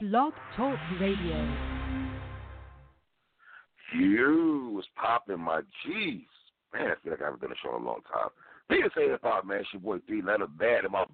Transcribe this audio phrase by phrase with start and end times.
[0.00, 1.56] Blog Talk Radio.
[3.98, 6.20] You was popping my G's.
[6.72, 8.28] Man, I feel like I haven't done a show in a long time.
[8.70, 9.58] Peter say hip hop, man.
[9.58, 11.04] It's your boy Three Letter Bad in my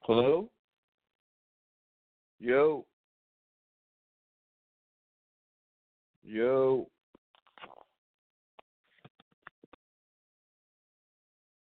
[0.00, 0.48] Hello?
[2.40, 2.86] Yo.
[6.32, 6.88] Yo.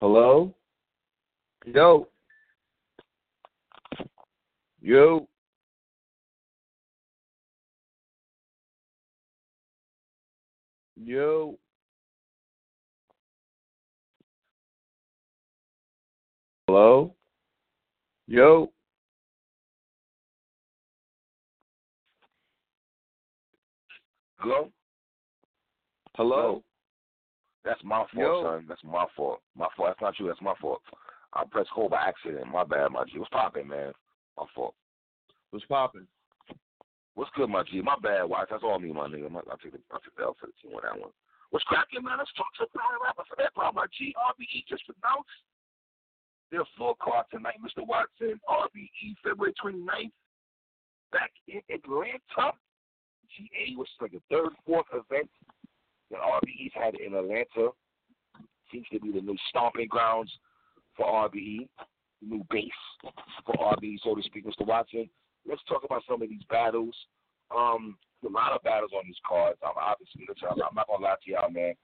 [0.00, 0.54] Hello?
[1.66, 2.08] Yo.
[4.80, 5.28] Yo.
[10.96, 11.58] Yo.
[16.66, 17.14] Hello?
[18.26, 18.72] Yo.
[24.46, 24.70] Hello?
[26.14, 26.62] Hello?
[27.64, 28.42] That's my fault, Yo.
[28.44, 28.64] son.
[28.68, 29.40] That's my fault.
[29.58, 29.90] My fault.
[29.90, 30.28] That's not you.
[30.28, 30.82] That's my fault.
[31.34, 32.46] I pressed hold by accident.
[32.46, 33.18] My bad, my G.
[33.18, 33.90] What's popping, man?
[34.38, 34.74] My fault.
[35.50, 36.06] What's popping?
[37.16, 37.82] What's good, my G?
[37.82, 38.46] My bad, wife.
[38.48, 39.28] That's all me, my nigga.
[39.28, 41.10] My, I'll take the I'll take the L for the team on that one.
[41.50, 42.18] What's cracking, man?
[42.22, 43.74] Let's talk to the battle rapper for that part.
[43.74, 45.42] My G, RBE just announced
[46.54, 47.82] their full card tonight, Mr.
[47.82, 48.38] Watson.
[48.46, 50.14] RBE February 29th,
[51.10, 52.54] back in Atlanta.
[53.36, 55.30] GA, which is like the third, fourth event
[56.10, 57.70] that RBE's had in Atlanta.
[58.72, 60.30] Seems to be the new stomping grounds
[60.96, 61.68] for RBE,
[62.20, 62.70] the new base
[63.44, 64.66] for RBE, so to speak, Mr.
[64.66, 65.08] Watson.
[65.48, 66.94] Let's talk about some of these battles.
[67.56, 67.96] Um,
[68.26, 69.58] a lot of battles on these cards.
[69.62, 71.74] I'm obviously, I'm, not gonna lie to y'all, man.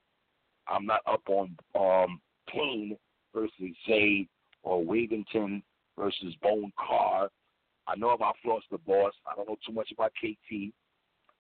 [0.67, 2.97] I'm not up on um Kane
[3.35, 4.27] versus Zay
[4.63, 5.63] or Wavington
[5.99, 7.29] versus Bone Carr.
[7.87, 9.13] I know about Floss the Boss.
[9.31, 10.73] I don't know too much about KT.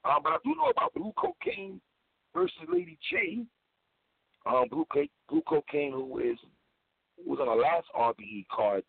[0.05, 1.81] Um, but I do know about Blue Cocaine
[2.34, 3.45] versus Lady J.
[4.47, 4.87] Um, Blue,
[5.28, 6.38] Blue Cocaine, who is
[7.16, 8.82] who was on the last RBE card,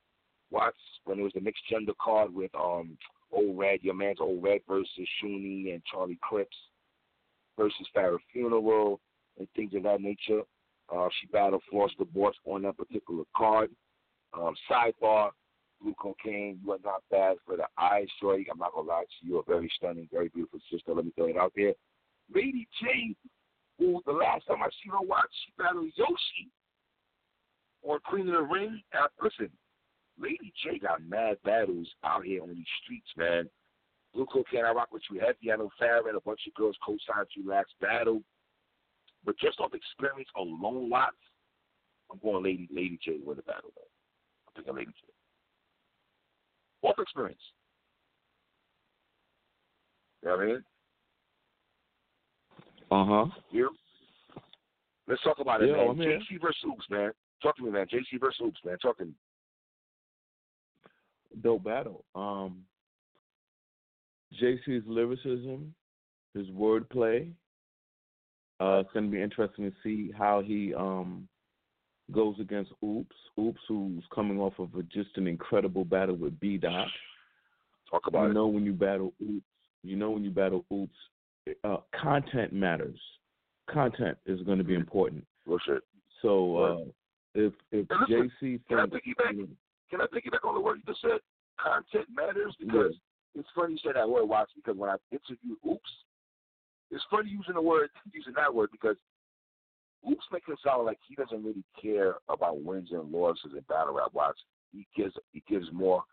[0.50, 2.98] Watts, when it was the mixed gender card with um
[3.32, 6.56] Old Red, your man's Old Red versus Shuni and Charlie Clips
[7.58, 9.00] versus Farrah Funeral
[9.38, 10.42] and things of that nature.
[10.94, 13.70] Uh, she battled Floss the Boss on that particular card.
[14.34, 15.30] Um, sidebar,
[15.84, 18.48] Blue Cocaine, you are not bad for the eyes, shorty.
[18.50, 19.34] I'm not gonna lie to you.
[19.34, 20.94] You're a very stunning, very beautiful sister.
[20.94, 21.74] Let me throw it out there.
[22.34, 23.16] Lady J,
[23.78, 26.50] who the last time I seen her watch, she battled Yoshi
[27.84, 28.82] on Queen of the Ring.
[28.98, 29.50] Uh, listen,
[30.18, 33.50] Lady J got mad battles out here on these streets, man.
[34.14, 35.52] Blue Cocaine, I rock with you heavy.
[35.52, 38.22] I know Farrah and a bunch of girls co-signed you last battle.
[39.26, 41.16] But just off experience alone, Watts,
[42.12, 43.72] I'm going Lady Lady J to win the battle.
[44.48, 45.13] I'm picking Lady J.
[46.84, 47.40] Off experience.
[50.22, 50.64] You know what I mean?
[52.92, 53.26] Uh huh.
[53.50, 53.70] Here.
[55.08, 55.98] Let's talk about it, Yeah, man.
[55.98, 57.12] JC versus Oops, man.
[57.42, 57.88] Talk to me, man.
[57.88, 58.78] JC versus Oops, man.
[58.78, 59.12] Talk to me.
[61.42, 62.06] Dope battle.
[62.16, 62.64] Um,
[64.42, 65.74] JC's lyricism,
[66.34, 67.32] his wordplay.
[68.60, 71.28] Uh, it's going to be interesting to see how he um
[72.14, 73.16] goes against Oops.
[73.40, 76.88] Oops, who's coming off of a, just an incredible battle with B Dot.
[77.90, 78.34] Talk about you it.
[78.34, 79.44] know when you battle Oops,
[79.84, 80.96] you know when you battle Oops,
[81.64, 83.00] uh, content matters.
[83.70, 85.26] Content is going to be important.
[85.46, 85.84] Real shit.
[86.22, 86.78] So uh,
[87.34, 89.48] if if listen, JC Can I piggyback?
[89.90, 91.20] Can I piggyback on the word you just said?
[91.62, 92.94] Content matters because
[93.36, 95.92] it's funny you say that word, Watts, because when I interviewed Oops,
[96.92, 98.96] it's funny using the word using that word because
[100.10, 103.94] Oops makes it sound like he doesn't really care about wins and losses in battle
[103.94, 104.10] rap.
[104.14, 104.40] Watts,
[104.72, 106.04] he gives he gives more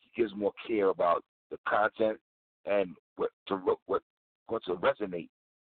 [0.00, 2.18] he gives more care about the content
[2.66, 3.56] and what to
[3.86, 4.02] what
[4.48, 5.28] what to resonate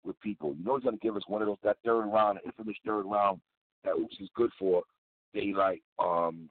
[0.04, 0.54] with people.
[0.56, 3.40] You know he's gonna give us one of those that third round, infamous third round
[3.84, 4.82] that Oops is good for.
[5.34, 6.48] Daylyt, um,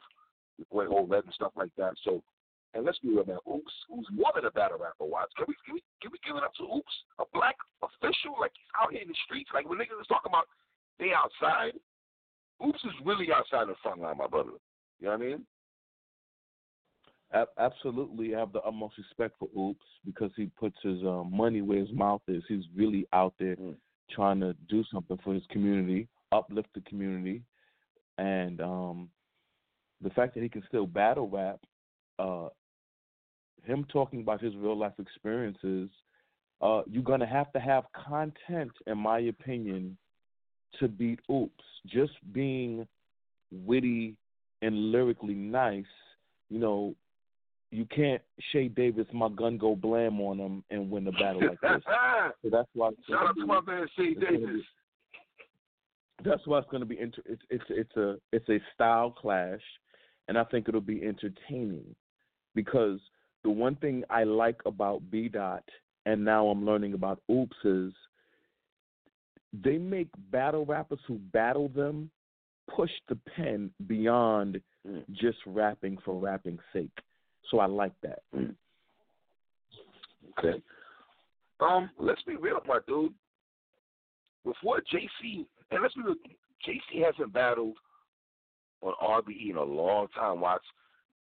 [0.58, 1.94] the boy old red and stuff like that.
[2.03, 2.23] So,
[2.73, 3.38] and let's be real, man.
[3.46, 5.05] Oops, who's more than a battle rapper?
[5.05, 8.35] Watts, can we can we can we give it up to Oops, a black official
[8.41, 10.49] like he's out here in the streets, like when niggas is talking about
[10.99, 11.73] they outside.
[12.66, 14.52] Oops is really outside the front line, my brother.
[14.99, 15.46] You know what I mean?
[17.58, 21.79] Absolutely, I have the utmost respect for Oops because he puts his uh, money where
[21.79, 22.43] his mouth is.
[22.47, 23.78] He's really out there Mm.
[24.09, 27.41] trying to do something for his community, uplift the community,
[28.17, 29.09] and um,
[30.02, 31.59] the fact that he can still battle rap,
[32.20, 32.49] uh,
[33.64, 35.90] him talking about his real life experiences,
[36.61, 39.97] uh, you're gonna have to have content, in my opinion,
[40.79, 41.64] to beat Oops.
[41.88, 42.88] Just being
[43.52, 44.16] witty
[44.62, 45.85] and lyrically nice,
[46.50, 46.96] you know,
[47.72, 48.22] you can't
[48.52, 51.84] Shay Davis my gun go blam on him and win the battle like this.
[52.44, 52.91] so that's why.
[53.09, 54.41] Shout out to my man Shay Davis.
[54.44, 54.64] Be,
[56.23, 59.62] that's why it's going to be inter- it's it's it's a it's a style clash,
[60.28, 61.96] and I think it'll be entertaining
[62.56, 63.00] because
[63.44, 65.64] the one thing I like about B Dot
[66.06, 67.94] and now I'm learning about Oops is
[69.53, 72.09] they make battle rappers who battle them
[72.76, 75.03] push the pen beyond mm.
[75.14, 76.92] just rapping for rapping's sake.
[77.50, 78.20] So I like that.
[78.36, 78.56] Mm.
[80.40, 80.62] Okay.
[81.59, 83.14] Um, let's be real, my dude.
[84.46, 86.16] Before JC, and let's be real,
[86.68, 87.76] JC hasn't battled
[88.82, 90.42] on RBE in a long time.
[90.42, 90.62] Watch.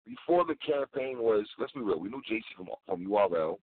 [0.07, 3.59] Before the campaign was, let's be real, we knew JC from from URL.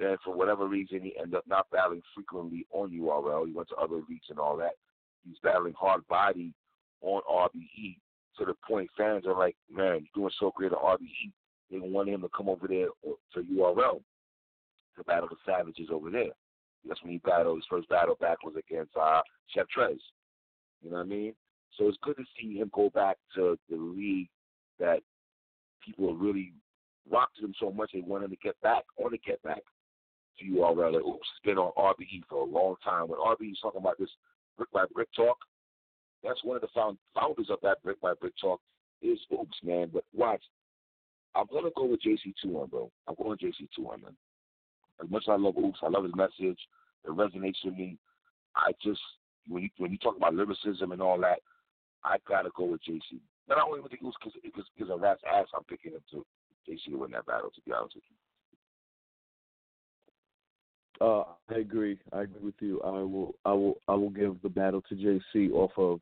[0.00, 3.46] Then for whatever reason, he ended up not battling frequently on URL.
[3.46, 4.72] He went to other leagues and all that.
[5.28, 6.54] He's battling hard body
[7.02, 7.98] on RBE
[8.38, 11.30] to the point fans are like, man, you're doing so great at RBE.
[11.70, 12.86] They want him to come over there
[13.34, 14.00] to URL
[14.96, 16.32] to battle the Savages over there.
[16.88, 17.58] That's when he battled.
[17.58, 19.20] His first battle back was against uh,
[19.54, 19.98] Chef Trez.
[20.82, 21.34] You know what I mean?
[21.76, 24.30] So it's good to see him go back to the league
[24.78, 25.00] that
[25.84, 26.54] people really
[27.10, 29.60] rocked him so much they wanted him to get back, want to get back
[30.44, 30.94] URL.
[30.94, 33.08] Like, oops, it's been on RBE for a long time.
[33.08, 34.10] When RBE is talking about this
[34.56, 35.38] brick by brick talk,
[36.22, 38.60] that's one of the found, founders of that brick by brick talk
[39.02, 39.90] is Oops, man.
[39.92, 40.42] But watch,
[41.34, 42.90] I'm gonna go with JC two one, bro.
[43.08, 44.16] I'm going JC two one, man.
[45.02, 46.58] As much as I love Oops, I love his message.
[47.04, 47.96] It resonates with me.
[48.56, 49.00] I just
[49.48, 51.40] when you when you talk about lyricism and all that,
[52.04, 53.20] I gotta go with JC.
[53.48, 56.24] Not only with the Oops because because of Rat's ass, I'm picking him to
[56.68, 57.50] JC to win that battle.
[57.54, 58.16] To be honest with you.
[61.00, 61.98] Uh, I agree.
[62.12, 62.80] I agree with you.
[62.82, 63.34] I will.
[63.44, 63.78] I will.
[63.88, 66.00] I will give the battle to JC off of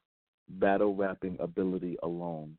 [0.48, 2.56] battle rapping ability alone.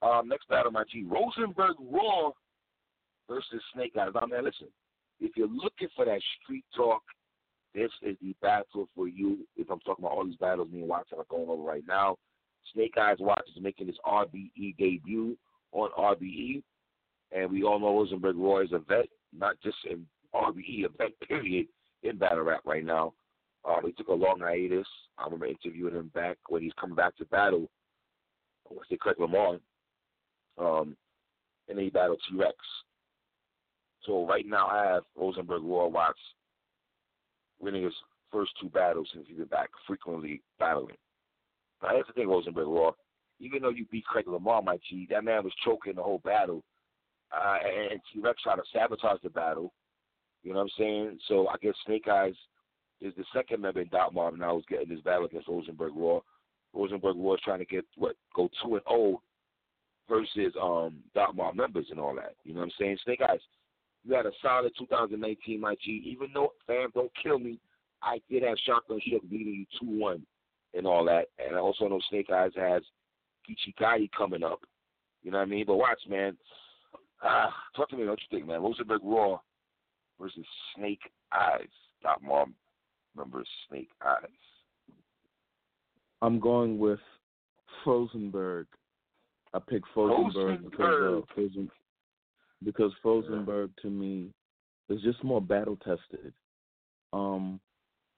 [0.00, 2.30] Um, next battle, my G, Rosenberg Raw
[3.28, 4.12] versus Snake Eyes.
[4.14, 4.68] I mean, listen,
[5.20, 7.02] if you're looking for that street talk,
[7.74, 9.38] this is the battle for you.
[9.56, 12.16] If I'm talking about all these battles me and Watson are going over right now,
[12.72, 15.36] Snake Eyes Watch is making his RBE debut
[15.72, 16.62] on RBE,
[17.32, 21.18] and we all know Rosenberg Raw is a vet, not just in RBE, a vet
[21.26, 21.66] period
[22.02, 23.12] in battle rap right now.
[23.64, 24.86] Um, he took a long hiatus.
[25.18, 27.68] I remember interviewing him back when he's coming back to battle.
[28.70, 29.58] Once they cut Lamar,
[30.58, 30.96] um,
[31.68, 32.54] and he battled T Rex.
[34.04, 36.18] So right now I have Rosenberg Raw Watts
[37.60, 37.94] winning his
[38.30, 40.96] first two battles since he's been back frequently battling.
[41.82, 42.92] Now here's the thing, Rosenberg Raw.
[43.40, 46.62] Even though you beat Craig Lamar, my G, that man was choking the whole battle.
[47.32, 47.56] Uh,
[47.90, 49.72] and T Rex tried to sabotage the battle.
[50.42, 51.18] You know what I'm saying?
[51.28, 52.34] So I guess Snake Eyes
[53.00, 55.92] is the second member in Dot Mob and now who's getting this battle against Rosenberg
[55.94, 56.20] Raw.
[56.72, 59.22] Rosenberg Raw is trying to get what go two and zero oh
[60.08, 62.34] versus um Dot Mob members and all that.
[62.44, 62.98] You know what I'm saying?
[63.04, 63.40] Snake Eyes,
[64.04, 66.02] you had a solid 2019, my G.
[66.06, 67.58] Even though fam, don't kill me,
[68.02, 70.24] I did have Shotgun Suge beating you two one
[70.74, 72.82] and all that, and I also know Snake Eyes has
[73.48, 74.60] Kichikai coming up.
[75.22, 75.64] You know what I mean?
[75.66, 76.36] But watch, man.
[77.22, 78.06] Ah, talk to me.
[78.06, 78.62] What you think, man?
[78.62, 79.38] Rosenberg Raw
[80.20, 81.68] versus Snake Eyes.
[82.02, 82.50] Dot Mob
[83.18, 84.28] remember Snake Eyes?
[86.22, 87.00] I'm going with
[87.84, 88.66] Frozenberg.
[89.54, 91.70] I pick Frozenberg because uh, Frozen,
[92.64, 94.30] because Frozenberg to me
[94.88, 96.32] is just more battle tested.
[97.12, 97.60] Um,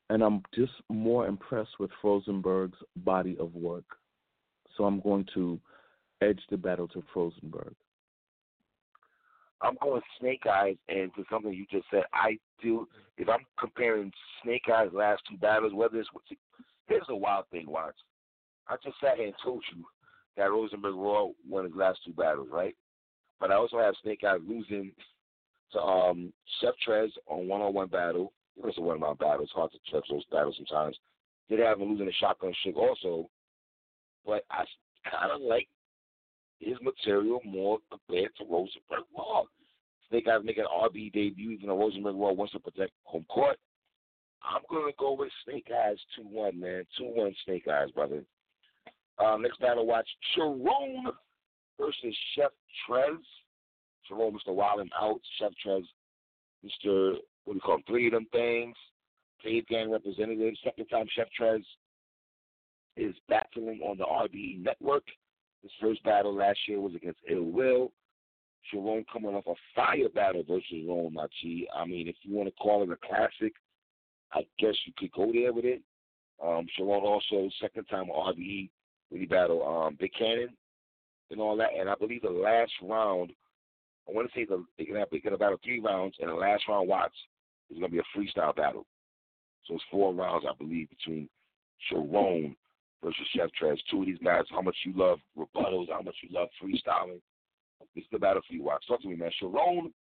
[0.09, 3.85] and I'm just more impressed with Frozenberg's body of work.
[4.77, 5.61] So I'm going to
[6.21, 7.75] edge the battle to Frozenberg.
[9.63, 12.89] I'm going Snake Eyes, and to something you just said, I do.
[13.19, 14.13] If I'm comparing
[14.43, 16.09] Snake Eyes' last two battles, whether it's
[16.87, 17.95] here's a wild thing, watch.
[18.69, 19.85] I just sat here and told you
[20.37, 22.75] that Rosenberg Raw won his last two battles, right?
[23.39, 24.93] But I also have Snake Eyes losing
[25.73, 28.33] to um, Chef Trez on one-on-one battle.
[28.57, 29.43] It was a one-on-one battle.
[29.43, 30.97] It's hard to judge those battles sometimes.
[31.49, 33.29] Did have him losing a shotgun shit also,
[34.25, 34.65] but I
[35.11, 35.69] kind of like
[36.61, 39.43] his material more compared to Rosenberg Raw.
[40.09, 43.57] Snake Eyes making RB debut, even though Rosenberg Raw wants to protect home court.
[44.43, 46.85] I'm going to go with Snake Eyes 2 1, man.
[46.99, 48.23] 2 1 Snake Eyes, brother.
[49.19, 51.05] Um, next battle, watch Sharon
[51.79, 52.51] versus Chef
[52.89, 53.19] Trez.
[54.09, 54.55] Sharon, Mr.
[54.55, 55.21] Wild and Out.
[55.39, 55.85] Chef Trez,
[56.65, 57.17] Mr.
[57.45, 57.85] What do you call him?
[57.87, 58.77] Three of them things.
[59.43, 60.55] Cave Gang representative.
[60.63, 61.63] Second time Chef Trez
[62.97, 65.05] is battling on the RBE network.
[65.63, 67.93] His first battle last year was against Ill Will.
[68.71, 71.67] Sharon coming off a fire battle versus Rome Machi.
[71.75, 73.55] I mean, if you want to call it a classic,
[74.33, 75.83] I guess you could go there with it.
[76.43, 78.71] Um, Sharon also second time RBE
[79.09, 80.51] when he battled um, Big Cannon.
[81.31, 81.71] and all that.
[81.79, 83.33] And I believe the last round,
[84.09, 86.31] I want to say the they can have they can have battle three rounds, and
[86.31, 87.15] the last round, Watts,
[87.71, 88.87] is going to be a freestyle battle.
[89.67, 91.29] So it's four rounds, I believe, between
[91.89, 92.57] Sharon
[93.03, 93.79] versus Chef Trez.
[93.91, 97.21] Two of these guys, how much you love rebuttals, how much you love freestyling.
[97.95, 98.87] This is the battle for you, Watts.
[98.87, 99.31] Talk to me, man.
[99.39, 99.93] Sharon,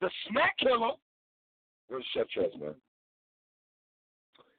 [0.00, 0.92] the smack killer,
[1.90, 2.74] versus Chef Trez, man.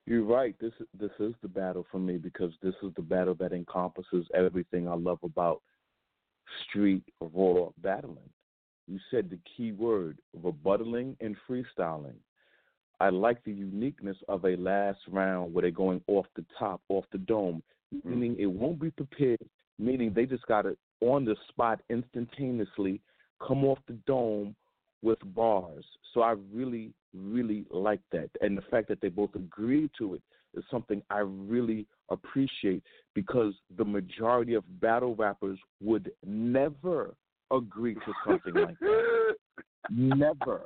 [0.05, 0.55] You're right.
[0.59, 4.87] This this is the battle for me because this is the battle that encompasses everything
[4.87, 5.61] I love about
[6.67, 8.29] street raw battling.
[8.87, 12.15] You said the key word, rebuttaling and freestyling.
[13.03, 17.03] I like the uniqueness of a last round where they're going off the top, off
[17.11, 17.61] the dome,
[17.93, 18.09] mm-hmm.
[18.09, 19.45] meaning it won't be prepared,
[19.77, 23.01] meaning they just got to on the spot instantaneously
[23.45, 24.55] come off the dome
[25.01, 25.83] with bars.
[26.13, 28.29] So I really, really like that.
[28.39, 30.21] And the fact that they both agreed to it
[30.53, 32.83] is something I really appreciate
[33.13, 37.15] because the majority of battle rappers would never
[37.51, 39.35] agree to something like that.
[39.89, 40.63] Never.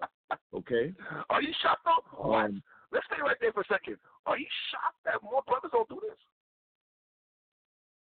[0.54, 0.94] Okay?
[1.30, 2.34] Are you shocked though?
[2.34, 3.98] Um, Let's stay right there for a second.
[4.26, 6.18] Are you shocked that more brothers don't do this?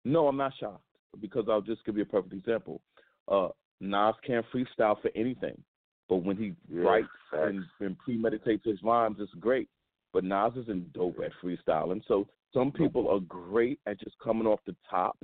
[0.05, 0.83] No, I'm not shocked
[1.21, 2.81] because I'll just give you a perfect example.
[3.27, 5.61] Uh, Nas can't freestyle for anything.
[6.09, 9.69] But when he yeah, writes and, and premeditates his rhymes, it's great.
[10.11, 12.01] But Nas isn't dope at freestyling.
[12.07, 15.17] So some people are great at just coming off the top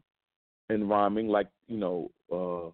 [0.69, 2.71] and rhyming, like you know, uh,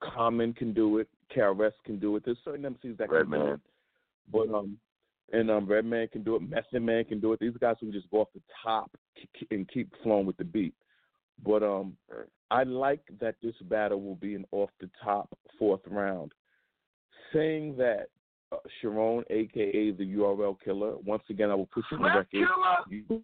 [0.00, 2.24] Common can do it, KRS can do it.
[2.24, 3.40] There's certain MCs that Red can Man.
[3.40, 3.60] do it.
[4.30, 4.78] But um,
[5.32, 6.42] and um, Redman can do it.
[6.42, 7.40] Method Man can do it.
[7.40, 8.90] These guys can just go off the top
[9.50, 10.74] and keep flowing with the beat.
[11.44, 11.96] But um,
[12.50, 16.32] I like that this battle will be an off the top fourth round
[17.32, 18.08] saying that
[18.52, 22.48] uh, Sharon, aka the URL killer, once again I will put you on record.
[22.88, 23.22] You,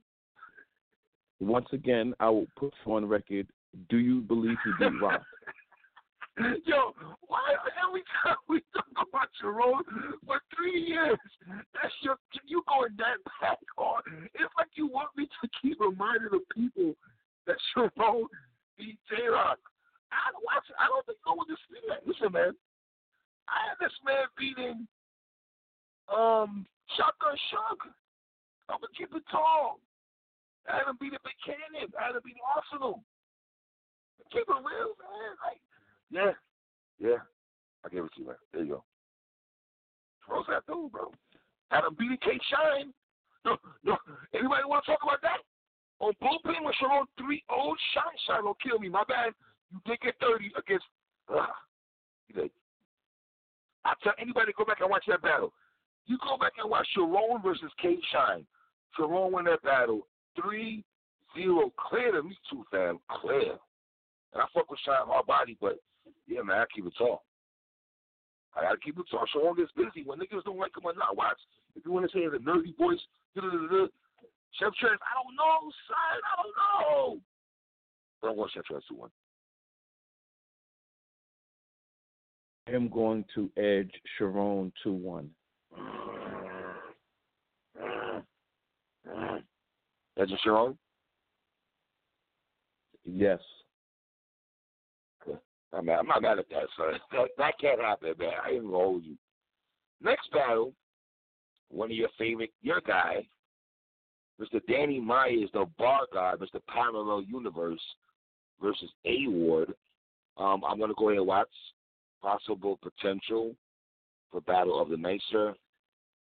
[1.40, 3.48] once again, I will put you on record.
[3.88, 5.22] Do you believe he beat Rock?
[6.66, 6.90] Yo,
[7.30, 9.86] why every time we talk about Sharon
[10.26, 11.18] for three years,
[11.70, 14.02] that's your you going that back on?
[14.34, 16.98] It's like you want me to keep reminding the people
[17.46, 18.26] that Sharon
[18.74, 19.62] beat J Rock.
[20.10, 20.66] I don't watch.
[20.74, 22.02] I don't think no one dispute that.
[22.02, 22.58] Listen, man.
[23.46, 24.90] I had this man beating
[26.10, 26.66] um
[26.98, 27.94] Shotgun Suge.
[28.66, 29.78] I'm gonna keep it tall.
[30.66, 31.94] I had him beat Big Canyon.
[31.94, 33.06] I had him beat Arsenal.
[34.32, 35.30] Keep it real, man.
[35.44, 35.60] Like,
[36.14, 36.32] yeah,
[36.98, 37.20] yeah.
[37.84, 38.36] I give it to you, man.
[38.52, 38.84] There you go.
[40.28, 41.10] What's that dude, bro?
[41.70, 42.92] Had a beating K Shine.
[43.44, 43.96] No, no.
[44.32, 45.44] Anybody want to talk about that?
[46.00, 48.88] On bullpen with Sharon 3 old Shine Shine will kill me.
[48.88, 49.32] My bad.
[49.70, 50.84] You did get 30 against.
[51.28, 51.46] Uh,
[52.28, 52.48] you.
[53.84, 55.52] I tell anybody go back and watch that battle.
[56.06, 58.46] You go back and watch Sharon versus K Shine.
[58.96, 60.06] Sharon won that battle
[60.40, 60.82] 3
[61.36, 61.72] 0.
[61.88, 62.98] Clear to me too, fam.
[63.20, 63.58] Clear.
[64.32, 65.78] And I fuck with Shine hard body, but
[66.26, 67.24] yeah, man, I keep it tall.
[68.56, 69.26] I gotta keep it tall.
[69.32, 70.06] Sharon gets busy.
[70.06, 71.38] When niggas don't like him or not, watch.
[71.76, 73.00] If you want to say the nerdy voice,
[73.34, 77.20] Chef Trez, I don't know, son, I don't know.
[78.22, 79.10] But I want Chef Trez 2 1.
[82.68, 85.30] I am going to edge Sharon 2 1.
[90.16, 90.78] Edge Sharon?
[93.04, 93.40] Yes.
[95.76, 97.00] I'm not, I'm not mad at that, son.
[97.12, 98.30] That, that can't happen, man.
[98.44, 99.16] I ain't gonna hold you.
[100.02, 100.72] Next battle,
[101.70, 103.26] one of your favorite, your guy,
[104.40, 104.60] Mr.
[104.68, 106.60] Danny Myers, the bar guy, Mr.
[106.68, 107.80] Parallel Universe
[108.60, 109.74] versus A Ward.
[110.36, 111.48] Um, I'm gonna go ahead and watch
[112.22, 113.54] possible potential
[114.30, 115.54] for Battle of the Nicer.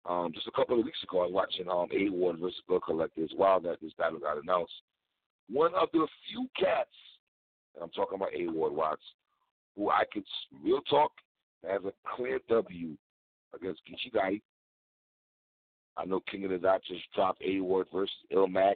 [0.08, 2.80] Um, just a couple of weeks ago, I was watching um, A Ward versus Bill
[2.80, 4.72] Collectors while that this battle got announced.
[5.50, 6.90] One of the few cats,
[7.74, 9.02] and I'm talking about A Ward Watts,
[9.78, 10.24] who I could
[10.62, 11.12] real talk
[11.66, 12.96] has a clear W
[13.54, 13.80] against
[14.14, 14.42] Gotti.
[15.96, 18.74] I know King of the Dot just dropped A Ward versus Ilmac.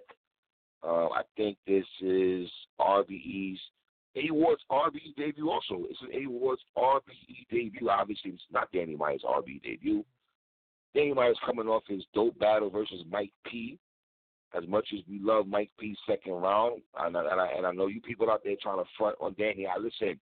[0.83, 2.49] Uh, I think this is
[2.81, 3.59] RBE's
[4.15, 5.87] a Ward's RBE debut also.
[5.89, 7.89] It's an A Ward's RBE debut.
[7.89, 10.05] Obviously, it's not Danny Myers' RBE debut.
[10.95, 13.79] Danny Myers coming off his dope battle versus Mike P.
[14.55, 17.73] As much as we love Mike P's second round, and I, and I, and I
[17.73, 20.21] know you people out there trying to front on Danny, I listen.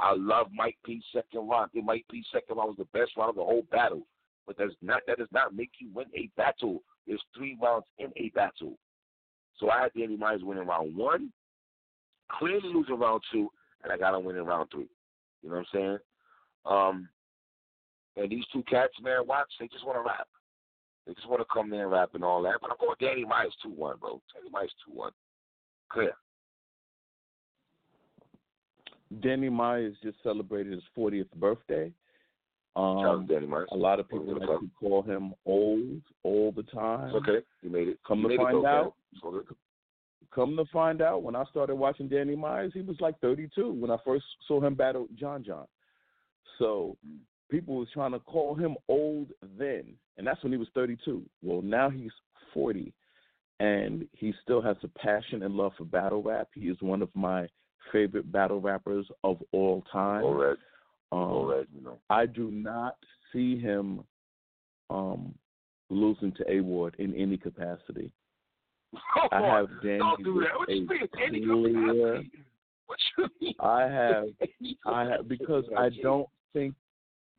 [0.00, 1.70] I love Mike P's second round.
[1.70, 4.02] I think Mike P's second round was the best round of the whole battle.
[4.46, 6.82] But that's not that does not make you win a battle.
[7.06, 8.78] There's three rounds in a battle.
[9.58, 11.32] So I had Danny Myers winning round one,
[12.30, 13.50] clearly losing round two,
[13.82, 14.88] and I got him winning round three.
[15.42, 15.98] You know what I'm saying?
[16.64, 17.08] Um,
[18.16, 20.28] and these two cats, man, watch, they just want to rap.
[21.06, 22.58] They just want to come there and rap and all that.
[22.60, 24.20] But I'm going Danny Myers 2 1, bro.
[24.34, 25.12] Danny Myers 2 1.
[25.90, 26.12] Clear.
[29.20, 31.92] Danny Myers just celebrated his 40th birthday.
[32.76, 33.68] Um, Danny Myers.
[33.72, 37.08] A lot of people like to call him old all the time.
[37.08, 37.98] It's okay, you made it.
[38.06, 38.94] Come you to find out,
[40.32, 43.90] come to find out, when I started watching Danny Myers, he was like 32 when
[43.90, 45.66] I first saw him battle John John.
[46.58, 46.96] So
[47.50, 51.22] people was trying to call him old then, and that's when he was 32.
[51.42, 52.12] Well, now he's
[52.54, 52.92] 40,
[53.58, 56.48] and he still has a passion and love for battle rap.
[56.54, 57.48] He is one of my
[57.92, 60.24] favorite battle rappers of all time.
[60.24, 60.56] All right.
[61.10, 61.98] Um, all right, you know.
[62.10, 62.96] I do not
[63.32, 64.04] see him
[64.90, 65.34] um,
[65.90, 68.12] losing to A Ward in any capacity.
[69.14, 70.58] Come I have Danny Don't do that.
[70.58, 70.88] What you mean?
[71.22, 72.30] Any capacity?
[72.86, 73.54] What you mean?
[73.60, 74.24] I have
[74.86, 76.74] I have because I don't think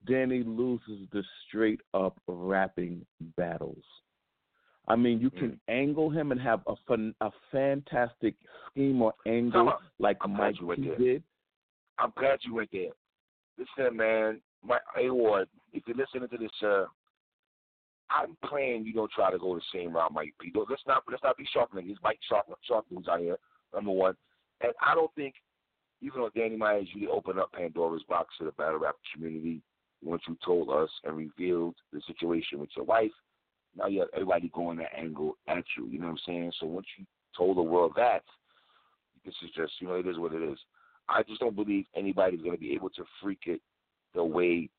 [0.07, 3.83] Danny loses the straight up rapping battles.
[4.89, 8.33] I mean, you can angle him and have a fun, a fantastic
[8.71, 9.75] scheme or angle on.
[9.99, 11.23] like I'm glad Mike you went P did.
[11.99, 12.89] I'm glad you went there.
[13.57, 16.85] Listen, man, my A Ward, if you're listening to this, uh,
[18.09, 20.49] I'm praying you don't try to go the same route, Mike P.
[20.49, 21.97] Don't- Let's not let's not be sharp niggas.
[22.03, 23.37] Mike sharp sharp dudes out here.
[23.73, 24.15] Number one,
[24.61, 25.35] and I don't think
[26.01, 29.61] even though Danny Myers you opened up Pandora's box to the battle rap community
[30.01, 33.11] once you told us and revealed the situation with your wife.
[33.75, 35.87] Now you have everybody going that angle at you.
[35.87, 36.51] You know what I'm saying?
[36.59, 37.05] So once you
[37.37, 38.23] told the world that,
[39.25, 40.57] this is just you know it is what it is.
[41.07, 43.61] I just don't believe anybody's going to be able to freak it
[44.13, 44.69] the way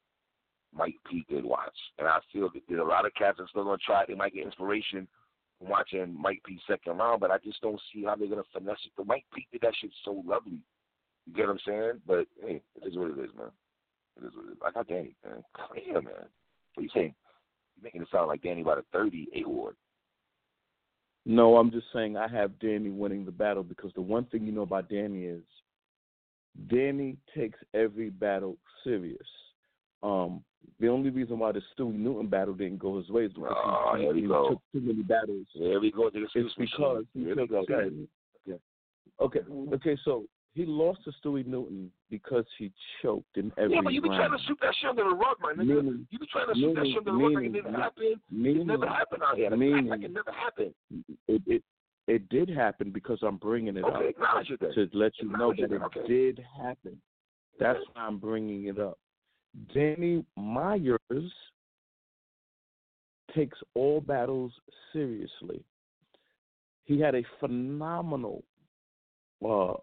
[0.74, 1.76] Mike P did watch.
[1.98, 4.04] And I feel that there's a lot of cats that still going to try.
[4.06, 5.08] They might get inspiration
[5.58, 8.48] from watching Mike P second round, but I just don't see how they're going to
[8.52, 8.92] finesse it.
[8.96, 10.60] The Mike P did that shit so lovely.
[11.26, 12.00] You get what I'm saying?
[12.06, 13.50] But hey, it is what it is, man.
[14.20, 14.58] It is what it is.
[14.64, 15.42] I got Danny, man.
[15.54, 16.28] Clear, man.
[16.74, 17.14] What you saying?
[17.82, 19.76] Making it sound like Danny about a 30 award.
[21.26, 24.52] No, I'm just saying I have Danny winning the battle because the one thing you
[24.52, 25.42] know about Danny is
[26.68, 29.18] Danny takes every battle serious.
[30.02, 30.42] Um,
[30.78, 33.94] the only reason why the Stewie Newton battle didn't go his way is because Oh,
[33.96, 35.46] he, here we he took too many battles.
[35.52, 36.10] Here we go.
[36.12, 37.64] It's because he took go.
[37.66, 38.06] Go ahead.
[39.20, 39.40] Okay,
[39.74, 44.02] okay, so he lost to Stewie Newton because he choked in every Yeah, but you
[44.02, 45.82] be trying to shoot that shit under the rug, my nigga.
[45.82, 47.76] Meaning- you be trying to shoot that shit under the rug like it meaning- never
[47.76, 48.06] happened.
[48.06, 49.56] It meaning- never happened out here.
[49.56, 50.74] Meaning- like it never happened.
[51.28, 51.64] it, it
[52.06, 55.64] it did happen because I'm bringing it Okay, up it to let you know that
[55.64, 56.06] it, it okay.
[56.08, 57.00] did happen.
[57.60, 58.98] That's why I'm bringing it up.
[59.72, 60.98] Danny Myers
[63.32, 64.52] takes all battles
[64.92, 65.62] seriously.
[66.84, 68.42] He had a phenomenal
[69.48, 69.74] uh,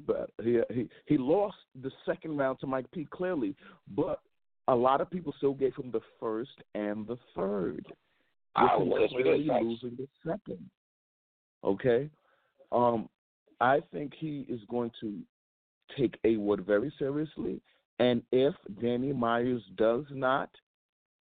[0.00, 0.28] battle.
[0.42, 3.54] He, he he lost the second round to Mike P clearly,
[3.94, 4.20] but
[4.68, 7.86] a lot of people still gave him the first and the third.
[8.60, 10.68] With him well, that's what it clearly losing the second.
[11.64, 12.10] Okay,
[12.70, 13.08] um,
[13.60, 15.18] I think he is going to
[15.96, 17.60] take A Ward very seriously,
[17.98, 20.50] and if Danny Myers does not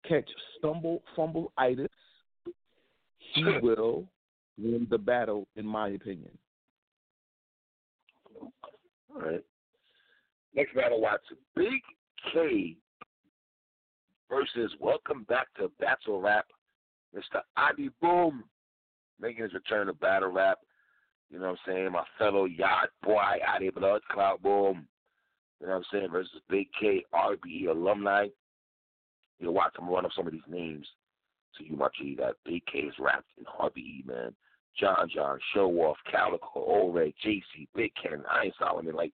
[0.07, 1.89] catch stumble fumble itis,
[3.33, 4.05] he will
[4.57, 6.31] win the battle, in my opinion.
[9.13, 9.43] All right.
[10.55, 11.37] Next battle, Watson.
[11.55, 11.81] Big
[12.33, 12.75] K
[14.29, 16.45] versus Welcome Back to Battle Rap,
[17.15, 17.41] Mr.
[17.57, 18.43] Adi Boom,
[19.19, 20.59] making his return to Battle Rap.
[21.29, 21.91] You know what I'm saying?
[21.91, 24.87] My fellow yacht boy, Adi Blood Cloud Boom.
[25.59, 26.11] You know what I'm saying?
[26.11, 28.27] Versus Big K, RBE alumni.
[29.39, 30.85] You know, watch, I'm run up some of these names
[31.57, 32.15] to you, my G.
[32.17, 34.33] That Big K is rapped in RBE, man.
[34.79, 38.95] John John, Show Off, Calicoe, Old Red, JC, Big Ken, Iron Solomon.
[38.95, 39.11] Like,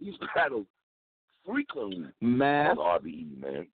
[0.00, 0.66] these battles
[1.46, 3.66] frequently Math, on RBE, man.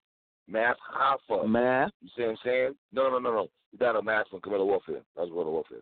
[0.49, 1.49] Math Hoffa.
[1.49, 1.91] math.
[2.03, 2.75] You see what I'm saying?
[2.93, 3.49] No, no, no, no.
[3.73, 5.01] You got a math from Guerrilla Warfare.
[5.17, 5.79] That's Guerrilla Warfare.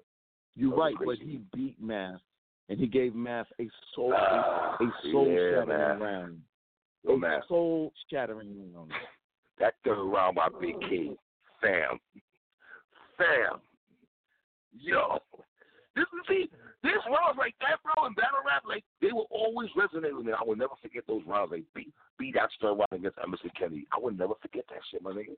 [0.55, 2.21] You're That was right, but he beat Math,
[2.69, 6.41] and he gave Math a soul Ah, a soul yeah, shattering round.
[7.05, 7.41] Yo, a man.
[7.49, 8.93] soul shattering round.
[9.59, 11.11] That third round by Big K.
[11.61, 11.99] Fam.
[13.17, 13.61] Fam.
[14.79, 15.19] Yo.
[15.97, 16.51] This is see,
[16.83, 20.33] this rounds like that, bro, in battle rap, like they will always resonate with me.
[20.33, 21.51] I will never forget those rounds.
[21.51, 23.87] Like beat beat that third round against Emerson Kennedy.
[23.91, 25.35] I will never forget that shit, my nigga.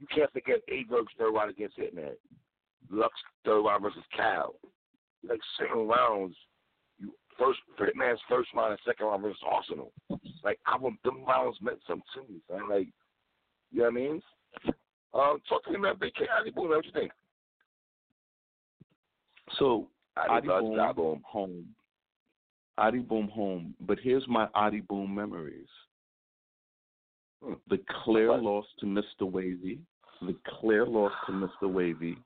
[0.00, 2.18] You can't forget Aver's third round against Hitman.
[2.90, 4.54] Lux third round versus Cal.
[5.26, 6.36] Like second rounds,
[6.98, 9.92] you first Hitman's first round and second round versus Arsenal.
[10.42, 12.68] Like I will them rounds meant something to me, man.
[12.68, 12.88] Like
[13.70, 14.22] you know what I mean?
[15.14, 15.94] Um, talk to me, man.
[16.00, 17.12] Big K, Boom, what you think?
[19.58, 21.22] So Adi Adi Blood, Boom, Adi Boom.
[21.24, 21.66] home.
[22.78, 23.74] Adi Boom home.
[23.80, 25.68] But here's my Adi Boom memories.
[27.44, 27.54] Hmm.
[27.68, 28.42] The clear What?
[28.42, 29.22] loss to Mr.
[29.30, 29.78] Wavy,
[30.22, 31.70] the clear loss to Mr.
[31.72, 32.16] Wavy,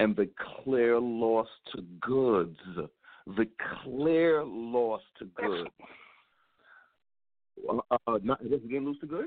[0.00, 0.28] and the
[0.64, 2.58] clear loss to Goods.
[3.26, 3.48] The
[3.82, 5.70] clear loss to Goods.
[7.68, 9.26] Uh, uh, not, he didn't lose to good.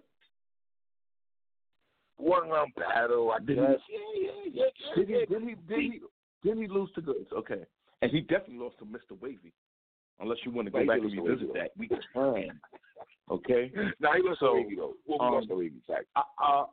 [2.17, 3.80] One round battle, I Did guess.
[3.88, 4.95] he- Yeah, yeah, yeah, yeah.
[4.95, 5.13] Did he?
[5.13, 5.25] yeah.
[5.25, 5.56] Did he?
[5.67, 6.01] Did he?
[6.43, 7.28] Did he lose to goods?
[7.34, 7.63] Okay,
[8.02, 9.19] and he definitely lost to Mr.
[9.21, 9.54] Wavy.
[10.19, 12.00] Unless you want to go he back and revisit that, we can.
[13.30, 13.71] Okay.
[14.00, 14.93] Now he lost So, to Wavy though.
[15.06, 15.76] Well, um, lost to Wavy.
[16.15, 16.65] I, uh,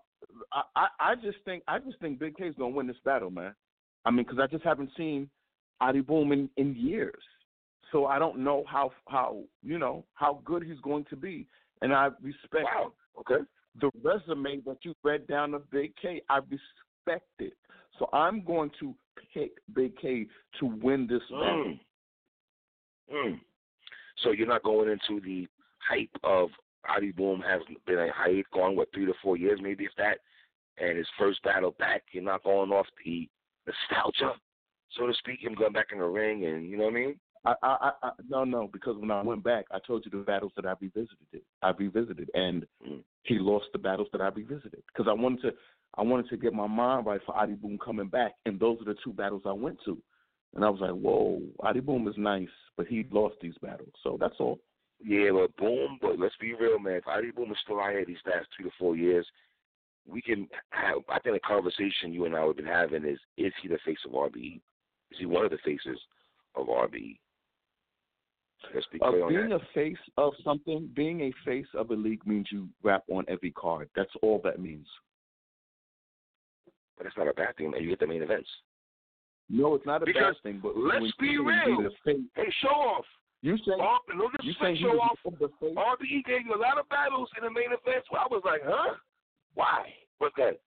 [0.53, 3.55] I, I, I just think I just think Big K's gonna win this battle, man.
[4.05, 5.29] I mean, because I just haven't seen
[5.81, 7.23] Adi Boom in, in years,
[7.93, 11.47] so I don't know how how you know how good he's going to be,
[11.83, 12.93] and I respect Wow.
[13.21, 13.45] Okay.
[13.81, 16.23] the resume that you read down of Big K.
[16.29, 17.55] I respect it,
[17.99, 18.95] so I'm going to
[19.33, 20.27] pick Big K
[20.61, 21.75] to win this battle.
[23.13, 23.15] Mm.
[23.15, 23.41] Mm.
[24.23, 25.47] So you're not going into the
[25.89, 26.49] hype of
[26.89, 30.19] Adi Boom has been a hype going what three to four years maybe if that,
[30.79, 32.03] and his first battle back.
[32.13, 33.29] You're not going off the
[33.67, 34.35] nostalgia,
[34.97, 35.43] so to speak.
[35.43, 37.21] Him going back in the ring and you know what I mean.
[37.47, 40.25] I, I, I, I no, no, because when I went back, I told you the
[40.25, 41.43] battles that I revisited.
[41.63, 43.03] I revisited, and Mm.
[43.23, 45.53] he lost the battles that I revisited because I wanted to,
[45.97, 48.85] I wanted to get my mind right for Adi Boom coming back, and those are
[48.85, 49.97] the two battles I went to,
[50.55, 54.17] and I was like, whoa, Adi Boom is nice, but he lost these battles, so
[54.19, 54.59] that's all.
[55.05, 55.99] Yeah, but Boom.
[56.01, 56.95] But let's be real, man.
[56.95, 59.27] If Adi Boom is still out here these last two to four years,
[60.07, 60.99] we can have.
[61.09, 63.99] I think the conversation you and I have been having is: Is he the face
[64.07, 64.61] of RBE?
[65.11, 65.99] Is he one of the faces
[66.55, 67.19] of RBE?
[68.75, 69.61] Let's be Uh, clear on being that.
[69.61, 73.51] a face of something, being a face of a league means you rap on every
[73.53, 73.91] card.
[73.95, 74.89] That's all that means.
[76.97, 77.83] But it's not a bad thing, man.
[77.83, 78.49] You get the main events.
[79.51, 81.91] No, it's not a Because bad thing, but let's be real.
[82.05, 83.05] Hey, show off.
[83.43, 83.99] you say no
[84.43, 85.19] you he show off.
[85.27, 88.63] RBE gave you a lot of battles in the main events where I was like,
[88.65, 88.95] huh?
[89.55, 89.93] Why?
[90.19, 90.61] What's that?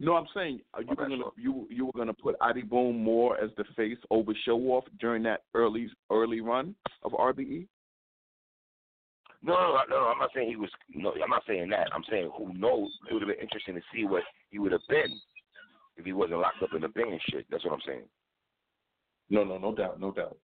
[0.00, 3.38] No, I'm saying uh, you were gonna you you were gonna put Adi Boom more
[3.38, 7.12] as the face over show off during that early early run of?
[7.12, 7.68] RBE.
[9.44, 10.70] No, no, no, I'm not saying he was.
[10.94, 11.88] No, I'm not saying that.
[11.92, 12.90] I'm saying who knows?
[13.10, 15.18] It would have been interesting to see what he would have been
[15.96, 17.46] if he wasn't locked up in the Bing and shit.
[17.50, 18.04] That's what I'm saying.
[19.30, 20.36] No, no, no doubt, no doubt.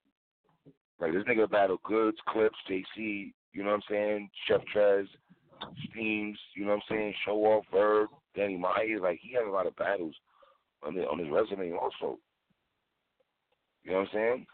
[1.00, 3.32] Like this nigga battled Goods, Clips, JC.
[3.52, 4.30] You know what I'm saying?
[4.48, 5.06] Chef Trez,
[5.90, 6.38] Steams.
[6.56, 7.14] You know what I'm saying?
[7.24, 9.00] Show off Verb, Danny Myers.
[9.00, 10.14] Like he has a lot of battles
[10.82, 12.18] on the, on his resume also.
[13.84, 14.46] You know what I'm saying?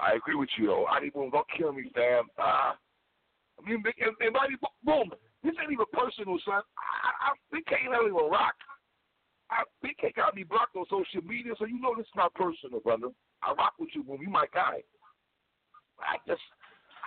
[0.00, 0.86] I agree with you though.
[0.86, 2.24] Adi Boom, don't kill me, fam.
[2.38, 2.76] Ah,
[3.58, 5.10] I mean, and, and Adi Boom,
[5.44, 6.62] this ain't even personal, son.
[6.78, 8.54] I, I, ain't even rock.
[9.50, 12.34] I, Big K got me blocked on social media, so you know this is not
[12.34, 13.08] personal, brother.
[13.42, 14.20] I rock with you, Boom.
[14.22, 14.82] You my guy.
[16.00, 16.40] I just,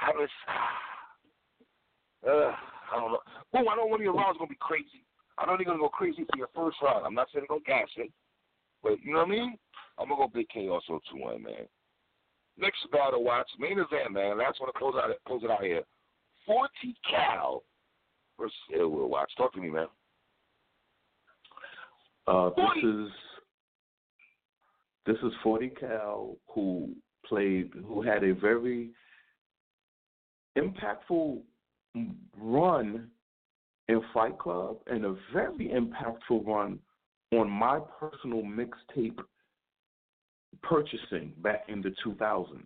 [0.02, 0.30] I was,
[2.28, 2.54] uh,
[2.94, 3.24] I don't know.
[3.52, 5.06] Boom, I one of your rounds gonna be crazy.
[5.38, 7.06] I know they're gonna go crazy for your first round.
[7.06, 8.12] I'm not saying they're gonna gas it,
[8.84, 9.58] but you know what I mean.
[9.98, 11.66] I'm gonna go Big K also two one, man.
[12.58, 14.38] Next battle, watch main event, man.
[14.38, 15.82] Last one to close out, close it out here.
[16.46, 17.64] Forty Cal
[18.40, 19.10] versus Ill Will.
[19.10, 19.32] Watch.
[19.38, 19.88] Talk to me, man.
[22.28, 23.10] Uh, this is
[25.06, 26.90] this is Forty Cal who
[27.26, 28.92] played who had a very
[30.58, 31.42] impactful
[32.40, 33.08] run
[33.88, 36.80] in Fight Club and a very impactful run
[37.32, 39.20] on my personal mixtape
[40.62, 42.66] purchasing back in the 2000s.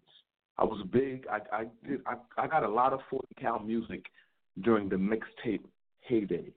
[0.58, 1.26] I was big.
[1.32, 2.02] I I did.
[2.08, 4.06] I, I got a lot of 40 cal music
[4.64, 5.64] during the mixtape
[6.02, 6.52] heyday.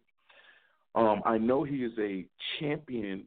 [0.95, 2.25] Um, I know he is a
[2.59, 3.25] champion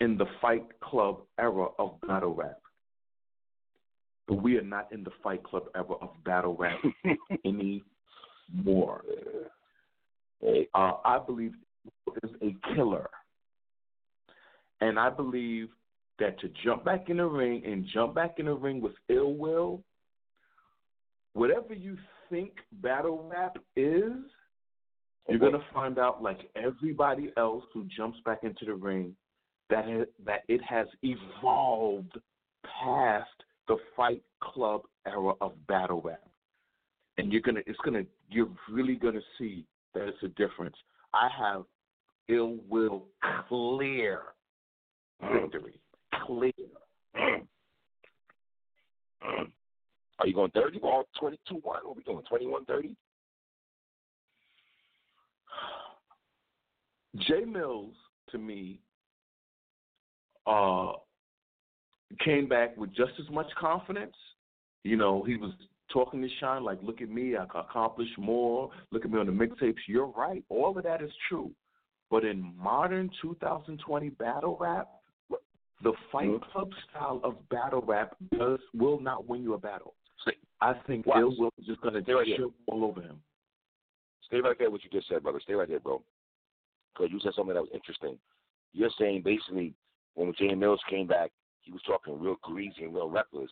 [0.00, 2.58] in the Fight Club era of battle rap,
[4.28, 6.78] but we are not in the Fight Club era of battle rap
[7.44, 9.02] anymore.
[10.44, 11.52] Uh, I believe
[12.04, 13.08] he is a killer,
[14.80, 15.68] and I believe
[16.18, 19.34] that to jump back in the ring and jump back in the ring with ill
[19.34, 19.82] will,
[21.34, 21.96] whatever you
[22.30, 22.52] think
[22.82, 24.12] battle rap is,
[25.28, 29.14] you're gonna find out like everybody else who jumps back into the ring
[29.68, 32.16] that it, that it has evolved
[32.82, 33.28] past
[33.68, 36.22] the Fight Club era of battle rap,
[37.18, 40.76] and you're gonna it's gonna you're really gonna see that it's a difference.
[41.12, 41.64] I have
[42.28, 43.04] ill will
[43.48, 44.22] clear
[45.22, 45.42] mm.
[45.42, 45.80] victory,
[46.26, 46.52] clear.
[50.18, 51.62] Are you going 30 ball 22 1?
[51.62, 52.22] What are we doing?
[52.28, 52.96] 21 30?
[57.16, 57.92] Jae Millz
[58.30, 58.80] to me
[60.46, 60.92] uh,
[62.24, 64.14] came back with just as much confidence.
[64.84, 65.52] You know, he was
[65.92, 68.70] talking to Shine like, "Look at me, I can accomplish more.
[68.90, 71.50] Look at me on the mixtapes." You're right, all of that is true.
[72.10, 74.88] But in modern 2020 battle rap,
[75.82, 76.42] the Fight Mhm.
[76.50, 79.94] Club style of battle rap does will not win you a battle.
[80.62, 81.18] I think Watch.
[81.18, 83.22] Ill Will is just going to Stay right trip all over him.
[84.22, 84.70] Stay right there.
[84.70, 85.38] What you just said, brother.
[85.40, 86.02] Stay right there, bro.
[86.94, 88.18] Because you said something that was interesting.
[88.72, 89.74] You're saying basically
[90.14, 93.50] when Jae Millz came back, he was talking real greasy and real reckless.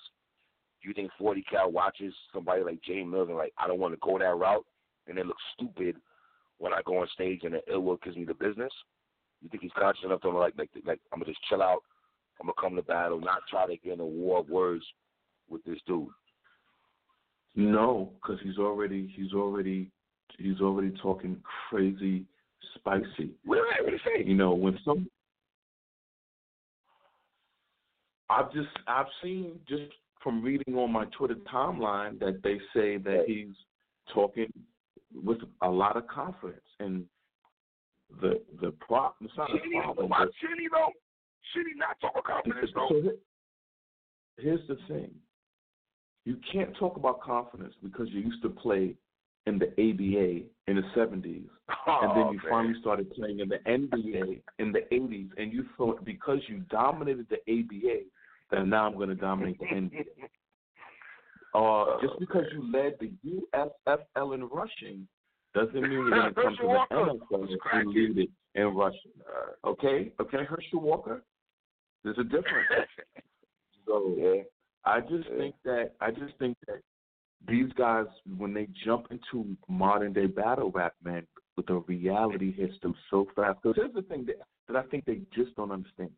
[0.80, 3.92] Do you think 40 Cal watches somebody like Jae Millz and like I don't want
[3.92, 4.64] to go that route
[5.06, 6.00] and it looks stupid
[6.56, 8.72] when I go on stage and the ill will gives me the business?
[9.42, 11.82] You think he's conscious enough to like like like I'm gonna just chill out,
[12.40, 14.84] I'm gonna come to battle, not try to get in a war of words
[15.48, 16.08] with this dude.
[17.54, 19.90] No, because he's already he's already
[20.38, 22.24] he's already talking crazy,
[22.74, 23.30] spicy.
[23.44, 24.24] What did I really say?
[24.24, 25.08] You know when some
[28.30, 29.92] I've just I've seen just
[30.22, 33.54] from reading on my Twitter timeline that they say that he's
[34.12, 34.52] talking
[35.14, 37.04] with a lot of confidence and
[38.20, 40.08] the the prop it's not Should a problem.
[40.08, 40.90] why should though?
[41.52, 42.88] Should he not talk about confidence though?
[42.90, 43.10] So
[44.38, 45.10] here's the thing:
[46.24, 48.94] you can't talk about confidence because you used to play
[49.46, 52.46] in the ABA in the '70s, and then Oh, you man.
[52.50, 57.26] finally started playing in the NBA in the '80s, and you thought because you dominated
[57.28, 58.04] the ABA,
[58.50, 60.04] that now I'm going to dominate the NBA.
[61.54, 65.06] Uh, just because you led the USFL in rushing
[65.54, 69.12] doesn't mean you're going to come to Walker the NFL and lead it in rushing.
[69.20, 71.22] Uh, Okay, okay, Herschel Walker.
[72.04, 72.68] There's a difference.
[73.86, 74.42] So yeah.
[74.86, 75.36] I just Yeah.
[75.36, 76.80] think that I just think that
[77.46, 78.06] these guys,
[78.38, 83.26] when they jump into modern day battle rap, man, with the reality hits them so
[83.36, 83.60] fast.
[83.62, 84.36] Because here's the thing that,
[84.68, 86.10] that I think they just don't understand.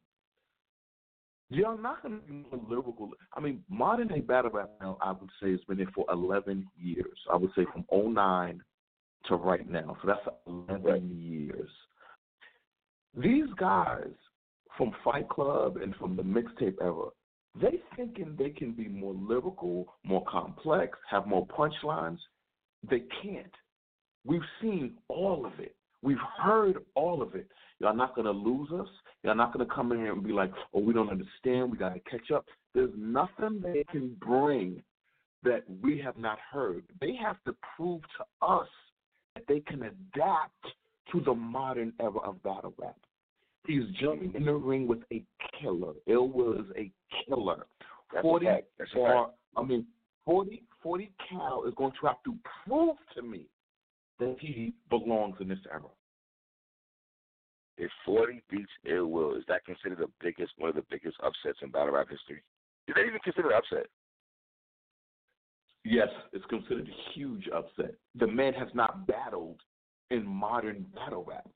[1.49, 3.11] You're not going to be more lyrical.
[3.33, 6.67] I mean, modern day battle rap now, I would say, has been there for 11
[6.77, 7.19] years.
[7.33, 8.63] I would say from 09
[9.27, 9.97] to right now.
[10.03, 11.71] So that's 11 years.
[13.17, 14.13] These guys
[14.77, 17.09] from Fight Club and from the mixtape era,
[17.61, 22.19] they thinking they can be more lyrical, more complex, have more punchlines.
[22.89, 23.53] They can't.
[24.25, 25.75] We've seen all of it.
[26.03, 27.49] We've heard all of it.
[27.81, 28.89] Y'all not gonna lose us.
[29.23, 31.71] Y'all not gonna come in here and be like, "Oh, we don't understand.
[31.71, 34.83] We gotta catch up." There's nothing they can bring
[35.43, 36.85] that we have not heard.
[37.01, 38.69] They have to prove to us
[39.35, 40.75] that they can adapt
[41.13, 42.97] to the modern era of battle rap.
[43.67, 45.25] He's jumping in the ring with a
[45.61, 45.95] killer.
[46.07, 46.91] Ill Will is a
[47.25, 47.67] killer.
[48.13, 48.67] That's 40 fact.
[48.79, 49.87] That's a for, I mean,
[50.25, 53.47] 40, 40 Cal is going to have to prove to me
[54.19, 55.83] that he belongs in this era.
[57.79, 61.59] If 40 beats Ill Will, is that considered the biggest, one of the biggest upsets
[61.63, 62.43] in battle rap history?
[62.87, 63.87] Did they even consider it upset?
[65.85, 67.95] Yes, it's considered a huge upset.
[68.19, 69.61] The man has not battled
[70.11, 71.49] in modern battle rap.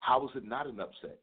[0.00, 1.18] How is it not an upset?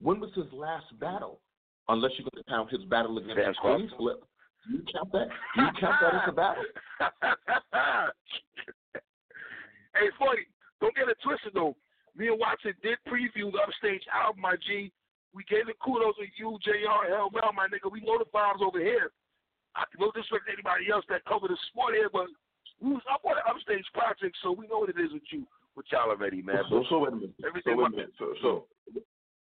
[0.00, 1.40] When was his last battle?
[1.88, 3.76] Unless you're going to count his battle against Sam Clark.
[3.78, 4.18] Queens Do
[4.74, 5.28] you count that?
[5.54, 6.64] Do you count that as a battle?
[9.94, 10.42] hey, 40,
[10.80, 11.76] don't get it twisted, though.
[12.16, 14.90] Me and Watson did preview the Upstage album, my G.
[15.32, 17.92] We gave the kudos to you, JR, hell well, my nigga.
[17.92, 19.12] We know the vibes over here.
[19.76, 22.24] I no disrespect to anybody else that cover the sport here, but
[22.80, 25.44] we was up on the Upstage project, so we know what it is with you,
[25.76, 26.64] with y'all already, man.
[26.72, 27.36] So, so wait a minute.
[27.44, 28.12] Everything so wait a minute.
[28.18, 28.64] So, so
[28.96, 29.04] we-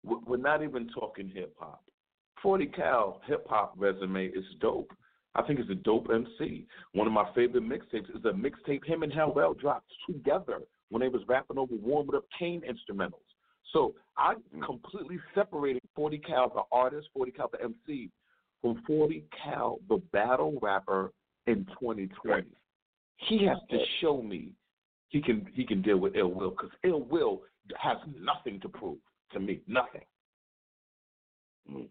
[0.06, 1.82] we're not even talking hip hop.
[2.42, 4.92] Forty Cal hip hop resume is dope.
[5.34, 6.66] I think it's a dope MC.
[6.92, 11.00] One of my favorite mixtapes is a mixtape him and Hell Rell dropped together when
[11.00, 13.26] they was rapping over warm up Kane instrumentals.
[13.72, 14.64] So I mm.
[14.64, 18.10] completely separated Forty Cal the artist, Forty Cal the MC,
[18.62, 21.12] from Forty Cal the battle rapper
[21.46, 22.46] in 2020.
[23.28, 24.52] He has to show me
[25.08, 27.42] he can he can deal with ill will because ill will
[27.78, 28.98] has nothing to prove
[29.32, 30.02] to me, nothing.
[31.70, 31.88] Mm.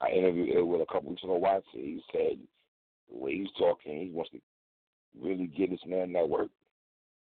[0.00, 1.36] I interviewed Ill Will a couple weeks ago.
[1.36, 1.64] Watson.
[1.72, 2.38] He said
[3.10, 4.40] the way he's talking, he wants to
[5.20, 6.48] really get this man that work.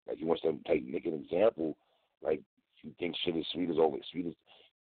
[0.07, 1.77] Like he wants to take make an example.
[2.23, 2.41] Like
[2.83, 4.35] you think shit is sweet is over sweet is.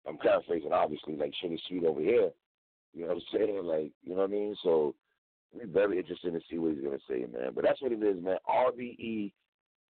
[0.08, 1.15] I'm paraphrasing, obviously.
[1.15, 2.30] Like shit is sweet over here.
[2.94, 3.63] You know what I'm saying?
[3.63, 4.56] Like you know what I mean?
[4.63, 4.96] So
[5.54, 7.52] we're very interested to see what he's gonna say, man.
[7.54, 8.38] But that's what it is, man.
[8.50, 9.32] RBE.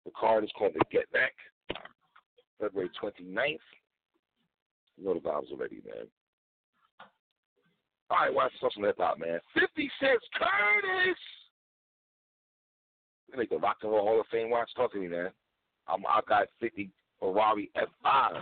[0.06, 1.34] The card is called the Get Back.
[2.60, 3.58] February 29th.
[4.98, 6.08] You know the vibes already, man.
[8.10, 9.40] All right, watch some hip hop, man.
[9.54, 11.18] 50 Cent Curtis.
[13.32, 14.70] We make the Rock and Roll Hall of Fame watch.
[14.76, 15.30] Talk to me, man.
[15.88, 16.90] I'm, I got 50
[17.20, 18.42] Ferrari F5.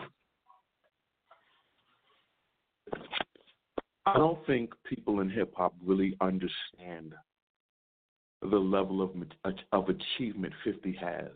[4.07, 7.13] I don't think people in hip hop really understand
[8.41, 9.11] the level of
[9.71, 11.31] of achievement 50 has.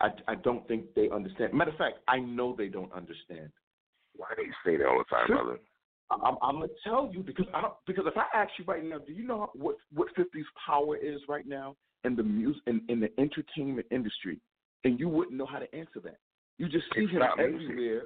[0.00, 1.54] I, I don't think they understand.
[1.54, 3.50] Matter of fact, I know they don't understand.
[4.16, 5.58] Why do you say that all the time, brother?
[6.10, 8.98] I'm, I'm gonna tell you because I don't, because if I ask you right now,
[8.98, 13.00] do you know what what 50's power is right now in the music in, in
[13.00, 14.38] the entertainment industry,
[14.84, 16.18] and you wouldn't know how to answer that.
[16.58, 18.02] You just see It's him everywhere.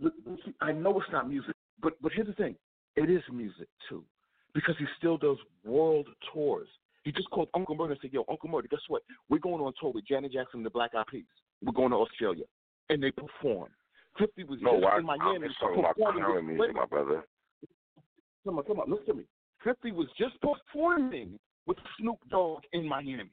[0.00, 2.54] Look, look, I know it's not music, but but here's the thing:
[2.96, 4.04] it is music too,
[4.54, 6.68] because he still does world tours.
[7.04, 9.02] He just called Uncle Murder and said, "Yo, Uncle Murder, guess what?
[9.28, 11.24] We're going on tour with Janet Jackson and the Black Eyed Peas.
[11.62, 12.44] We're going to Australia,
[12.88, 13.70] and they perform."
[14.18, 17.24] Fifty was No, just I, in Miami I'm talking about performing with- music, my brother.
[18.44, 19.24] Come on, come on, listen to me.
[19.62, 23.30] Fifty was just performing with Snoop Dogg in Miami.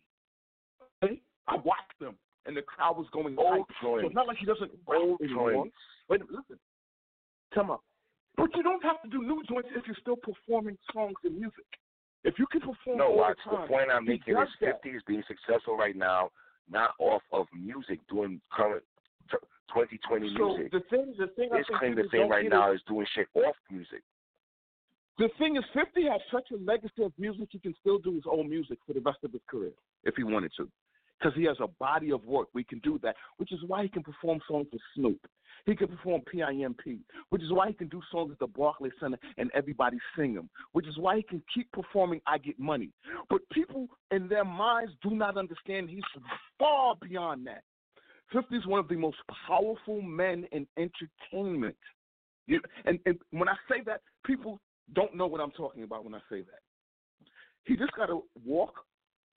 [1.03, 1.21] Okay?
[1.47, 3.65] I watched them, and the crowd was going Old.
[3.81, 5.51] So it's not like he doesn't Old anymore.
[5.53, 5.75] joints.
[6.09, 6.59] Wait a minute, listen.
[7.53, 7.79] Come on.
[8.37, 11.65] But you don't have to do new joints if you're still performing songs and music.
[12.23, 13.37] If you can perform No, watch.
[13.45, 16.29] the The point I'm making is 50 is being successful right now,
[16.69, 18.83] not off of music, doing current
[19.31, 19.37] t-
[19.73, 20.71] 2020 So music.
[20.71, 23.27] the thing, the thing I His claim to fame right now is, is doing shit
[23.33, 24.03] off music.
[25.17, 27.49] the thing is, Fifty has such a legacy of music.
[27.51, 29.71] He can still do his own music for the rest of his career
[30.03, 30.69] if he wanted to,
[31.21, 32.47] because he has a body of work.
[32.53, 35.19] We can do that, which is why he can perform songs with Snoop.
[35.65, 39.19] He can perform PIMP, which is why he can do songs at the Barclays Center
[39.37, 42.89] and everybody sing them, which is why he can keep performing I Get Money.
[43.29, 46.01] But people in their minds do not understand he's
[46.57, 47.61] far beyond that.
[48.33, 51.75] 50 is one of the most powerful men in entertainment.
[52.85, 54.59] And, and when I say that, people
[54.93, 56.61] don't know what I'm talking about when I say that.
[57.65, 58.73] He just got to walk,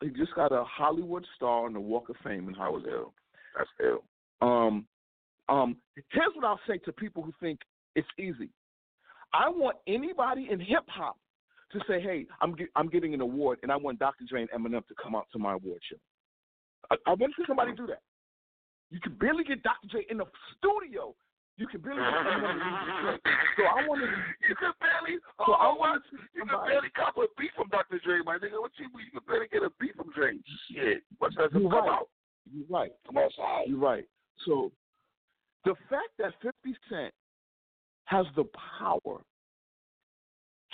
[0.03, 2.87] he just got a Hollywood star on the Walk of Fame in Hollywood.
[2.91, 3.13] ill.
[3.57, 4.03] That's ill.
[4.41, 4.85] Um,
[5.49, 5.77] um,
[6.11, 7.59] here's what I'll say to people who think
[7.95, 8.49] it's easy.
[9.33, 11.17] I want anybody in hip hop
[11.71, 14.25] to say, "Hey, I'm get, I'm getting an award, and I want Dr.
[14.27, 15.97] Dre and Eminem to come out to my award show."
[16.91, 18.01] I, I want to see somebody do that.
[18.91, 19.87] You can barely get Dr.
[19.89, 20.25] Dre in the
[20.57, 21.15] studio.
[21.57, 23.21] You can barely get Eminem to leave the joint.
[23.57, 24.17] So I wanted to
[24.49, 25.17] You could barely.
[25.37, 25.79] So oh, I oh, what?
[25.79, 27.99] wanted to You could barely cop a beat from Dr.
[28.03, 28.59] Dre, my nigga.
[28.59, 28.89] What you?
[28.89, 30.33] You could barely get a beat from Dre.
[30.71, 31.03] Shit.
[31.19, 31.53] What's that?
[31.53, 31.89] You're right.
[31.89, 32.09] out.
[32.51, 32.91] You're right.
[33.05, 33.65] Come outside.
[33.67, 34.05] You're right.
[34.45, 34.71] So
[35.65, 37.13] the fact that 50 Cent
[38.05, 38.45] has the
[38.79, 39.21] power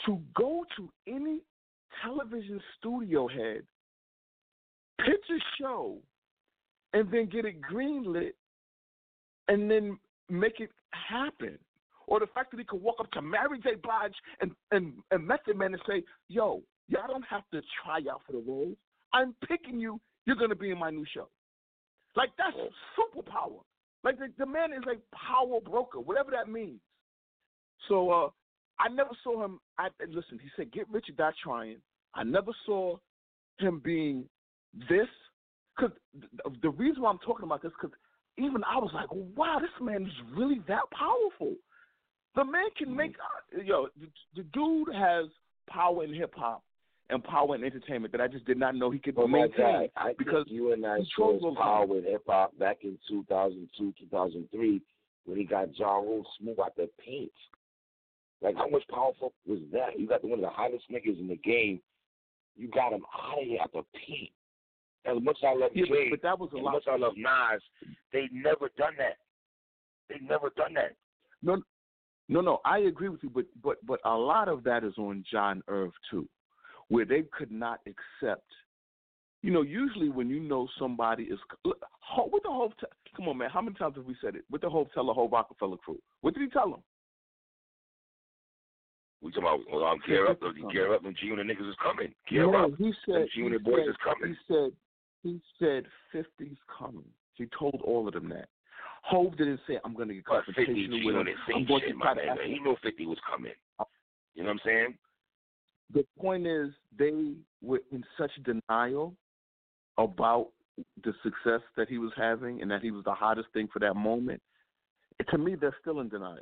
[0.05, 1.41] to go to any
[2.01, 3.63] television studio head,
[4.99, 5.97] pitch a show,
[6.93, 8.31] and then get it greenlit
[9.49, 9.97] and then
[10.29, 11.57] make it happen.
[12.07, 13.75] Or the fact that he could walk up to Mary J.
[13.81, 18.21] Blige and, and, and Method Man and say, yo, y'all don't have to try out
[18.25, 18.75] for the roles.
[19.13, 20.01] I'm picking you.
[20.25, 21.29] You're going to be in my new show.
[22.15, 22.57] Like, that's
[22.97, 23.61] superpower.
[24.03, 26.79] Like, the, the man is a power broker, whatever that means.
[27.87, 28.29] So, uh,
[28.79, 29.59] I never saw him.
[29.77, 31.77] I Listen, he said, get rich or die trying.
[32.15, 32.97] I never saw
[33.59, 34.25] him being
[34.89, 35.07] this.
[35.75, 37.95] Because the, the reason why I'm talking about this, because
[38.45, 41.56] even I was like, wow, this man is really that powerful.
[42.36, 43.15] The man can make,
[43.58, 45.25] uh, yo, the, the dude has
[45.69, 46.63] power in hip hop
[47.10, 49.89] and power in entertainment that I just did not know he could Oh maintain.
[49.95, 54.82] I because you and I chose power in hip hop back in 2002, 2003
[55.25, 57.32] when he got Ja Rule smooth out the paint.
[58.41, 59.99] Like how much powerful was that?
[59.99, 61.82] You got one of the hottest niggas in the game.
[62.56, 64.32] You got him out of here out the paint.
[65.05, 66.71] As much as I love Yeah, but, Jay, but that was a as lot.
[66.73, 67.62] much as I love Nas,
[68.12, 69.17] they never done that.
[70.09, 70.95] They never done that.
[71.41, 71.62] No,
[72.27, 72.59] no, no.
[72.65, 75.91] I agree with you, but but but a lot of that is on John Irv
[76.12, 76.27] too,
[76.89, 78.45] where they could not accept.
[79.41, 81.79] You know, usually when you know somebody is look,
[82.31, 82.73] with the whole.
[83.15, 83.49] Come on, man.
[83.49, 84.43] How many times have we said it?
[84.51, 85.99] With the whole tell the whole Rockefeller crew.
[86.21, 86.83] What did he tell them?
[89.21, 90.39] We talking about well, um, gear up,
[90.71, 92.13] gear up, and G and the niggas is coming.
[92.29, 92.71] Gear no, up.
[92.77, 93.15] he said.
[93.15, 94.35] Them G-Unit boys said, is coming.
[94.35, 94.71] he said.
[95.23, 97.05] He said 50's coming.
[97.34, 98.47] He told all of them that.
[99.03, 101.36] Hove didn't say I'm going to get But 50 G confrontational with him.
[101.55, 103.53] I'm going shit, to try to ask He knew 50 was coming.
[104.36, 104.95] You know what I'm saying?
[105.93, 109.15] the point is they were in such denial
[109.97, 110.49] about
[111.03, 113.95] the success that he was having and that he was the hottest thing for that
[113.95, 114.41] moment.
[115.32, 116.39] To me, they're still in denial.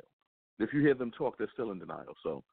[0.60, 2.14] If you hear them talk, they're still in denial.
[2.22, 2.44] So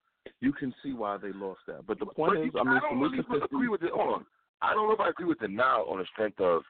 [0.41, 1.86] you can see why they lost that.
[1.86, 3.91] But the point but is, I mean, don't really agree with it.
[3.93, 4.26] Hold on.
[4.66, 6.63] I don't know if I agree with it now on the strength of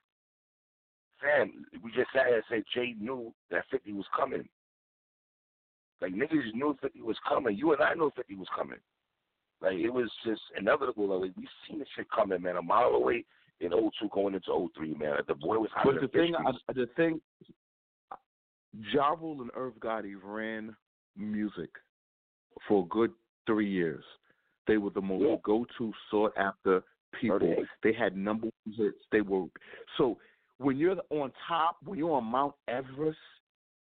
[1.21, 1.65] Sam.
[1.83, 4.47] We just sat here and said Jay knew that 50 was coming.
[6.01, 7.57] Like niggas knew 50 was coming.
[7.57, 8.79] You and I knew 50 was coming.
[9.61, 11.21] Like it was just inevitable.
[11.21, 12.57] Like we seen this shit coming, man.
[12.57, 13.23] A mile away
[13.61, 15.15] in 02 going into 03, man.
[15.27, 16.35] The boy was But the thing.
[16.35, 17.21] I, the thing,
[18.91, 20.75] Ja Rule and Irv Gotti ran
[21.15, 21.69] music
[22.67, 23.11] for a good
[23.47, 24.03] three years.
[24.67, 25.35] They were the most Yeah.
[25.43, 26.83] go-to, sought-after
[27.19, 27.55] people.
[27.83, 28.97] They had number one hits.
[29.11, 29.45] They were
[29.97, 30.17] so
[30.57, 33.17] when you're on top, when you're on Mount Everest,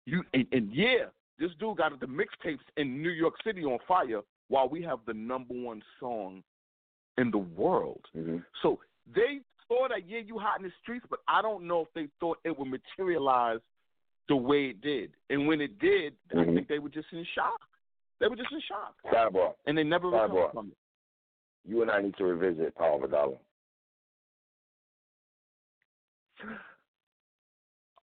[0.06, 1.06] you and, and yeah,
[1.38, 5.14] this dude got the mixtapes in New York City on fire, while we have the
[5.14, 6.42] number one song
[7.18, 8.00] in the world.
[8.16, 8.38] Mm-hmm.
[8.62, 8.78] So
[9.14, 12.08] they thought that yeah, you hot in the streets, but I don't know if they
[12.20, 13.58] thought it would materialize
[14.28, 15.10] the way it did.
[15.30, 16.54] And when it did, I Mhm.
[16.54, 17.60] think they were just in shock.
[18.20, 19.54] They were just in shock, Sidebar.
[19.66, 20.22] and they never Sidebar.
[20.22, 20.76] recovered from it.
[21.66, 23.36] You and I need to revisit Power of a Dollar.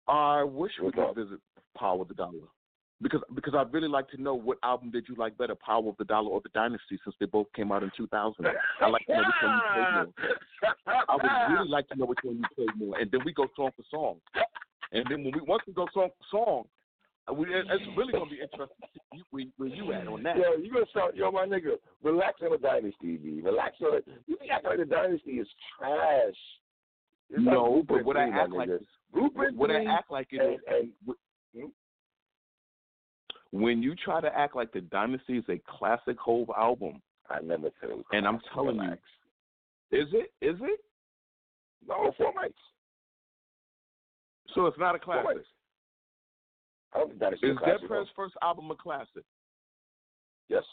[0.07, 1.17] I wish we could up?
[1.17, 1.41] visit
[1.77, 2.49] Power of the Dollar.
[3.03, 5.97] Because because I'd really like to know what album did you like better, Power of
[5.99, 8.47] the Dollar or The Dynasty, since they both came out in 2000.
[8.81, 11.05] I like to know which one you played more.
[11.09, 13.47] I would really like to know which one you played more, and then we go
[13.57, 14.17] song for song.
[14.93, 16.65] And then when we once we go song for song,
[17.31, 20.23] Uh, we, it's really gonna be interesting to see you, where, where you at on
[20.23, 20.37] that.
[20.37, 23.41] Yo, you gonna start, yo, my nigga, relax on the dynasty, B.
[23.43, 24.09] Relax on it.
[24.27, 26.35] You think I thought the dynasty is trash?
[27.31, 28.69] It's like no, but Blueprint would I act like?
[29.13, 30.61] Blueprint Would I act like it and, is?
[30.69, 31.17] and
[31.55, 31.69] hmm?
[33.53, 37.71] When you try to act like the Dynasty is a classic Hove album, I never
[37.81, 38.05] said it was.
[38.13, 39.01] and I'm telling you, Relax.
[39.93, 40.33] is it?
[40.45, 40.81] Is it?
[41.89, 42.53] no four mics.
[44.55, 45.39] So it's not a classic.
[46.95, 47.57] I don't think dynasty Is.
[47.65, 49.25] Dead Prez' first album a classic?
[50.49, 50.65] Yes.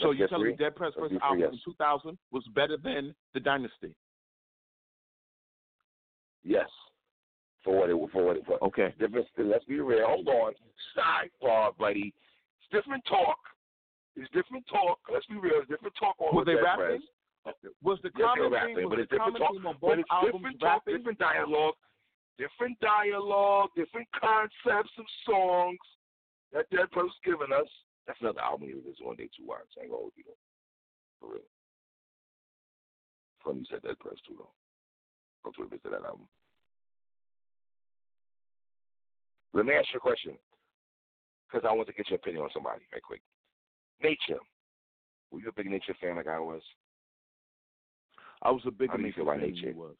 [0.00, 0.56] So Let's you're telling me.
[0.56, 1.50] Dead Prez' Let's first album yes.
[1.52, 3.94] in 2000 was better than the Dynasty?
[6.44, 6.68] Yes.
[7.62, 8.62] For what it was, for what it for.
[8.64, 8.94] Okay.
[8.98, 9.26] Different.
[9.38, 10.04] Let's be real.
[10.06, 10.52] Hold on.
[10.96, 12.12] Sidebar, buddy.
[12.60, 13.38] It's different talk.
[14.16, 14.98] It's different talk.
[15.12, 15.60] Let's be real.
[15.60, 17.00] It's different talk on Was the they Dead rapping?
[17.44, 17.54] Prez.
[17.82, 18.74] Was the Yes, common were theme?
[18.74, 19.52] rapping, Was but the it's different talk.
[19.52, 20.96] theme on But both it's albums different talk, rapping?
[20.96, 21.74] different dialogue,
[22.38, 25.78] different dialogue, different concepts of songs
[26.52, 27.68] that Dead Prez was giving us.
[28.06, 29.68] That's another album you listen one day two hours.
[29.78, 30.24] I ain't gonna hold you.
[31.20, 31.48] For real.
[33.44, 34.50] Funny you said Dead Prez too though.
[35.44, 36.28] Go to revisit that album.
[39.54, 40.32] Let me ask you a question,
[41.46, 43.20] because I want to get your opinion on somebody right quick.
[44.02, 44.40] Nature.
[45.30, 46.62] Were you a big Nature fan like I was?
[48.42, 49.72] I was a big How do you Nature feel about fan Nature?
[49.76, 49.96] was.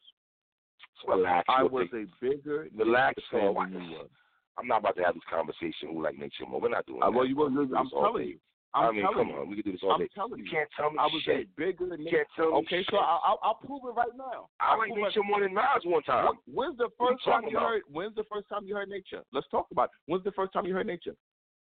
[1.05, 1.45] So relax.
[1.49, 4.09] I was a bigger Relax, than you was.
[4.57, 6.61] I'm not about to have this conversation who like Nature more.
[6.61, 7.17] We're not doing Uh, that.
[7.17, 7.47] well, you were.
[7.47, 8.39] I'm telling you.
[8.75, 9.35] I'm I mean, come you.
[9.35, 9.49] on.
[9.49, 10.09] We can do this all I'm day.
[10.15, 10.49] telling You you.
[10.51, 11.45] can't tell me I was shit.
[11.45, 12.09] a bigger You Nature.
[12.17, 12.87] can't tell me Okay, shit.
[12.89, 14.49] so I- I'll, I'll prove it right now.
[14.59, 16.25] I like Nature more than Nas one time.
[16.47, 17.69] When- When's the first time you about?
[17.69, 17.81] heard?
[17.91, 19.21] When's the first time you heard Nature?
[19.31, 19.85] Let's talk about.
[19.85, 20.11] It.
[20.11, 21.15] When's the first time you heard Nature?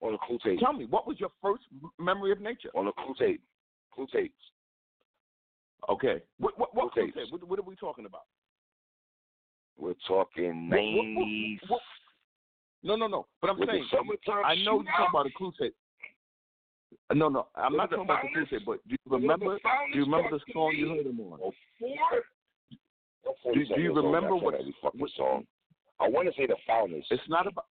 [0.03, 0.61] On the Clue tape.
[0.61, 1.65] Tell me, what was your first
[1.99, 2.71] memory of Nature?
[2.77, 3.43] On the Clue tape.
[3.93, 4.35] Clue tapes.
[5.89, 6.23] Okay.
[6.39, 7.03] What what what, Okay.
[7.11, 7.25] okay.
[7.31, 8.23] what, what are we talking about?
[9.79, 11.61] We're talking nineties.
[12.83, 13.27] No, no, no.
[13.41, 13.87] But I'm With saying
[14.45, 15.75] I know you're talking about a clue tape.
[17.13, 18.67] No, no, I'm not the talking about the clue tape.
[18.67, 19.59] But do you the remember?
[19.93, 21.39] Do you remember the song you heard him on?
[21.39, 21.53] Four?
[23.55, 24.37] Do- do you remember.
[24.37, 25.47] What- every fucking what- song?
[26.01, 27.07] I want to say the Founders.
[27.11, 27.67] It's not about.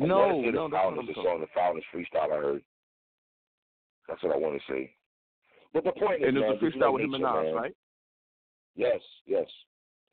[0.00, 2.64] I No, say the no, Founders, the song, the Founders freestyle I heard.
[4.06, 4.94] That's what I want to say.
[5.74, 7.74] But the point is, And it man, a freestyle with him and Nas, right?
[8.76, 9.46] Yes, yes.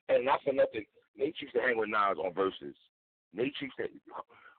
[0.09, 0.85] And not for nothing,
[1.17, 2.75] Nate used to hang with Nas on verses.
[3.33, 3.87] Nate used to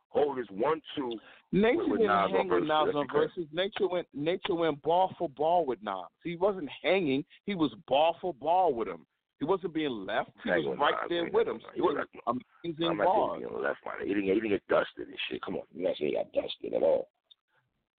[0.08, 1.10] hold his one two.
[1.52, 2.62] Nature with didn't Nas hang with.
[2.64, 3.46] Nas on verses.
[3.52, 6.08] Nature went Nature went ball for ball with Nas.
[6.24, 7.24] He wasn't hanging.
[7.44, 9.06] He was ball for ball with him.
[9.38, 10.30] He wasn't being left.
[10.44, 11.32] He Hang was right Nas, there man.
[11.32, 11.60] with him.
[11.74, 13.30] He was- amazing I'm not bars.
[13.32, 14.00] saying, you know, that's fine.
[14.00, 15.42] He didn't, he didn't get dusted and shit.
[15.42, 17.08] Come on, you're not saying he got dusted at all.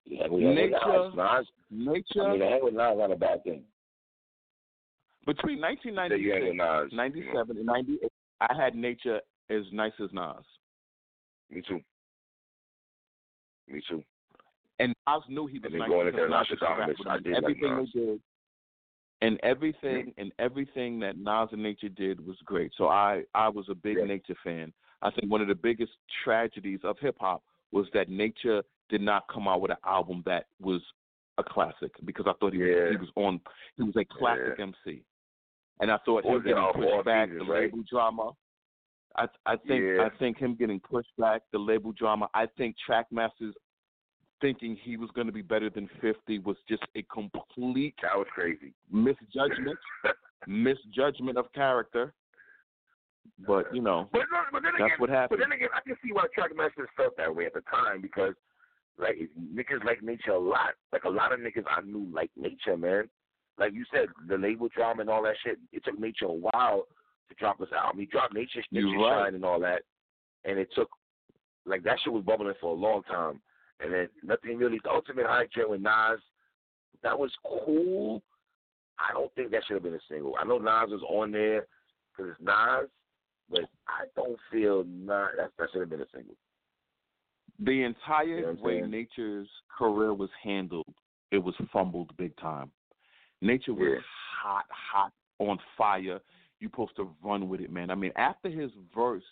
[0.05, 0.55] He hang with Nas.
[0.57, 3.64] Nature- Nas, Nature I mean, hang with Nas not a bad thing.
[5.27, 6.93] Between That you hang 1996, Nas.
[6.93, 9.20] 97, and 98, I had Nature
[9.51, 10.45] as nice as Nas.
[11.51, 11.81] Me too.
[13.68, 14.03] Me too.
[14.79, 17.18] and Nas knew he was nice going into Nas Nasha used to rap Thomas, I
[17.18, 17.89] did like everything Nas.
[17.95, 18.20] they did,
[19.22, 20.20] and everything mm-hmm.
[20.20, 22.72] and everything that Nas and Nature did was great.
[22.77, 24.05] So I I was a big Yeah.
[24.05, 24.72] Nature fan.
[25.03, 25.93] I think one of the biggest
[26.24, 30.47] tragedies of hip hop was that Nature did not come out with an album that
[30.61, 30.81] was
[31.39, 32.85] a classic because I thought he Yeah.
[32.85, 33.41] was he was on
[33.77, 35.03] he was a classic MC,
[35.81, 37.61] and I thought him getting pushed back, Jesus, the right?
[37.62, 38.31] label drama.
[39.16, 40.05] I I think Yeah.
[40.07, 42.29] I think him getting pushed back, the label drama.
[42.35, 43.53] I think Trackmasters
[44.41, 48.27] thinking he was going to be better than 50 was just a complete That was
[48.35, 48.74] crazy.
[48.91, 49.79] misjudgment,
[50.47, 52.12] misjudgment of character.
[53.47, 55.81] But you know, But, no, but then that's again, what happened But then again, I
[55.81, 58.35] can see why Trackmasters felt that way at the time because,
[58.99, 59.16] like,
[59.53, 60.74] niggas like Nature a lot.
[60.93, 63.09] Like, a lot of niggas I knew like Nature, man.
[63.59, 66.86] Like you said, the label drama and all that shit, it took Nature a while
[67.28, 68.00] to drop this album.
[68.00, 69.24] He dropped Nature, Nature right.
[69.24, 69.82] Shine and all that.
[70.44, 70.90] And it took,
[71.64, 73.40] like, that shit was bubbling for a long time.
[73.80, 76.20] And then nothing really, the ultimate high jet with Nas,
[77.02, 78.22] that was cool.
[78.98, 80.34] I don't think that should have been a single.
[80.40, 81.66] I know Nas was on there
[82.16, 82.88] because it's Nas,
[83.50, 86.34] but I don't feel Nas, that, that should have been a single.
[87.59, 88.80] The entire You know way?
[88.82, 90.86] Nature's career was handled,
[91.30, 92.70] it was fumbled big time.
[93.47, 94.01] Nature was Yeah.
[94.03, 96.20] hot, hot, on fire.
[96.61, 97.90] You supposed to run with it, man.
[97.90, 99.24] I mean, after his verse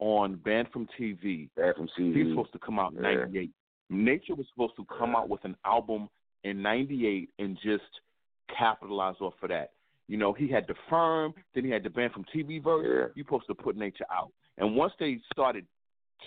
[0.00, 2.30] on Banned from TV, Bad from he was TV.
[2.30, 3.14] supposed to come out in Yeah.
[3.14, 3.50] '98.
[3.90, 5.18] Nature was supposed to come Yeah.
[5.18, 6.08] out with an album
[6.42, 8.00] in '98 and just
[8.48, 9.72] capitalize off of that.
[10.08, 12.86] You know, he had the firm, then he had the Banned from TV verse.
[12.86, 13.12] Yeah.
[13.14, 15.66] You supposed to put Nature out, and once they started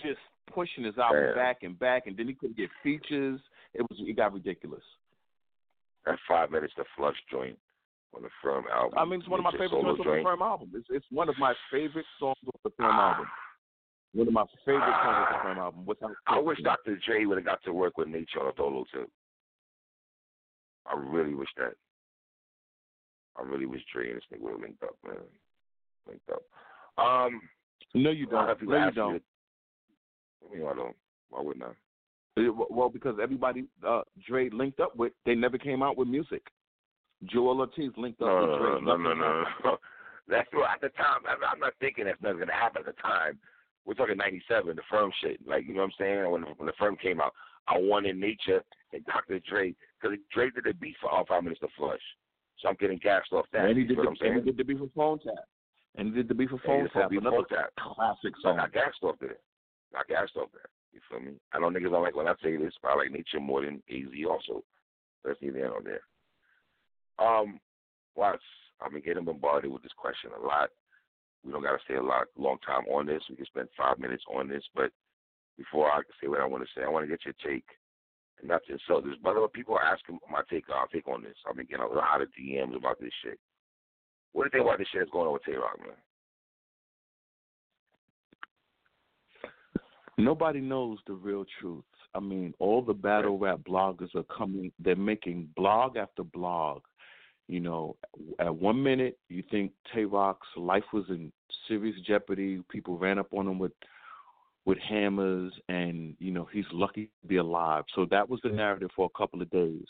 [0.02, 1.34] just pushing his album Yeah.
[1.34, 3.40] back and back, and then he couldn't get features,
[3.74, 4.84] it was it got ridiculous.
[6.08, 7.58] That five minutes to flush joint
[8.16, 8.98] on the firm album.
[8.98, 10.24] I mean, it's one of my favorite songs on the joint.
[10.24, 10.70] firm album.
[10.74, 13.10] It's it's one of my favorite songs on the firm Ah.
[13.12, 13.26] album.
[14.14, 15.84] One of my favorite songs on the firm album.
[15.86, 16.58] Without I wish.
[16.62, 16.96] Dr.
[17.04, 19.06] Dre would have got to work with Nature on a solo too.
[20.86, 21.74] I really wish that.
[23.36, 25.16] I really wish Dre and this nigga would have linked up, man.
[26.08, 26.42] Linked up.
[27.04, 27.40] Um,
[27.94, 28.46] No, you don't.
[28.66, 29.12] No, you don't.
[29.12, 29.22] that-
[30.50, 30.96] I mean, I don't.
[31.28, 31.72] Why wouldn't I?
[32.46, 36.42] Uh, Well, because everybody uh, Dre linked up with, they never came out with music.
[37.24, 38.80] Joel Ortiz linked up No, with Dre.
[38.80, 39.76] no, no, no, no, no.
[40.28, 41.22] That's what at the time.
[41.26, 43.38] I'm not thinking that's not gonna happen at the time.
[43.86, 45.40] We're talking '97, the firm shit.
[45.48, 46.30] Like you know what I'm saying?
[46.30, 47.32] When when the firm came out,
[47.66, 48.62] I wanted Nature
[48.92, 49.40] and Dr.
[49.48, 52.00] Dre because Dre did a beat for all five minutes to flush.
[52.60, 53.64] So I'm getting gassed off that.
[53.64, 55.44] And he did the, and he did the beat for Phone Tap.
[55.96, 57.10] And he did the beat for Phone Tap.
[57.10, 57.70] Another Phone Tap.
[57.78, 59.40] classic So I got gassed off that.
[59.94, 60.68] I got gassed off that.
[60.92, 61.38] You feel me?
[61.52, 63.82] I know niggas don't like when I say this, but I like Nature more than
[63.90, 64.64] AZ also.
[65.24, 66.02] That's neither here nor there.
[67.18, 67.60] Um,
[68.14, 68.42] Watts,
[68.80, 70.70] I've been getting bombarded with this question a lot.
[71.44, 73.22] We don't got to stay a lot, long time on this.
[73.30, 74.90] We can spend five minutes on this, but
[75.56, 77.66] before I can say what I want to say, I want to get your take.
[78.40, 81.22] And not to insult this, but other people are asking my take, uh, take on
[81.22, 81.34] this.
[81.48, 83.38] I've been getting a lot of DMs about this shit.
[84.32, 85.98] What do you think about this shit that's going on with Tay Roc, man?
[90.18, 91.84] Nobody knows the real truth.
[92.14, 94.72] I mean, all the battle rap bloggers are coming.
[94.80, 96.82] They're making blog after blog.
[97.46, 97.96] You know,
[98.40, 101.32] at one minute you think Tay Roc's life was in
[101.68, 102.60] serious jeopardy.
[102.68, 103.72] People ran up on him with
[104.66, 107.84] with hammers, and you know he's lucky to be alive.
[107.94, 109.86] So that was the narrative for a couple of days.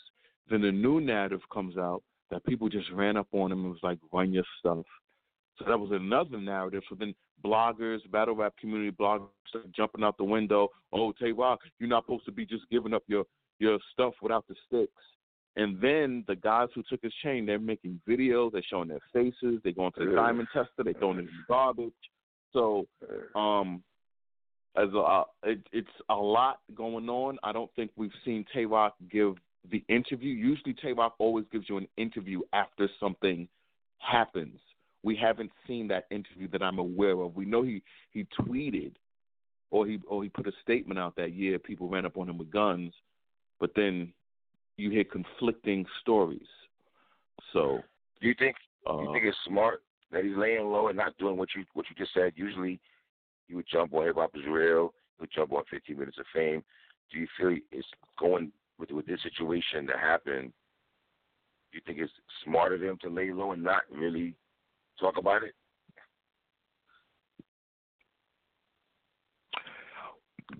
[0.49, 2.01] Then the new narrative comes out
[2.31, 4.85] that people just ran up on him and was like, "Run your stuff."
[5.57, 6.83] So that was another narrative.
[6.87, 7.13] So then
[7.43, 9.29] bloggers, battle rap community bloggers
[9.75, 10.69] jumping out the window.
[10.91, 13.25] Oh, Tay Roc, you're not supposed to be just giving up your
[13.59, 15.03] your stuff without the sticks.
[15.55, 19.59] And then the guys who took his chain, they're making videos, they're showing their faces,
[19.63, 21.91] they're going to the diamond tester, they're throwing it in the garbage.
[22.53, 22.87] So
[23.35, 23.83] um,
[24.77, 27.37] as a, uh, it, it's a lot going on.
[27.43, 29.35] I don't think we've seen Tay Roc give
[29.69, 30.33] the interview.
[30.33, 33.47] Usually, Tay Roc always gives you an interview after something
[33.97, 34.59] happens.
[35.03, 37.35] We haven't seen that interview that I'm aware of.
[37.35, 37.81] We know he
[38.11, 38.93] he tweeted
[39.71, 41.59] or he or he put a statement out that year.
[41.59, 42.93] people ran up on him with guns,
[43.59, 44.11] but then
[44.77, 46.47] you hear conflicting stories.
[47.53, 47.79] So
[48.21, 48.55] do you think
[48.89, 51.85] uh, you think it's smart that he's laying low and not doing what you what
[51.89, 52.33] you just said?
[52.35, 52.79] Usually,
[53.47, 56.25] you would jump on Hip Hop is Real, you would jump on 15 Minutes of
[56.33, 56.63] Fame.
[57.11, 57.87] Do you feel it's
[58.19, 60.51] going with with this situation that happened?
[61.71, 62.11] Do you think it's
[62.43, 64.33] smart of him to lay low and not really
[64.99, 65.53] talk about it?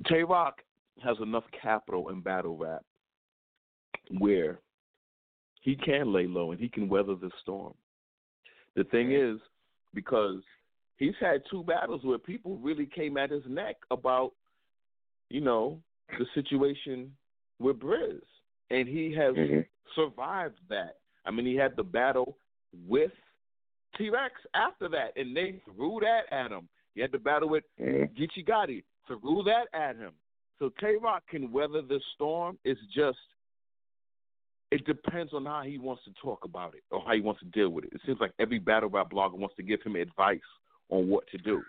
[0.07, 0.61] Tay Roc
[1.03, 2.83] has enough capital in battle rap
[4.17, 4.59] where
[5.61, 7.73] he can lay low and he can weather the storm.
[8.75, 9.39] The thing is,
[9.93, 10.41] because
[10.97, 14.33] he's had two battles where people really came at his neck about,
[15.29, 15.81] you know,
[16.17, 17.11] the situation
[17.59, 18.21] with Briz.
[18.69, 19.67] And he has Mhm.
[19.95, 20.99] survived that.
[21.25, 22.37] I mean, he had the battle
[22.73, 23.13] with
[23.97, 26.67] T Rex after that, and they threw that at him.
[26.95, 27.63] He had to battle with.
[27.79, 30.11] Geechee Gotti threw that at him.
[30.59, 32.57] So Tay Roc can weather the storm.
[32.65, 33.17] It's just
[34.71, 37.47] it depends on how he wants to talk about it or how he wants to
[37.47, 37.93] deal with it.
[37.93, 40.39] It seems like every battle rap blogger wants to give him advice
[40.89, 41.63] on what to do.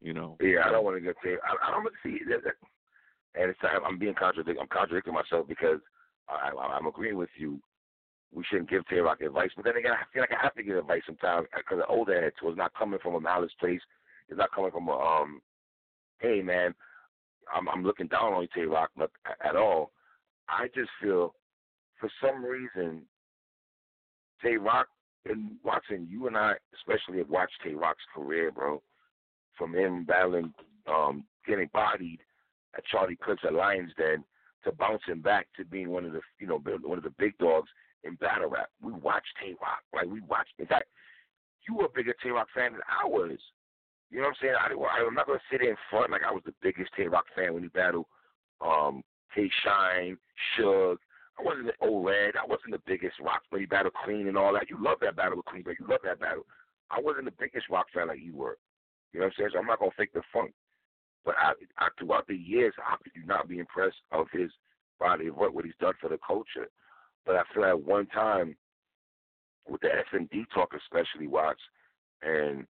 [0.00, 0.36] You know.
[0.40, 1.38] Yeah, I don't want to get there.
[1.44, 4.58] I, I don't see that, that, and it's I'm being contradict.
[4.60, 5.80] I'm contradicting myself because
[6.28, 7.60] I, I, I'm agreeing with you.
[8.34, 10.62] We shouldn't give Tay Roc advice, but then again, I feel like I have to
[10.62, 13.80] give advice sometimes because the older head it's not coming from a malice place.
[14.28, 15.42] It's not coming from a um,
[16.20, 16.74] hey man,
[17.54, 19.10] I'm I'm looking down on you, Tay Roc, not
[19.44, 19.90] at all.
[20.48, 21.34] I just feel,
[22.00, 23.02] for some reason,
[24.42, 24.86] Tay Roc
[25.26, 28.82] and Watson, you and I especially have watched Tay Roc's career, bro
[29.56, 30.52] from him battling,
[30.88, 32.20] um, getting bodied
[32.76, 34.24] at Charlie Clips at Lions Den
[34.64, 37.68] to bouncing back to being one of the, you know, one of the big dogs
[38.04, 38.68] in battle rap.
[38.82, 40.52] We watched Tay Roc, like we watched.
[40.58, 40.86] In fact,
[41.68, 43.38] you were a bigger Tay Roc fan than I was.
[44.10, 44.54] You know what I'm saying?
[44.58, 47.24] I, I'm not gonna sit there in front like I was the biggest Tay Roc
[47.34, 48.06] fan when he battled
[48.60, 49.02] um,
[49.34, 50.16] K Shine,
[50.56, 50.98] Suge.
[51.38, 52.36] I wasn't the old red.
[52.36, 54.68] I wasn't the biggest rock buddy battle clean and all that.
[54.68, 56.44] You love that battle with Clean, but you love that battle.
[56.90, 58.58] I wasn't the biggest rock fan like you were.
[59.12, 59.50] You know what I'm saying?
[59.54, 60.52] So I'm not gonna fake the funk.
[61.24, 64.50] But I, I throughout the years, how could you not be impressed of his
[64.98, 66.68] body of work, what he's done for the culture?
[67.24, 68.56] But I feel at one time
[69.68, 71.60] with the FND talk, especially Watts,
[72.22, 72.66] and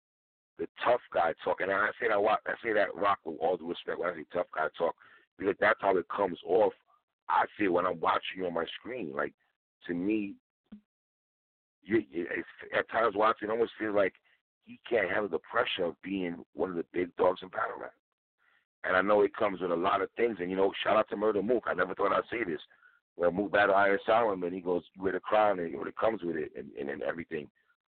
[0.59, 3.69] the tough guy talk, and I say that I say that rock with all due
[3.69, 4.95] respect when I say tough guy talk,
[5.39, 6.73] because that's how it comes off.
[7.29, 9.35] I feel when I'm watching you on my screen, like
[9.87, 10.35] to me,
[11.83, 12.27] you, you
[12.77, 14.15] at times watching, it almost feel like
[14.65, 17.93] he can't handle the pressure of being one of the big dogs in battle rap.
[18.85, 20.37] And I know it comes with a lot of things.
[20.41, 21.65] And you know, shout out to Murder Mook.
[21.67, 22.61] I never thought I'd say this.
[23.19, 26.37] When Mook battle Iron Solomon, he goes, "You wear the crown," and it comes with
[26.37, 27.51] it, and, and, and everything.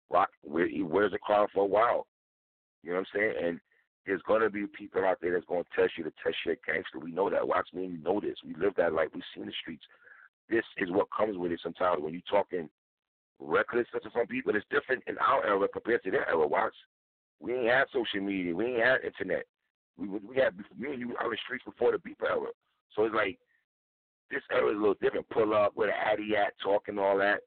[0.09, 2.07] Rock, where he wears the crown for a while.
[2.83, 3.33] You know what I'm saying?
[3.41, 3.59] And
[4.05, 6.99] there's gonna be people out there that's gonna test you to test your gangster.
[6.99, 7.47] We know that.
[7.47, 8.35] Watch me, we know this.
[8.45, 9.09] We live that life.
[9.13, 9.85] We've seen the streets.
[10.49, 11.61] This is what comes with it.
[11.63, 12.69] Sometimes when you're talking
[13.39, 16.45] reckless to some people, it's different in our era compared to their era.
[16.45, 16.75] Watch,
[17.39, 18.53] we ain't had social media.
[18.53, 19.45] We ain't had internet.
[19.97, 22.51] We we had me and you out in the streets before the beep era.
[22.93, 23.39] So it's like
[24.31, 25.29] this era is a little different.
[25.29, 27.41] Pull up with an addy at, talking all that.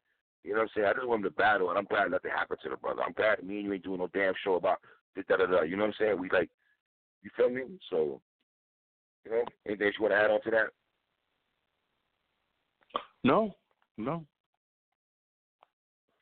[0.44, 0.86] You know what I'm saying?
[0.86, 3.02] I just want him to battle, and I'm glad nothing happened to the brother.
[3.02, 4.78] I'm glad me and you ain't doing no damn show about
[5.16, 5.62] da da da.
[5.62, 6.20] You know what I'm saying?
[6.20, 6.50] We like,
[7.22, 7.62] you feel me?
[7.90, 8.20] So,
[9.24, 10.66] you know, anything you want to add on to that?
[13.24, 13.56] No,
[13.98, 14.24] no.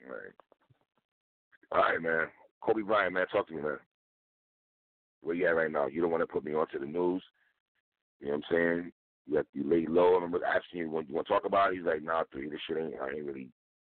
[0.07, 0.33] All right.
[1.73, 2.29] All right, man.
[2.63, 3.79] Kobe Bryant, man, talk to me, man.
[5.21, 5.87] Where you at right now?
[5.87, 7.23] You don't want to put me onto the news.
[8.21, 8.93] You know what I'm saying?
[9.27, 10.13] You have you lay low.
[10.13, 11.77] I remember asking when you want to talk about it.
[11.77, 12.95] He's like, Nah, three, this shit ain't.
[13.01, 13.49] I ain't really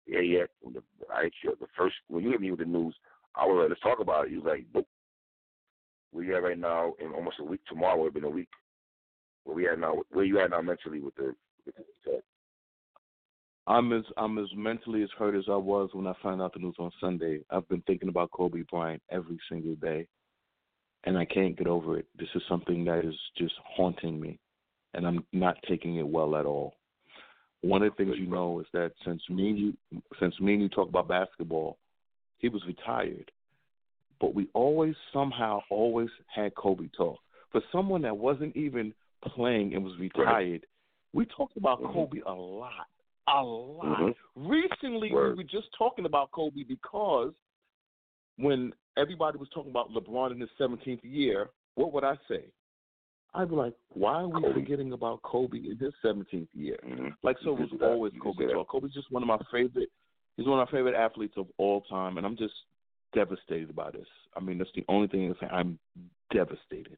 [0.08, 0.50] there yet.
[0.64, 0.82] The,
[1.12, 2.96] I the first when you hit me with the news,
[3.36, 4.32] I was like, let's talk about it.
[4.32, 4.86] He was like, Boop.
[6.12, 6.94] Where you at right now?
[7.00, 8.50] In almost a week tomorrow, would have been a week.
[9.44, 9.96] Where we at now?
[10.12, 11.34] Where you at now mentally with the
[11.66, 11.76] with
[12.06, 12.22] the
[13.66, 16.60] I'm as I'm as mentally as hurt as I was when I found out the
[16.60, 17.40] news on Sunday.
[17.50, 20.08] I've been thinking about Kobe Bryant every single day
[21.06, 22.06] and I can't get over it.
[22.18, 24.40] This is something that is just haunting me,
[24.94, 26.76] and I'm not taking it well at all.
[27.62, 29.74] One of the things you know is that since me and you,
[30.20, 31.78] since me and you talk about basketball,
[32.40, 33.32] he was retired,
[34.20, 37.20] but we always somehow always had Kobe talk.
[37.52, 40.66] For someone that wasn't even playing and was retired,
[41.14, 41.94] we talked about mm-hmm.
[41.94, 42.88] Kobe a lot,
[43.28, 43.86] a lot.
[43.86, 44.48] Mm-hmm.
[44.48, 45.38] Recently, Word.
[45.38, 47.32] we were just talking about Kobe because
[48.38, 52.46] when everybody was talking about LeBron in his 17th year, what would I say?
[53.36, 54.54] I'd be like, why are we Kobe.
[54.54, 56.78] forgetting about Kobe in his 17th year?
[56.88, 57.08] Mm-hmm.
[57.24, 58.70] Like, so it was always Kobe talk.
[58.70, 59.90] Kobe's just one of my favorite.
[60.38, 62.54] He's one of my favorite athletes of all time, and I'm just
[63.14, 64.08] devastated by this.
[64.36, 65.80] I mean, that's the only thing I'm
[66.32, 66.98] devastated.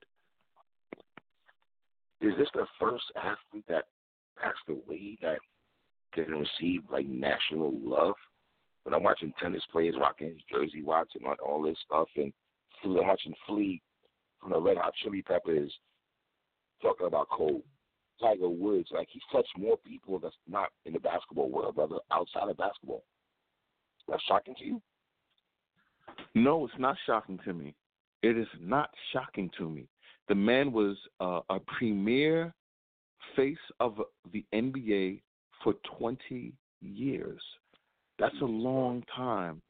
[2.22, 3.86] Is this the first athlete that
[4.38, 5.38] passed away that
[6.16, 8.16] didn't receive like national love?
[8.84, 12.32] But I'm watching tennis players rocking his jersey, watching all this stuff, and
[12.84, 13.82] I'm watching Flea
[14.40, 15.72] from the Red Hot Chili Peppers
[16.86, 17.62] talking about Cole.
[18.22, 22.50] Tiger Woods, like he's touched more people that's not in the basketball world, brother, outside
[22.50, 23.04] of basketball.
[24.08, 24.82] That's shocking to you?
[26.34, 27.74] No, it's not shocking to me.
[28.24, 29.88] It is not shocking to me.
[30.30, 32.54] The man was uh, a premier
[33.36, 34.00] face of
[34.32, 35.22] the NBA
[35.64, 37.42] for 20 years.
[38.18, 39.62] That's a long time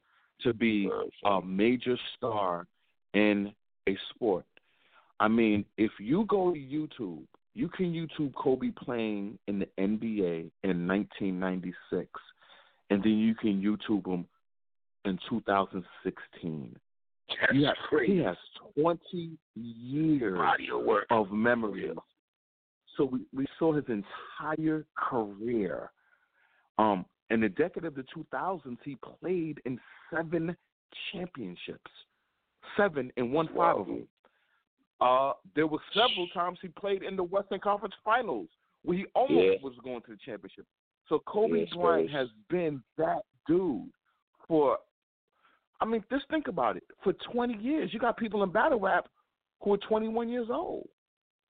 [0.42, 0.88] to be
[1.24, 2.66] a major star
[3.14, 3.52] in
[3.88, 4.44] a sport.
[5.20, 7.22] I mean, if you go to YouTube,
[7.54, 12.08] you can YouTube Kobe playing in the NBA in 1996,
[12.90, 14.26] and then you can YouTube him
[15.06, 16.76] in 2016.
[17.28, 17.74] That's he, has,
[18.06, 18.36] he has
[18.78, 20.38] 20 years
[21.10, 21.92] of memories.
[22.96, 25.90] So we, we saw his entire career.
[26.78, 29.80] Um, in the decade of the 2000s, he played in
[30.14, 30.56] seven
[31.12, 31.90] championships,
[32.76, 34.06] seven and won five of them.
[35.00, 38.48] Uh, there were several times he played in the Western Conference Finals
[38.82, 39.62] where he almost yeah.
[39.62, 40.64] was going to the championship.
[41.08, 43.90] So Kobe yes, Bryant has been that dude
[44.48, 44.78] for.
[45.80, 46.84] I mean, just think about it.
[47.04, 49.06] For 20 years, you got people in battle rap
[49.62, 50.88] who are 21 years old.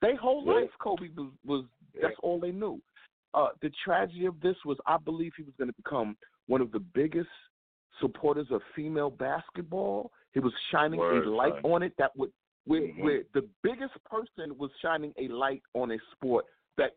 [0.02, 0.54] Their whole yeah.
[0.54, 1.66] life, Kobe was, was
[2.02, 2.82] that's all they knew
[3.34, 6.16] uh, the tragedy of this was I believe he was going to become
[6.48, 7.30] one of the biggest
[8.00, 10.12] supporters of female basketball.
[10.34, 11.72] He was shining Word, a light son.
[11.72, 12.32] on it that would
[12.66, 13.03] where, mm-hmm.
[13.03, 16.45] where the biggest person was shining a light on a sport
[16.78, 16.91] that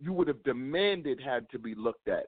[0.00, 2.26] you would have demanded had to be looked at.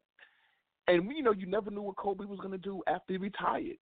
[0.88, 3.78] And you know, you never knew what Kobe was going to do after he retired.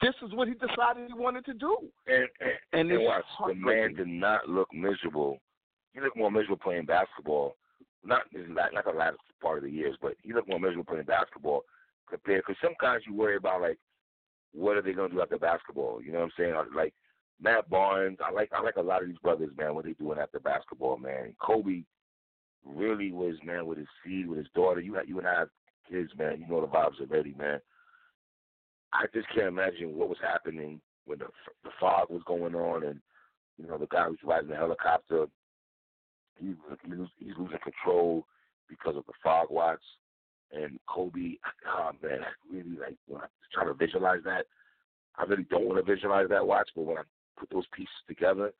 [0.00, 1.76] This is what he decided he wanted to do.
[2.06, 5.40] And and, and, and watch, the man did not look miserable
[5.94, 7.56] he looked more miserable playing basketball.
[8.04, 11.06] Not not not the last part of the years, but he looked more miserable playing
[11.06, 11.62] basketball
[12.10, 12.42] compared.
[12.46, 13.78] Because some guys you worry about like,
[14.52, 16.02] what are they gonna do after basketball?
[16.02, 16.54] You know what I'm saying?
[16.74, 16.92] Like
[17.40, 19.74] Matt Barnes, I like I like a lot of these brothers, man.
[19.74, 21.34] What they doing after basketball, man?
[21.40, 21.82] Kobe
[22.64, 24.80] really was man with his seed, with his daughter.
[24.80, 25.48] You had you I have
[25.90, 26.40] kids, man.
[26.40, 27.60] You know the vibes already, man.
[28.92, 31.26] I just can't imagine what was happening when the
[31.64, 33.00] the fog was going on, and
[33.58, 35.26] you know the guy who's riding the helicopter,
[36.38, 36.54] he,
[36.84, 38.26] he he's losing control
[38.68, 39.82] because of the fog watch.
[40.52, 41.36] And Kobe,
[41.68, 44.46] oh man, I really like when I try to visualize that.
[45.16, 47.02] I really don't want to visualize that watch, but when I
[47.38, 48.52] put those pieces together,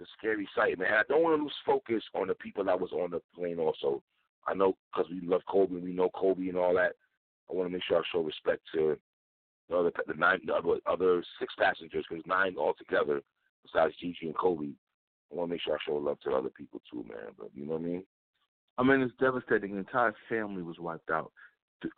[0.00, 0.92] a scary sight, man.
[0.92, 3.58] I don't want to lose focus on the people that was on the plane.
[3.58, 4.02] Also,
[4.46, 6.94] I know because we love Kobe, we know Kobe and all that.
[7.50, 8.96] I want to make sure I show respect to
[9.68, 13.22] the other the nine the other, other six passengers because nine altogether
[13.62, 14.68] besides Gigi and Kobe.
[15.32, 17.32] I want to make sure I show love to other people too, man.
[17.38, 18.04] But you know what I mean?
[18.76, 19.72] I mean, it's devastating.
[19.72, 21.32] The entire family was wiped out.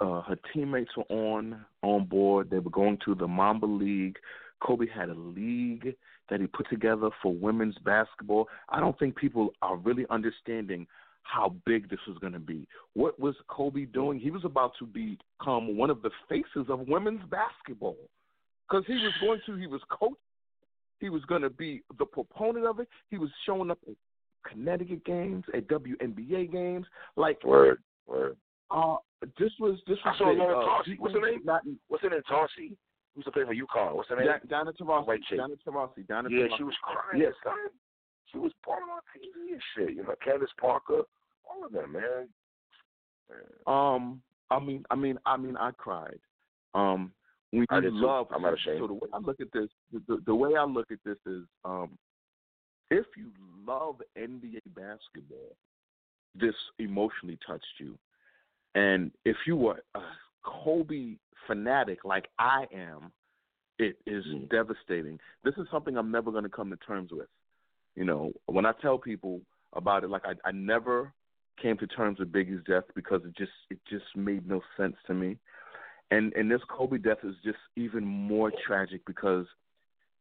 [0.01, 2.51] Uh, her teammates were on on board.
[2.51, 4.17] They were going to the Mamba League.
[4.61, 5.95] Kobe had a league
[6.31, 8.49] that he put together for women's basketball.
[8.69, 10.87] I don't think people are really understanding
[11.23, 12.67] how big this was going to be.
[12.95, 14.19] What was Kobe doing?
[14.19, 17.97] He was about to become one of the faces of women's basketball
[18.69, 20.15] because he was going to, he was coach.
[20.99, 22.89] He was going to be the proponent of it.
[23.11, 23.95] He was showing up at
[24.51, 26.87] Connecticut games, at WNBA games.
[27.17, 28.37] Like, word, word.
[28.71, 28.97] Uh,
[29.39, 30.15] this was this was.
[30.15, 30.31] I saw.
[30.31, 31.41] Uh, uh, What's her name?
[31.45, 32.23] Not, What's her name?
[32.29, 32.77] Tarsi.
[33.17, 33.97] Who's to play for UConn?
[33.97, 34.29] What's her name?
[34.47, 35.07] Diana Taurasi.
[35.07, 35.39] White chick.
[35.39, 36.07] Diana Taurasi.
[36.07, 36.57] Diana yeah, Taurasi.
[36.59, 37.23] she was crying.
[37.23, 37.33] Yes.
[37.43, 37.55] son.
[38.31, 39.97] She was part of our TV and shit.
[39.97, 41.03] You know, Candace Parker,
[41.49, 42.29] all of them, man.
[43.67, 46.19] Um, I mean, I mean, I mean, I cried.
[46.75, 47.13] Um,
[47.53, 48.81] when I you love, I'm not ashamed.
[48.81, 51.17] So the way I look at this, the, the, the way I look at this
[51.27, 51.97] is, um,
[52.91, 53.31] if you
[53.67, 55.57] love NBA basketball,
[56.35, 57.97] this emotionally touched you,
[58.75, 60.01] and if you were a
[60.47, 61.17] Kobe
[61.47, 63.13] fanatic like I am,
[63.79, 64.49] it is Mm.
[64.49, 65.21] devastating.
[65.45, 67.29] This is something I'm never going to come to terms with.
[67.95, 69.41] You know, when I tell people
[69.75, 71.13] about it, like I, I never
[71.61, 75.15] came to terms with Biggie's death because it just it just made no sense to
[75.15, 75.39] me.
[76.11, 79.47] And and this Kobe death is just even more tragic because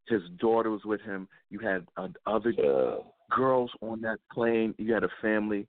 [0.07, 1.27] his daughter was with him.
[1.49, 2.97] You had uh, other Yeah.
[3.29, 4.73] girls on that plane.
[4.77, 5.67] You had a family,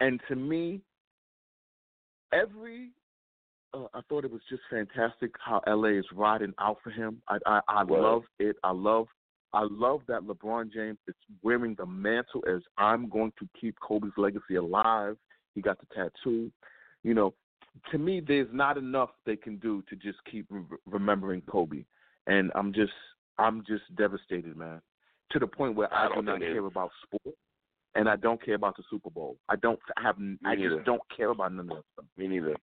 [0.00, 0.80] and to me,
[2.32, 2.90] every
[3.74, 7.22] uh, I thought it was just fantastic how LA is riding out for him.
[7.28, 8.56] I I, I love it.
[8.62, 9.06] I love
[9.52, 14.12] I love that LeBron James is wearing the mantle as I'm going to keep Kobe's
[14.16, 15.16] legacy alive.
[15.54, 16.50] He got the tattoo.
[17.02, 17.34] You know,
[17.90, 21.84] to me, there's not enough they can do to just keep re- remembering Kobe,
[22.26, 22.92] and I'm just
[23.38, 24.80] I'm just devastated, man.
[25.32, 27.34] To the point where I I, do don't not care about sport,
[27.94, 29.36] and I don't care about the Super Bowl.
[29.48, 30.76] I don't have I neither.
[30.76, 32.06] just don't care about none of that stuff.
[32.16, 32.54] Me neither.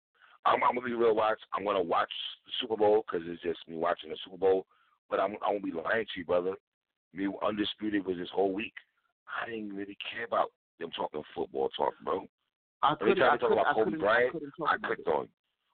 [0.48, 1.14] I'm, I'm gonna be real.
[1.14, 1.38] Watch.
[1.54, 2.10] I'm gonna watch
[2.46, 4.66] the Super Bowl because it's just me watching the Super Bowl.
[5.10, 6.54] But I'm I won't be lying to you, brother.
[7.14, 8.74] Me undisputed was this whole week.
[9.28, 12.26] I didn't really care about them talking football talk, bro.
[12.82, 14.36] I Every time they talk about Kobe Bryant,
[14.66, 15.28] I I clicked on.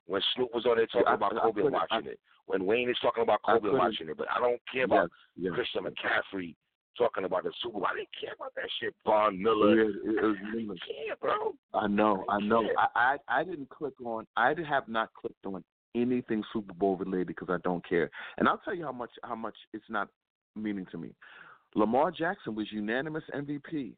[0.06, 2.20] When Snoop was on there talking Yeah, about I Kobe, I- watching it.
[2.46, 4.16] When Wayne is talking about Kobe, watching it.
[4.18, 5.54] But I don't care about Yes, yes.
[5.54, 6.54] Christian McCaffrey
[6.96, 7.86] talking about the Super Bowl.
[7.90, 8.94] I didn't care about that shit.
[9.04, 9.84] Von Miller.
[9.84, 11.52] Yeah, it, it I didn't care, bro.
[11.74, 12.64] I know, I know.
[12.78, 14.26] I, I I didn't click on.
[14.36, 15.64] I have not clicked on
[15.94, 18.10] anything Super Bowl related because I don't care.
[18.38, 20.08] And I'll tell you how much how much it's not
[20.56, 21.10] meaning to me.
[21.74, 23.92] Lamar Jackson was unanimous MVP.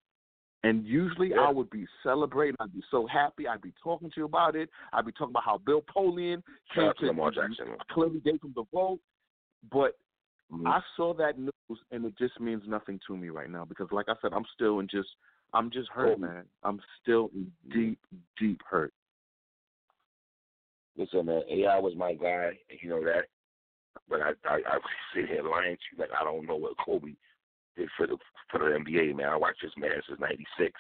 [0.64, 1.42] And usually Yeah.
[1.42, 2.57] I would be celebrating.
[2.59, 3.47] I'd be so happy.
[3.47, 4.68] I'd be talking to you about it.
[4.92, 6.42] I'd be talking about how Bill Polian
[6.74, 7.76] came to Lamar Jackson.
[7.90, 8.99] clearly gave him the vote.
[9.70, 9.97] But
[10.53, 10.66] Mhm.
[10.66, 11.53] I saw that news
[11.90, 14.80] and it just means nothing to me right now because, like I said, I'm still
[14.80, 15.09] in just
[15.53, 16.26] I'm just hurt, Kobe.
[16.26, 16.44] man.
[16.62, 17.99] I'm still in deep,
[18.38, 18.92] deep hurt.
[20.97, 23.26] Listen, man, AI was my guy, you know that.
[24.09, 24.78] But I, I, I
[25.14, 27.14] sit here lying to you like I don't know what Kobe
[27.76, 28.16] did for the
[28.51, 29.28] for the NBA, man.
[29.28, 30.72] I watched this man since '96.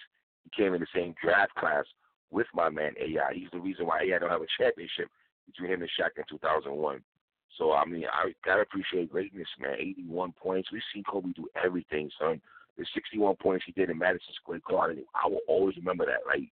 [0.44, 1.84] He came in the same draft class
[2.30, 3.34] with my man AI.
[3.34, 5.08] He's the reason why AI don't have a championship
[5.46, 7.00] between him and Shaq in 2001.
[7.58, 9.76] So I mean, I gotta appreciate greatness, man.
[9.78, 10.70] 81 points.
[10.72, 12.40] We've seen Kobe do everything, son.
[12.76, 16.26] The 61 points he did in Madison Square Garden, I will always remember that.
[16.26, 16.50] Like,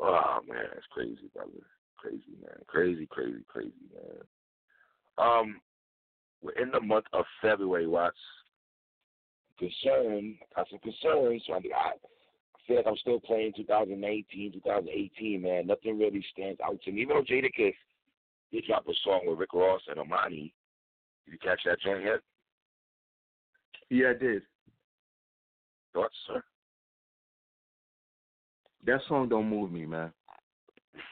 [0.00, 1.50] oh man, that's crazy, brother.
[1.98, 2.56] Crazy, man.
[2.66, 4.22] Crazy, crazy, crazy, man.
[5.18, 5.60] Um,
[6.42, 7.86] we're in the month of February.
[7.86, 8.16] What's
[9.58, 10.36] concern?
[10.56, 11.42] Got some concerns.
[11.46, 11.92] So I, I
[12.66, 15.66] feel like I'm still playing 2019, 2018, man.
[15.66, 17.02] Nothing really stands out to me.
[17.02, 17.74] Even though Jadakiss
[18.52, 20.52] did dropped a song with Rick Ross and Amani.
[21.24, 22.20] Did you catch that joint yet?
[23.90, 24.42] Yeah, I did.
[25.92, 26.42] Thoughts, sir?
[28.86, 30.12] that song don't move me, man.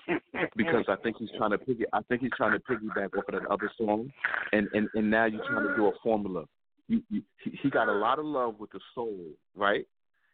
[0.56, 1.84] because I think he's trying to piggy.
[1.92, 4.12] I think he's trying to piggyback off of that other song,
[4.52, 6.44] and and and now you're trying to do a formula.
[6.88, 9.16] You, you, he, he got a lot of love with the soul,
[9.56, 9.86] right?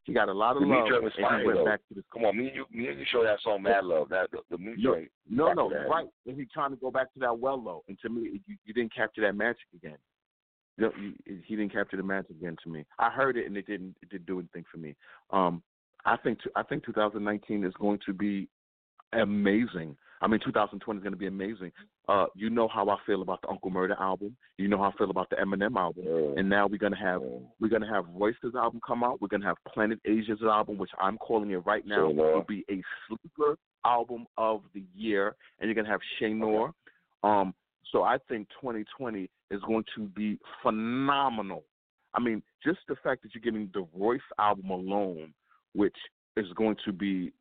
[0.08, 1.64] He got a lot of love, and he went though.
[1.66, 2.02] back to the.
[2.10, 4.08] Come on, me and you, me and you show that song Mad Love.
[4.08, 4.56] That the, the
[5.28, 6.06] No, no, no, right.
[6.26, 8.72] And he's trying to go back to that well low, and to me, you, you
[8.72, 9.98] didn't capture that magic again.
[10.78, 11.12] No, you,
[11.44, 12.86] he didn't capture the magic again to me.
[12.98, 14.96] I heard it, and it didn't it didn't do anything for me.
[15.28, 15.62] Um,
[16.06, 18.48] I think I think 2019 is going to be
[19.12, 19.94] amazing.
[20.20, 21.70] I mean, 2020 is going to be amazing.
[22.08, 24.36] Uh, you know how I feel about the Uncle Murder album.
[24.56, 26.04] You know how I feel about the Eminem album.
[26.06, 26.38] Yeah.
[26.40, 27.38] And now we're gonna have Yeah.
[27.60, 29.20] we're gonna have Royce's album come out.
[29.20, 32.34] We're gonna have Planet Asia's album, which I'm calling it right now Shay Noor.
[32.34, 35.36] will be a sleeper album of the year.
[35.60, 36.72] And you're gonna have Shay Noor.
[37.22, 37.54] Um,
[37.92, 41.64] so I think 2020 is going to be phenomenal.
[42.14, 45.32] I mean, just the fact that you're getting the Royce album alone,
[45.74, 45.96] which
[46.36, 47.32] is going to be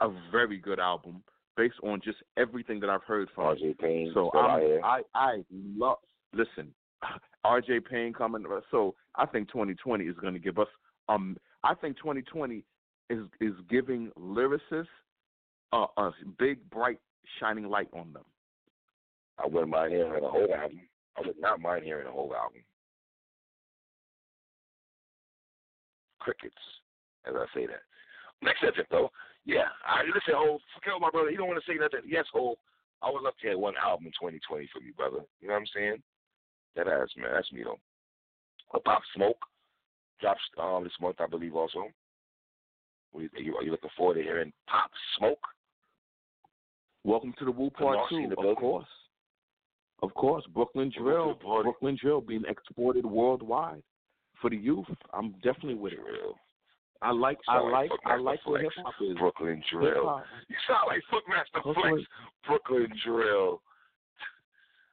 [0.00, 1.22] a very good album
[1.56, 3.56] based on just everything that I've heard from.
[3.56, 4.10] RJ Payne.
[4.14, 4.80] So I'm.
[4.84, 5.98] I I love
[6.32, 6.72] listen,
[7.46, 8.44] RJ Payne coming.
[8.70, 10.68] So I think 2020 is going to give us
[11.08, 11.36] um.
[11.62, 12.62] I think 2020
[13.10, 14.86] is is giving lyricists
[15.72, 16.98] a, a big bright
[17.40, 18.24] shining light on them.
[19.38, 20.80] I wouldn't mind hearing a whole album.
[21.16, 22.62] I would not mind hearing the whole album.
[26.20, 26.54] Crickets,
[27.26, 27.82] as I say that.
[28.42, 29.10] Next subject, though.
[29.46, 30.60] Yeah, I listen, Hov.
[30.74, 31.30] Forget my brother.
[31.30, 32.00] He don't want to say nothing.
[32.08, 32.56] Yes, Hov.
[33.02, 35.20] I would love to hear one album in 2020 from you, brother.
[35.40, 36.02] You know what I'm saying?
[36.76, 37.30] That ass, man.
[37.34, 37.78] That's me, though.
[38.84, 39.38] Pop Smoke
[40.20, 41.90] drops um, this month, I believe, also.
[43.14, 45.38] Are you, are you looking forward to hearing Pop Smoke?
[47.04, 48.56] Welcome to the Woo Come Part Two, the of building.
[48.56, 48.86] course.
[50.02, 51.38] Of course, Brooklyn Drill.
[51.62, 53.82] Brooklyn Drill being exported worldwide
[54.40, 54.86] for the youth.
[55.12, 56.00] I'm definitely with it.
[56.00, 56.34] Drill.
[57.02, 58.86] I like, I like, I like what hip Flex.
[58.86, 59.16] hop is.
[59.18, 60.08] Brooklyn Drill.
[60.08, 62.08] hop, You sound like Funkmaster Brooklyn- Flex.
[62.46, 63.60] Brooklyn Drill.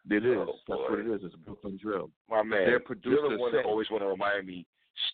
[0.10, 0.38] it is.
[0.38, 1.22] Oh, That's what it is.
[1.24, 2.10] It's Brooklyn Drill.
[2.30, 2.66] My man.
[2.66, 4.66] Their producer the one that always want to remind me.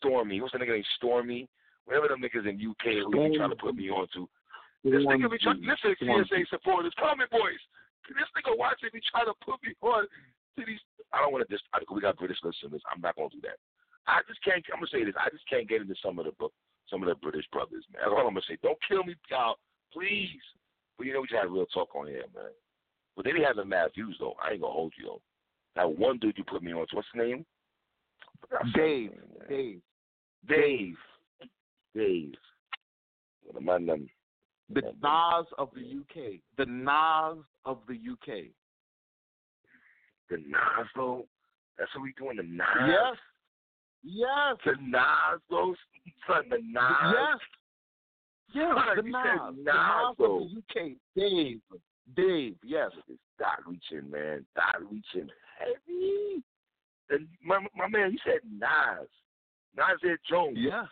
[0.01, 0.41] Stormzy.
[0.41, 1.47] What's the nigga named Stormzy?
[1.85, 3.31] Whatever them niggas in UK who Stormzy.
[3.31, 4.27] be trying to put me on to.
[4.83, 5.61] This nigga be trying.
[5.61, 7.59] Listen, CSA supporters, comment boys.
[8.09, 10.07] This nigga watching me trying to put me on
[10.57, 10.79] to these.
[11.13, 11.63] I don't want to just.
[11.91, 12.81] We got British listeners.
[12.91, 13.59] I'm not gonna do that.
[14.07, 14.63] I just can't.
[14.73, 15.15] I'm gonna say this.
[15.19, 16.53] I just can't get into some of the book,
[16.89, 18.01] some of the British brothers, man.
[18.03, 18.57] That's all I'm gonna say.
[18.63, 19.57] Don't kill me, y'all,
[19.93, 20.41] please.
[20.97, 22.51] But you know we just had a real talk on here, man.
[23.15, 24.35] But then he has a mad views though.
[24.43, 25.21] I ain't gonna hold you though.
[25.75, 26.87] That one dude you put me on.
[26.87, 27.45] to, What's his name?
[28.73, 29.11] Dave.
[29.11, 29.11] name.
[29.49, 29.81] Dave.
[30.47, 30.97] Dave.
[31.95, 32.33] Dave.
[33.53, 34.09] The man them.
[34.73, 36.39] The Nas of the UK.
[36.57, 38.45] The Nas of the UK.
[40.29, 41.25] The Nas though.
[41.77, 42.37] That's what we doing.
[42.37, 42.65] The Nas.
[42.87, 43.17] Yes.
[44.03, 44.55] Yes.
[44.65, 45.75] The Nas though.
[46.27, 47.39] Son, the Nas.
[48.53, 48.63] Yes.
[48.75, 49.23] Son, The you Nas.
[49.23, 50.91] said The Nas, Nas of the UK.
[51.15, 51.61] Dave.
[52.15, 52.55] Dave.
[52.63, 52.91] Yes.
[53.09, 54.45] It's dot reaching, man.
[54.55, 55.29] Dot reaching
[55.59, 56.43] heavy.
[57.09, 59.07] And my my man, he said Nas.
[59.75, 60.57] Nasir Jones.
[60.59, 60.87] Yes.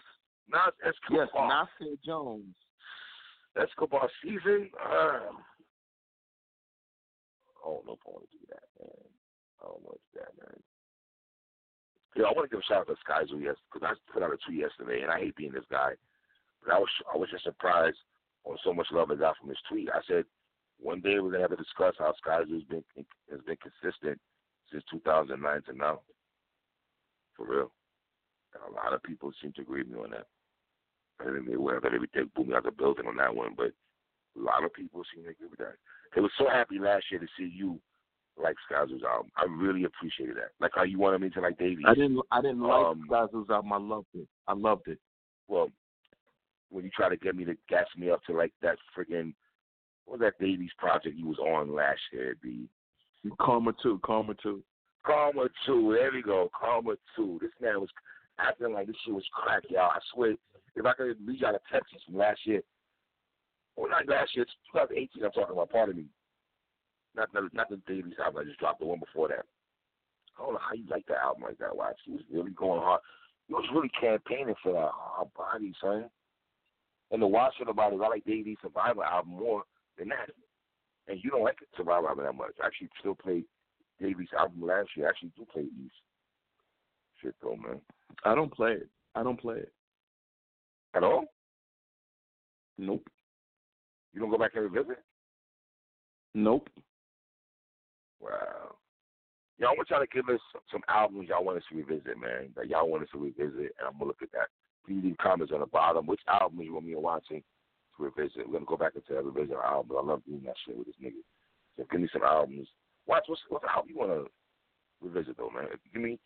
[0.49, 1.19] Nas Escobar.
[1.21, 1.27] Yes.
[1.27, 1.67] Escobar.
[1.81, 2.55] Nasir Jones.
[3.61, 4.69] Escobar season.
[4.79, 5.31] Uh,
[7.65, 9.09] I don't know if I want to do that, man.
[9.61, 10.59] I don't know if that, man.
[12.15, 14.31] Yeah, I want to give a shout out to Skyzoo, yes, because I put out
[14.31, 15.93] a tweet yesterday, and I hate being this guy,
[16.63, 17.97] but I was I was just surprised
[18.45, 19.89] on so much love I got from his tweet.
[19.89, 20.23] I said
[20.79, 22.83] one day we're gonna have to discuss how Skyzoo has been
[23.29, 24.19] has been consistent
[24.71, 26.01] since 2009 to now.
[27.35, 27.71] For real,
[28.53, 30.27] and a lot of people seem to agree with me on that.
[31.19, 33.71] I didn't they were they they me out the building on that one, but
[34.37, 35.75] a lot of people seem to agree with that.
[36.13, 37.79] They were so happy last year to see you
[38.41, 39.31] like Skyzoo's album.
[39.37, 40.51] I really appreciated that.
[40.59, 41.87] Like how you wanted me to like Dave East.
[41.87, 42.19] I didn't.
[42.31, 43.73] I didn't like Um, Skyzoo's album.
[43.73, 44.27] I loved it.
[44.47, 44.99] I loved it.
[45.47, 45.69] well,
[46.69, 49.33] when you try to get me to gas me up to like that friggin'
[50.05, 52.35] what was that Dave East project you was on last year?
[52.43, 52.67] The
[53.39, 53.99] Karma two.
[54.03, 54.61] Karma two.
[55.05, 55.95] Karma two.
[55.97, 56.49] There we go.
[56.59, 57.39] Karma two.
[57.41, 57.89] This man was
[58.39, 59.91] acting like this shit was crack, y'all.
[59.91, 60.35] I swear,
[60.75, 62.61] if I could read y'all a text from last year,
[63.77, 65.23] well, not last year, it's 2018.
[65.23, 65.69] I'm talking about.
[65.71, 66.05] Pardon me.
[67.15, 68.41] Not the not the Dave East album.
[68.41, 69.45] I just dropped the one before that.
[70.37, 71.75] I don't know how you like that album like that.
[71.75, 73.01] Why she was really going hard.
[73.47, 76.09] You was really campaigning for that hard body, son.
[77.11, 79.63] And the wild shit about is I like Dave East Survivor album more
[79.97, 80.31] than that.
[81.07, 82.55] And you don't like the Survivor album that much.
[82.61, 83.43] I actually still play
[84.01, 85.05] Dave East album last year.
[85.05, 85.91] I actually do play these.
[87.21, 87.79] Shit though, man.
[88.25, 88.89] I don't play it.
[89.13, 89.71] I don't play it.
[90.95, 91.25] At all?
[92.77, 93.07] Nope.
[94.13, 95.03] You don't go back and revisit?
[96.33, 96.69] Nope.
[98.19, 98.75] Wow.
[99.57, 100.41] Y'all want y'all to give us
[100.71, 102.49] some, albums y'all want us to revisit, man.
[102.55, 104.47] That y'all want us to revisit, and I'm gonna look at that.
[104.85, 106.05] Please leave comments on the bottom.
[106.05, 107.41] Which album you want me to watching
[107.97, 108.47] to revisit.
[108.47, 109.97] We're gonna go back into that revisit album.
[109.97, 111.23] I love doing that shit with this nigga.
[111.77, 112.67] So give me some albums.
[113.07, 114.23] Watch what's what album you wanna
[115.01, 115.67] revisit though, man.
[115.93, 116.19] Give me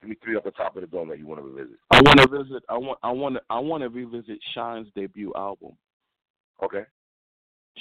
[0.00, 1.78] give me three off the top of the dome that you wanna revisit.
[1.90, 2.62] I want to visit.
[2.68, 2.98] I want.
[3.02, 3.40] I want to.
[3.48, 5.72] I want to revisit Shine's debut album.
[6.62, 6.84] Okay.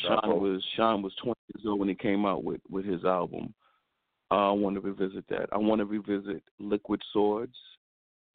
[0.03, 0.35] Bravo.
[0.37, 3.53] was Shine was 20 years old when he came out with with his album.
[4.31, 5.47] Uh, I want to revisit that.
[5.51, 7.55] I want to revisit Liquid Swords.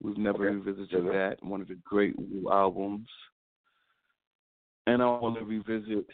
[0.02, 0.56] We've never Okay.
[0.56, 1.42] revisited that.
[1.42, 2.14] One of the great
[2.50, 3.08] albums.
[4.86, 6.06] And I want to revisit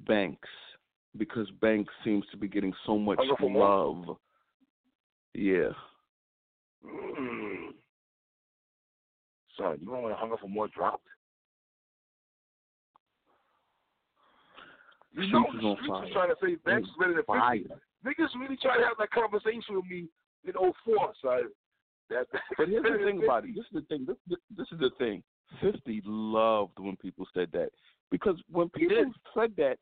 [0.00, 0.48] Banks
[1.16, 3.68] because Banks seems to be getting so much for More?
[4.06, 4.18] love.
[5.34, 5.70] Yeah.
[6.84, 7.72] Mm.
[9.56, 11.06] Son, you want Hunger for More dropped?
[15.14, 17.38] You know, Streets Streets was trying to say Banks is better than 50.
[17.38, 17.58] Fire.
[18.04, 20.06] Niggas really tried to have that conversation with me
[20.44, 21.42] in 04, son.
[22.10, 22.26] That,
[22.58, 23.54] But here's the thing about it.
[23.54, 24.04] This is the thing.
[24.06, 25.22] This, this, this is the thing.
[25.62, 27.70] Fifty loved when people said that
[28.10, 29.78] because when people said that,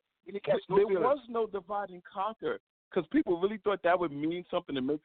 [0.69, 2.59] no there was no divide and conquer
[2.91, 5.01] because people really thought that would mean something to make.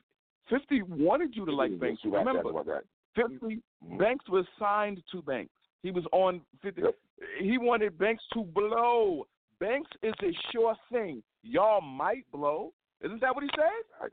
[0.50, 2.02] Fifty wanted you to like Banks.
[2.04, 2.84] you got that, Remember, that.
[3.16, 3.98] 50 Mhm.
[3.98, 5.54] Banks was signed to Banks.
[5.82, 6.82] He was on Fifty.
[6.84, 6.96] Yep.
[7.40, 9.26] He wanted Banks to blow.
[9.60, 11.24] Banks is a sure thing.
[11.44, 12.74] Y'all might blow.
[13.04, 14.10] Isn't that what he said?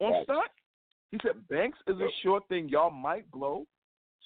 [0.00, 0.24] On Facts.
[0.24, 0.50] stunt.
[1.12, 2.08] He said Banks is Yep.
[2.08, 2.68] a sure thing.
[2.68, 3.66] Y'all might blow.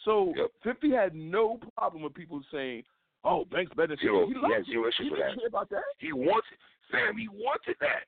[0.04, 0.50] So Yep.
[0.62, 2.84] Fifty had no problem with people saying,
[3.24, 4.26] "Oh, Banks better." than Zero.
[4.26, 5.38] He He had zero issues He with didn't that.
[5.40, 5.84] care about that.
[5.98, 6.56] He wanted,
[6.90, 8.04] Sam, he wanted that.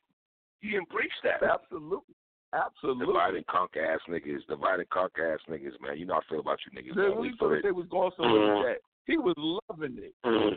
[0.61, 1.43] He embraced that.
[1.43, 2.14] Absolutely,
[2.53, 3.07] absolutely.
[3.07, 5.99] Divide and conquer ass niggas, divide and conquer ass niggas, man.
[5.99, 6.97] You know how I feel about you niggas.
[6.97, 7.18] Man.
[7.20, 7.62] Wait for thought it.
[7.64, 8.68] they was going somewhere with mm-hmm.
[8.68, 8.78] that.
[9.05, 10.14] He was loving it.
[10.24, 10.57] Mm-hmm.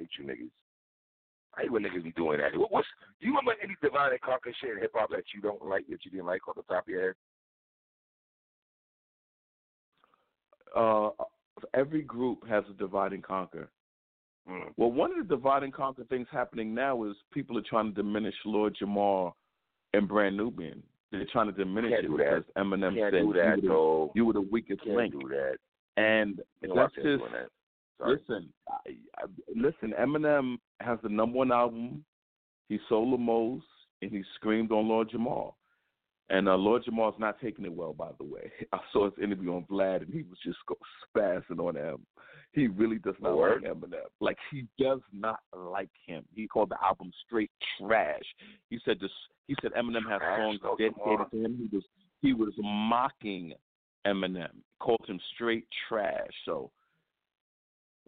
[0.00, 0.50] Hate you niggas.
[1.56, 2.58] I hate when niggas be doing that.
[2.58, 2.88] What, what's
[3.20, 5.86] do you remember any divide and conquer shit in hip hop that you don't like
[5.88, 7.14] that you didn't like off the top of your head?
[10.74, 11.10] Uh,
[11.74, 13.68] every group has a divide and conquer.
[14.48, 14.72] Mm.
[14.78, 18.02] Well, one of the divide and conquer things happening now is people are trying to
[18.02, 19.32] diminish Lord Jamar
[19.92, 20.82] and Brand Nubian.
[21.12, 24.40] They're trying to diminish it because Eminem Can't said you, were the, you were the
[24.40, 25.12] weakest Can't link.
[25.12, 25.56] do that.
[25.96, 27.48] And know, that's just that.
[28.00, 28.18] Sorry.
[28.18, 28.48] listen.
[28.68, 29.24] I, I,
[29.54, 32.04] listen, Eminem has the number one album.
[32.68, 33.64] He sold the most,
[34.02, 35.52] and he screamed on Lord Jamar.
[36.30, 38.50] And uh, Lord Jamar's not taking it well, by the way.
[38.72, 40.58] I saw his interview on Vlad, and he was just
[41.16, 42.06] spazzing on him.
[42.52, 43.62] He really does not Word?
[43.62, 43.94] like Eminem.
[44.20, 46.24] Like he does not like him.
[46.34, 48.22] He called the album straight trash.
[48.70, 49.10] He said this.
[49.46, 50.38] He said Eminem has Trash?
[50.40, 51.30] songs come dedicated on.
[51.30, 51.68] to him.
[51.70, 51.84] He was
[52.22, 53.52] he was mocking
[54.06, 54.50] Eminem.
[54.80, 56.30] Called him straight trash.
[56.44, 56.70] So.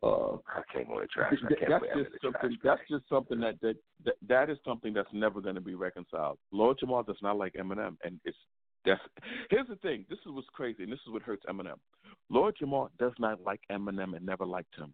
[0.03, 1.35] Uh, I can't go to trash.
[1.45, 2.59] I can't that's just something.
[2.61, 2.77] trash.
[2.79, 6.39] That's just something that, that that that is something that's never going to be reconciled.
[6.51, 8.37] Lord Jamar does not like Eminem, and it's
[8.85, 9.01] that's.
[9.49, 10.05] Here's the thing.
[10.11, 11.77] This is what's crazy, and this is what hurts Eminem.
[12.31, 14.93] Lord Jamar does not like Eminem and never liked him,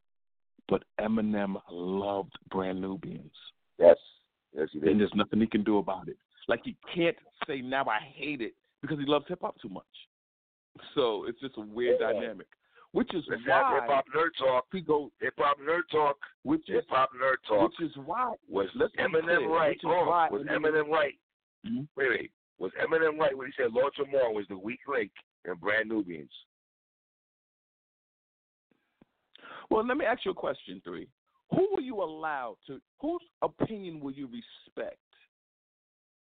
[0.68, 3.32] but Eminem loved Brand Nubians,
[3.78, 3.96] Yes.
[4.54, 4.88] Yes, he did.
[4.90, 6.16] and there's nothing he can do about it.
[6.48, 9.84] Like he can't say now I hate it because he loves hip hop too much.
[10.94, 12.12] So it's just a weird Yeah.
[12.12, 12.46] dynamic,
[12.98, 14.64] which is Let's have hip why hop nerd talk.
[14.72, 15.10] he goes.
[15.20, 16.16] Hip hop nerd talk.
[16.42, 17.70] Which Hip hop nerd talk.
[17.70, 19.68] which is why Was let's Eminem right?
[19.70, 20.06] which is Hold on.
[20.08, 21.18] why Was Eminem- Eminem right?
[21.66, 21.88] Mhm.
[21.96, 22.32] Wait, wait.
[22.58, 25.12] Was Eminem right when he said Lord Jamar was the weak link
[25.44, 26.32] in Brand Nubians?
[29.70, 31.08] Well, let me ask you a question, three.
[31.50, 32.80] Who will you allow to?
[33.00, 34.96] Whose opinion will you respect?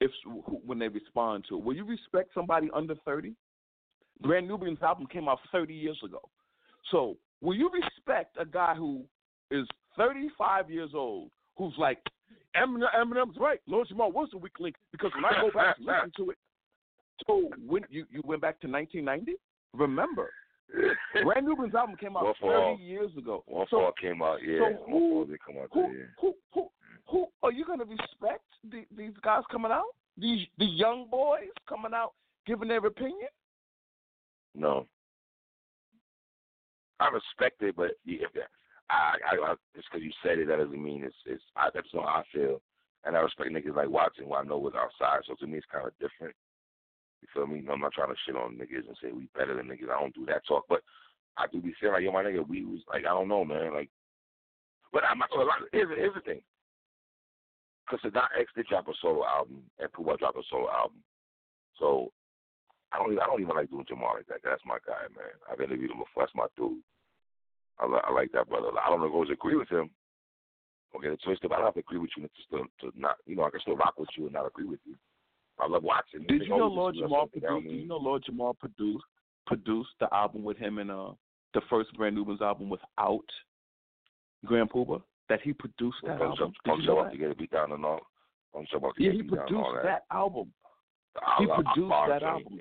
[0.00, 3.34] If who, when they respond to it, will you respect somebody under thirty?
[4.20, 6.20] Brand Nubian's album came out thirty years ago,
[6.90, 9.02] so will you respect a guy who
[9.50, 9.66] is
[9.96, 11.98] thirty-five years old who's like
[12.56, 13.60] Eminem, Eminem's right?
[13.66, 16.38] Lord Jamar was the weak link because when I go back and listen to it,
[17.26, 19.34] so when you you went back to nineteen ninety,
[19.74, 20.30] remember
[21.22, 22.72] Brand Nubian's album came out One for all.
[22.74, 23.44] thirty years ago.
[23.46, 24.58] One so Fall came out, yeah.
[24.58, 26.68] so who- come out who, who, who,
[27.06, 29.84] who are you going to respect the, these guys coming out?
[30.16, 32.12] These the young boys coming out
[32.46, 33.28] giving their opinion?
[34.54, 34.86] No.
[37.02, 38.30] I respect it, but yeah,
[38.90, 41.42] I, I, I just because you said it, that doesn't mean it's it's.
[41.56, 42.60] I, that's how I feel,
[43.04, 45.26] and I respect niggas like Watson, who I know was outside.
[45.26, 46.34] So to me, it's kind of different.
[47.20, 47.60] You feel me?
[47.60, 49.90] No, I'm not trying to shit on niggas and say we better than niggas.
[49.90, 50.82] I don't do that talk, but
[51.36, 53.74] I do be saying like, yo, my nigga, we was like, I don't know, man,
[53.74, 53.90] like.
[54.92, 55.58] But I'm not gonna lie.
[55.72, 56.42] Here's, here's the thing.
[57.86, 61.02] Because Sadat X did drop a solo album, and Pooh dropped a solo album.
[61.78, 62.12] So
[62.92, 64.40] I don't even I don't even like doing Jamar like that.
[64.44, 65.32] That's my guy, man.
[65.50, 66.24] I've interviewed him before.
[66.24, 66.82] That's my dude.
[67.80, 68.68] I, li- I like that brother.
[68.84, 69.90] I don't always agree with him.
[70.94, 73.16] Okay, the twisted, but I don't have to agree with you to to not.
[73.26, 74.94] You know, I can still rock with you and not agree with you.
[75.58, 76.24] I love watching.
[76.28, 77.68] Did you know Lord Jamar something, you know what I produced?
[77.68, 79.04] Did you know Lord Jamar produced
[79.46, 81.10] produced the album with him and uh
[81.54, 83.24] the first Brand Nubians album without
[84.44, 85.02] Grand Puba?
[85.28, 86.52] That he produced that Punk album.
[86.64, 87.12] Did you know Show that?
[87.12, 88.00] to get a beat down and all.
[88.52, 89.84] Punk Show about to Yeah, he a beat down and produced that.
[89.84, 90.52] that album.
[91.38, 92.58] He produced that album.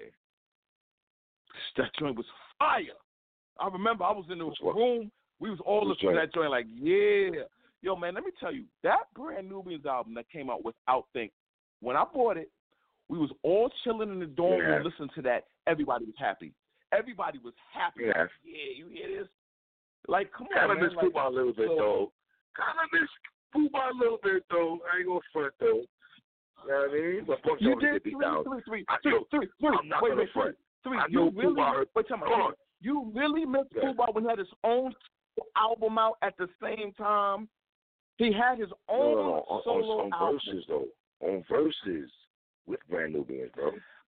[1.78, 2.26] That joint was
[2.60, 2.84] fire.
[3.60, 5.12] I remember I was in the room.
[5.40, 7.44] We was all listening to that joint like, yeah.
[7.82, 11.32] Yo, man, let me tell you, that Brand Nubians album that came out without Think,
[11.82, 12.52] when I bought it,
[13.10, 14.68] we was all chilling in the dorm Yeah.
[14.68, 15.46] room listening to that.
[15.66, 16.54] Everybody was happy.
[16.92, 18.04] Everybody was happy.
[18.06, 18.28] Yeah.
[18.46, 19.28] Yeah, you hear this?
[20.08, 20.86] Like, come Kind on, of man.
[20.90, 22.12] miss Like, a little bit so- though.
[22.56, 23.10] Kind of miss
[23.52, 24.80] Pooh a little bit though.
[24.94, 25.84] I ain't gonna front though.
[26.64, 27.26] You know what I mean?
[27.26, 28.14] But you did three,
[28.68, 29.78] three, I- three, yo, three, three.
[29.78, 30.56] I'm not Wait, gonna wait, front.
[30.84, 30.98] Three.
[30.98, 32.54] I You really, Pooh wait, tell me, on.
[32.82, 33.94] you really missed Yeah.
[33.94, 34.94] Pooh when he had his own
[35.56, 37.48] album out at the same time.
[38.18, 40.40] He had his own no, no, on, solo on, on album.
[40.46, 40.88] verses though.
[41.22, 42.10] On verses
[42.68, 43.72] with Brand Nubians, bro.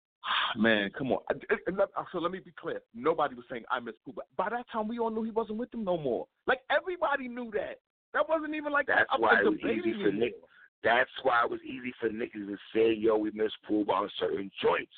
[0.57, 1.19] Man, come on.
[1.29, 2.81] I- I- let- So let me be clear.
[2.93, 4.13] Nobody was saying I miss Pooh.
[4.37, 6.27] By that time, we all knew he wasn't with them no more.
[6.47, 7.79] Like everybody knew that.
[8.13, 10.11] That wasn't even like That's why it was easy for.
[10.11, 10.35] Nick.
[10.83, 14.51] That's why it was easy for niggas to say, "Yo, we miss Pooh on certain
[14.61, 14.93] joints."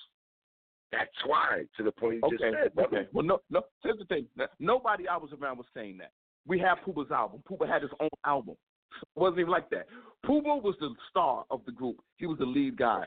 [0.92, 2.98] That's why, to the point you just Okay, said, brother.
[3.00, 3.10] okay.
[3.14, 3.62] Well, no, no.
[3.84, 4.26] Here's the thing.
[4.60, 6.12] Nobody I was around was saying that.
[6.48, 7.44] We had Puba's album.
[7.50, 8.56] Puba had his own album.
[9.02, 9.88] It wasn't even like that.
[10.26, 11.98] Puba was the star of the group.
[12.16, 13.04] He was the lead guy.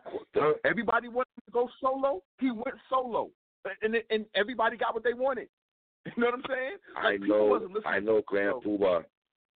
[0.64, 2.22] Everybody wanted to go solo.
[2.39, 3.31] He went solo,
[3.83, 5.49] and and everybody got what they wanted.
[6.07, 6.76] You know what I'm saying?
[6.97, 8.68] I Like, people know, I know, Grand show.
[8.70, 9.05] Puba.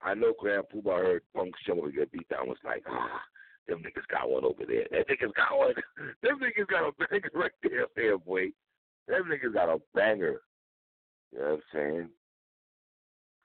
[0.02, 2.48] I know, Grand Puba heard Punk Show get beat down.
[2.50, 3.22] Was like, ah,
[3.68, 4.88] them niggas got one over there.
[4.92, 5.74] Them niggas got one.
[6.22, 8.48] Them niggas got a banger right there, fair boy.
[9.08, 10.42] Them niggas got a banger.
[11.32, 12.10] You know what I'm saying?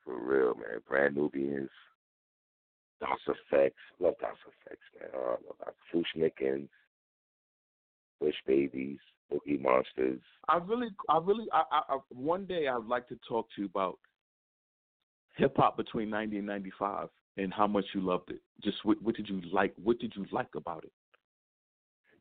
[0.05, 0.81] For real, man.
[0.89, 1.71] Brand Nubians.
[3.01, 3.73] Das EFX.
[4.01, 5.11] Love Das EFX, man.
[5.14, 5.75] Uh, love Das.
[5.93, 6.69] Fu-Schnickens.
[8.21, 8.99] Bush Babies.
[9.33, 10.21] Boogie Monsters.
[10.49, 13.66] I really, I really, I, I, I, one day I'd like to talk to you
[13.66, 13.99] about
[15.37, 17.09] hip hop between '90 and '95
[17.39, 18.41] and how much you loved it.
[18.62, 19.72] Just what, what did you like?
[19.82, 20.93] What did you like about it?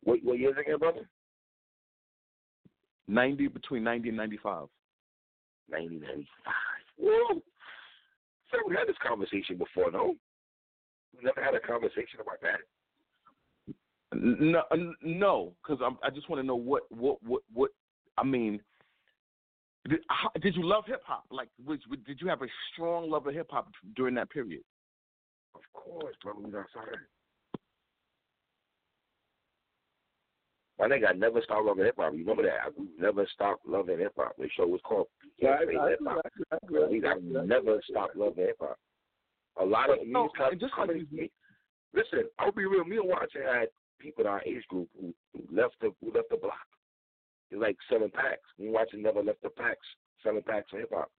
[0.04, 1.10] What, what years again, brother?
[3.08, 4.68] '90 between '90 and '95.
[5.70, 6.54] 1995.
[6.98, 7.42] Whoa.
[8.52, 10.16] So we had this conversation before, no?
[11.18, 12.60] We never had a conversation about that.
[14.14, 14.64] No,
[15.02, 17.72] no, because I just want to know what, what, what, what.
[18.18, 18.62] I mean,
[19.90, 21.26] did, how, did you love hip hop?
[21.30, 24.62] Like, was, did you have a strong love of hip hop during that period?
[25.58, 26.34] Of course, bro.
[26.38, 26.98] We outside.
[30.80, 32.14] My nigga, I never stopped loving hip hop.
[32.14, 32.60] You remember that?
[32.68, 34.34] I never stopped loving hip hop.
[34.38, 35.08] The show was called
[35.40, 36.22] Yeah, Say Hip Hop.
[37.02, 38.78] Got never stopped loving hip hop.
[39.60, 41.30] A lot of No, and just like these-
[41.94, 42.86] Listen, I'll be real.
[42.86, 46.30] Me and Watson had people in our age group who, who left the who left
[46.30, 46.68] the block.
[47.50, 48.44] It's like selling packs.
[48.60, 49.88] Me and Watson never left the packs,
[50.22, 51.10] selling packs of hip hop.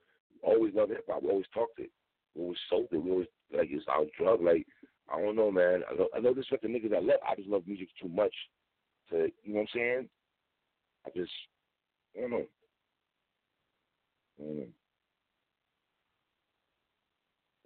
[0.43, 1.23] Always loved hip hop.
[1.23, 1.91] We always talked it.
[2.37, 3.03] We always sold it.
[3.03, 4.43] We always like it's our drug.
[4.43, 4.67] Like
[5.13, 5.83] I don't know, man.
[5.91, 7.23] I know, I know this with the niggas that left.
[7.29, 8.35] I just love music too much
[9.11, 10.09] to you know what I'm saying.
[11.07, 11.33] I just
[12.17, 12.47] I don't know.
[14.39, 14.67] I don't know.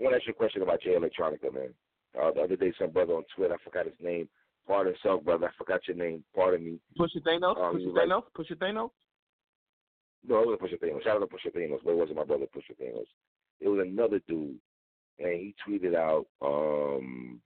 [0.01, 1.75] I want to ask you a question about Jay Electronica, man.
[2.21, 4.29] Uh, the other day, some brother on Twitter, I forgot his name.
[4.67, 5.47] Pardon self, brother.
[5.47, 6.25] I forgot your name.
[6.35, 6.79] Pardon me.
[6.97, 7.57] Push it, Thanos.
[7.57, 8.09] Um, Push your right.
[8.09, 8.23] Thanos.
[8.35, 8.91] Push it, Thanos.
[10.27, 11.03] No, it wasn't Pusha Thanos.
[11.03, 13.07] Shout out to Pusha Thanos, but it wasn't my brother Pusha Thanos.
[13.61, 14.57] It was another dude,
[15.19, 17.41] and he tweeted out um,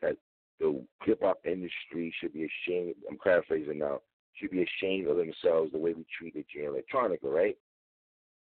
[0.00, 0.16] that
[0.60, 2.94] the hip hop industry should be ashamed.
[3.08, 4.00] I'm paraphrasing now.
[4.34, 7.56] Should be ashamed of themselves the way we treated Jay Electronica, right?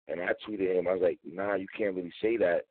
[0.07, 0.87] And I tweeted him.
[0.87, 2.61] I was like, Nah, you can't really say that.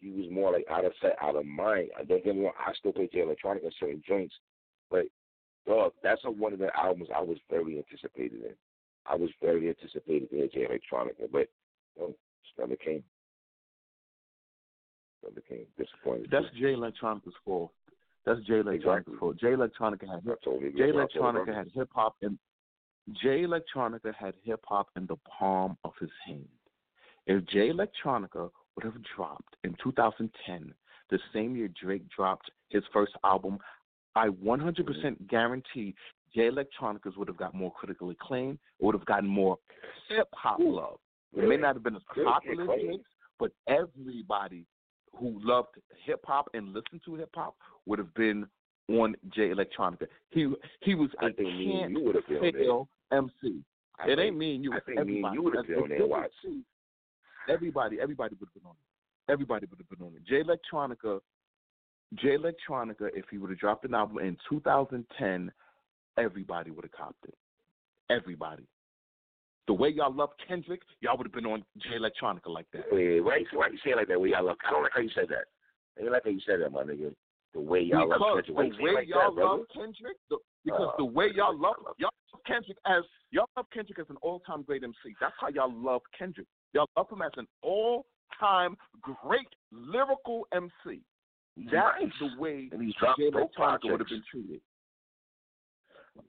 [0.00, 1.88] He was more like out of sight, out of mind.
[1.98, 2.52] I don't get me wrong.
[2.58, 4.34] I still play Jay Electronica in certain joints,
[4.90, 5.06] but
[5.66, 8.54] dog, that's a, one of the albums I was very anticipated in.
[9.06, 11.48] I was very anticipated to hear Jay Electronica, but
[11.96, 12.14] you know,
[12.44, 13.02] just never came.
[15.78, 16.28] Disappointed.
[16.30, 17.72] That's Jay Electronica's fault.
[18.24, 19.16] That's Jay Electronica's Exactly.
[19.18, 19.36] fault.
[19.36, 21.02] Jay Electronica had I totally Jay with you.
[21.02, 22.38] I told Electronica had hip hop and
[23.12, 26.48] Jay Electronica had hip hop in the palm of his hand.
[27.26, 30.74] If Jay Electronica would have dropped in 2010,
[31.10, 33.58] the same year Drake dropped his first album,
[34.14, 35.94] I 100% guarantee
[36.34, 38.58] Jay Electronicas would have got more critical acclaim.
[38.80, 39.58] It would have gotten more
[40.08, 40.98] hip hop love.
[41.36, 43.00] It may not have been as popular as?
[43.38, 44.64] But everybody
[45.18, 48.46] who loved hip hop and listened to hip hop would have been
[48.88, 50.06] on Jay Electronica.
[50.30, 52.52] He he was I a think me and you would have been on there.
[52.52, 53.62] fail MC.
[53.98, 54.72] I it think- ain't me and you.
[54.72, 55.34] I think me and everybody.
[55.34, 56.34] you would have been on there, they would Watts.
[56.42, 56.62] see-
[57.48, 59.32] Everybody, everybody would have been on it.
[59.32, 60.24] Everybody would have been on it.
[60.24, 61.20] Jay Electronica,
[62.14, 65.52] Jay Electronica, if he would have dropped an album in 2010,
[66.18, 67.34] everybody would have copped it.
[68.10, 68.64] Everybody.
[69.66, 72.84] The way y'all love Kendrick, y'all would have been on Jay Electronica like that.
[72.92, 74.20] Wait, why you, why you say it like that?
[74.20, 74.56] Way y'all love?
[74.66, 75.46] I don't like how you said that.
[75.98, 77.14] I don't like how you said that, my nigga.
[77.54, 78.76] The way y'all because love Kendrick.
[78.76, 79.56] The way like y'all that, brother?
[79.58, 83.66] love Kendrick, the, because Uh, the way y'all love y'all love Kendrick as y'all love
[83.72, 85.14] Kendrick as an all-time great MC.
[85.20, 86.46] That's how y'all love Kendrick.
[86.72, 91.00] Y'all love him as an all-time great lyrical MC.
[91.56, 92.12] That's Nice.
[92.18, 94.60] the way Jay Electronica would have been treated.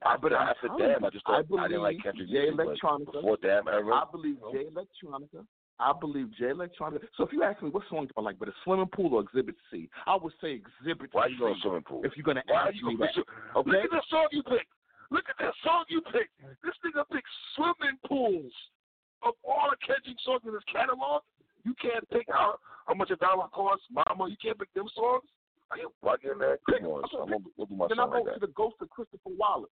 [0.02, 2.50] After, but after telling Damn, I just I thought I, didn't like believe Kendrick Jay
[2.50, 4.36] Electronica- before Damn era, I believe.
[4.52, 5.46] Jay Electronica.
[5.78, 7.04] I believe Jay Electronica.
[7.16, 9.20] So if you ask me what songs do I like, but a swimming pool or
[9.22, 11.32] Exhibit C, I would say Exhibit why C.
[11.34, 12.00] you going swimming pool?
[12.04, 13.12] If you're gonna Why ask you me that,
[13.56, 13.70] okay?
[13.70, 14.72] Look at the song you picked.
[15.10, 16.34] Look at the song you picked.
[16.64, 18.52] This nigga picked swimming pools.
[19.22, 21.22] Of all the Kendrick songs in his catalog,
[21.64, 24.28] you can't pick out how much a dollar costs, Mama.
[24.30, 25.24] You can't pick them songs.
[25.70, 26.56] Are you bugging, man?
[26.70, 27.22] Come on, son.
[27.22, 28.46] I'm gonna we'll do my Then I go like to that.
[28.46, 29.70] the Ghost of Christopher Wallace.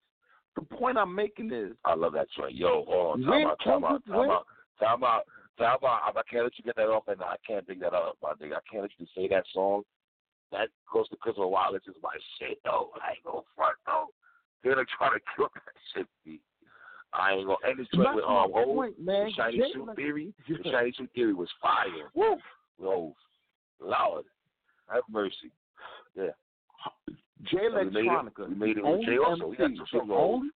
[0.56, 2.56] The point I'm making is I love that joint.
[2.56, 4.46] Yo, hold on, time When out, time out, time out,
[4.80, 5.24] time out,
[5.58, 6.18] time out.
[6.18, 8.56] I can't let you get that off, and I can't dig that up, my nigga.
[8.56, 9.84] I can't let you say that song.
[10.52, 12.92] That Ghost of Christopher Wallace is my shit, though.
[13.02, 14.08] I ain't gonna front, though.
[14.64, 16.42] They're gonna try to kill that shit, B.
[17.14, 18.76] I ain't gonna end this joint with um, Hov.
[18.76, 19.26] point, man.
[19.26, 20.34] The Shiny Suit Elec- Theory.
[20.48, 20.58] Yeah.
[20.64, 22.12] The Shiny Suit Theory was fire.
[22.14, 22.38] Woo.
[22.82, 23.14] Hov.
[23.80, 24.26] Lord,
[24.90, 25.52] have mercy.
[26.16, 28.50] Jay And we made it- Electronica.
[28.50, 29.48] we made it the with only also.
[29.48, 30.30] We got MC, two the songs with Hov.
[30.34, 30.50] only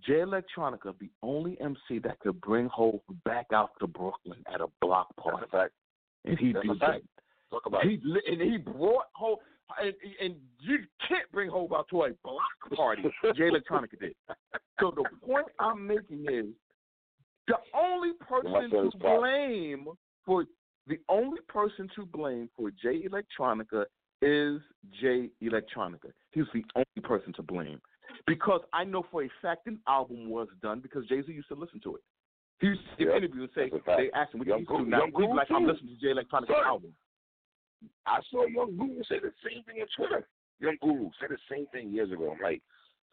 [0.00, 4.68] Jay Electronica, the only MC that could bring Hov back out to Brooklyn at a
[4.80, 5.46] block party,
[6.24, 7.02] and he That's did that.
[7.50, 7.82] Talk about.
[7.84, 9.38] He li- and he brought Hov,
[9.82, 12.42] and, and you can't bring Hov out to a block
[12.74, 13.02] party.
[13.34, 14.14] Jay Electronica did.
[14.78, 16.46] So the point I'm making is
[17.48, 19.88] the only person to blame
[20.24, 20.46] for
[20.86, 23.84] the only person to blame for Jay Electronica
[24.22, 24.60] is
[25.00, 26.10] Jay Electronica.
[26.32, 27.80] He's the only person to blame.
[28.26, 31.54] Because I know for a fact an album was done because Jay Z used to
[31.54, 32.02] listen to it.
[32.60, 33.98] He used to give Yeah, interviews and say that's a fact.
[34.00, 35.06] they asked him what you Young used to do now.
[35.06, 36.66] He'd like, I'm listening to Jay Electronica's Sir.
[36.66, 36.92] album.
[38.06, 40.28] I saw Young Guru say the same thing on Twitter.
[40.60, 42.32] Young Guru said the same thing years ago.
[42.36, 42.60] I'm like,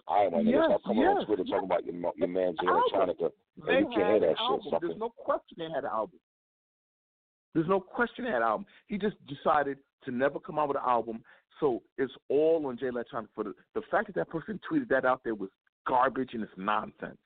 [0.08, 1.52] all right, my nigga, Yes, stop coming on Twitter yes.
[1.56, 3.32] talking about your, your man Jay Electronica.
[3.66, 4.82] They And you can't hear that shit.
[4.82, 6.20] There's no question they had an album.
[7.58, 8.68] There's no question had album.
[8.86, 11.24] He just decided to never come out with an album.
[11.60, 13.30] So it's all on Jay Electronica.
[13.34, 15.50] For the, the fact that that person tweeted that out there was
[15.88, 17.18] garbage and it's nonsense.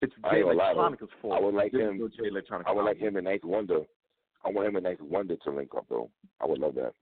[0.00, 0.80] It's Jay ain't gonna lie, though.
[0.80, 1.34] Electronica's fault.
[1.36, 3.80] I would like him- Jay Electronica I would like him and Ninth Wonder.
[4.46, 6.08] I want him and Ninth Wonder to link up, though.
[6.40, 6.94] I would love that.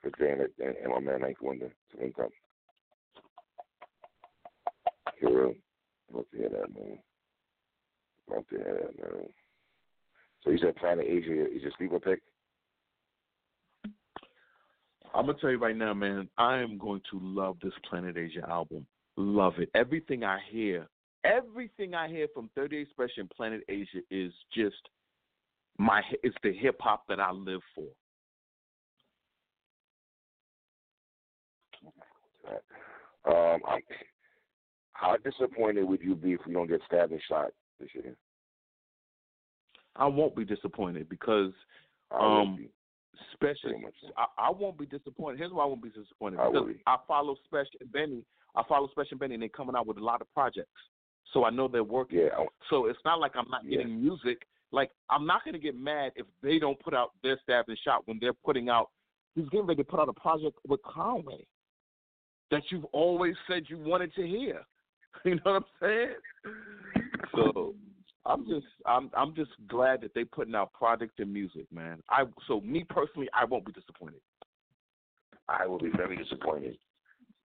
[0.00, 2.30] For Jay and, and, and my man Ninth Wonder to link up.
[5.20, 5.54] For real.
[6.12, 6.98] Love to hear that, man.
[8.30, 9.26] Love to hear that, man.
[10.42, 12.20] So you said Planet Asia is your sleeper pick?
[15.14, 16.28] I'm gonna tell you right now, man.
[16.36, 18.86] I am going to love this Planet Asia album.
[19.16, 19.70] Love it.
[19.74, 20.86] Everything I hear,
[21.24, 24.76] everything I hear from 38 Spesh and Planet Asia is just
[25.78, 26.02] my.
[26.22, 27.86] It's the hip hop that I live for.
[33.26, 33.80] Um, I'm,
[34.92, 37.50] how disappointed would you be if we don't get stabbed and shot
[37.80, 38.16] this year?
[39.98, 41.52] I won't be disappointed because,
[42.10, 42.70] Um, be,
[43.32, 43.74] especially.
[44.16, 45.38] I, I won't be disappointed.
[45.38, 46.82] Here's why I won't be disappointed I because be.
[46.86, 48.24] I follow Spesh and Benny.
[48.54, 50.70] I follow Spesh and Benny, and they're coming out with a lot of projects.
[51.32, 52.18] So I know they're working.
[52.20, 53.78] Yeah, So it's not like I'm not Yeah.
[53.78, 54.46] getting music.
[54.72, 58.06] Like I'm not gonna get mad if they don't put out their stabbed and shot
[58.06, 58.90] when they're putting out.
[59.34, 61.46] He's getting ready to put out a project with Conway
[62.50, 64.62] that you've always said you wanted to hear.
[65.24, 66.14] You know what I'm saying?
[67.34, 67.74] So
[68.26, 72.02] I'm just I'm I'm just glad that they're putting out projects and music, man.
[72.10, 74.20] I so me personally, I won't be disappointed.
[75.48, 76.76] I will be very disappointed.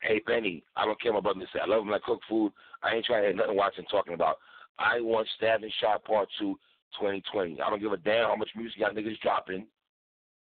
[0.01, 1.59] Hey Benny, I don't care brother say.
[1.61, 1.93] I love him.
[1.93, 2.51] I cook food.
[2.81, 4.37] I ain't trying to hear nothing watching talking about.
[4.79, 6.55] I want Stabbed and Shot Part Two,
[6.99, 7.61] 2020.
[7.61, 9.67] I don't give a damn how much music y'all niggas dropping.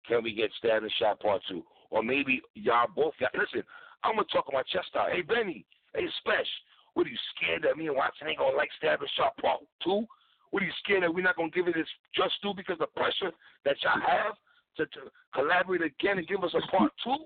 [0.06, 1.65] Can we get Stabbed and Shot Part Two?
[1.90, 3.65] Or maybe y'all both got listen,
[4.05, 5.10] I'm gonna talk my chest out.
[5.10, 6.47] Hey Benny, hey Spesh,
[6.94, 9.60] what are you scared that me and Watson ain't gonna like Stabbed and Shot Part
[9.82, 10.06] Two?
[10.51, 12.89] What are you scared that we're not gonna give it its just due because of
[12.95, 13.33] the pressure
[13.65, 14.35] that y'all have
[14.77, 17.16] to, to collaborate again and give us a part two?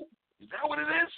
[0.41, 1.13] Is that what it is?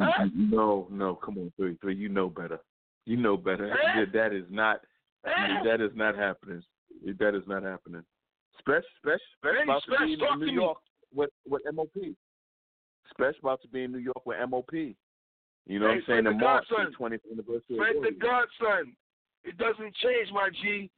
[0.00, 0.26] Huh?
[0.34, 1.94] No, no, come on, three, three.
[1.94, 2.58] You know better.
[3.06, 3.74] You know better.
[3.74, 4.04] Huh?
[4.12, 4.80] That- is not.
[5.26, 5.62] Eh?
[5.64, 6.62] That is not happening.
[7.18, 8.02] That is not happening.
[8.60, 10.52] Spesh, special, special Hey, about to be in New me.
[10.52, 10.78] York
[11.14, 12.14] with with MOP.
[13.18, 14.72] Spesh about to be in New York with MOP.
[15.66, 16.24] You know what I'm saying?
[16.24, 16.92] The March, Godson.
[16.92, 17.76] the 20th anniversary.
[17.76, 18.96] Fred the Godson.
[19.44, 20.90] It doesn't change, my G.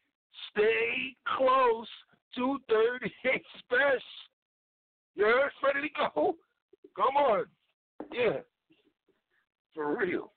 [0.52, 1.88] Stay close
[2.36, 3.98] to 38 Spesh.
[5.14, 5.50] You heard?
[5.62, 6.36] Ready to go?
[6.96, 7.44] Come on.
[8.12, 8.38] Yeah.
[9.74, 10.32] For real.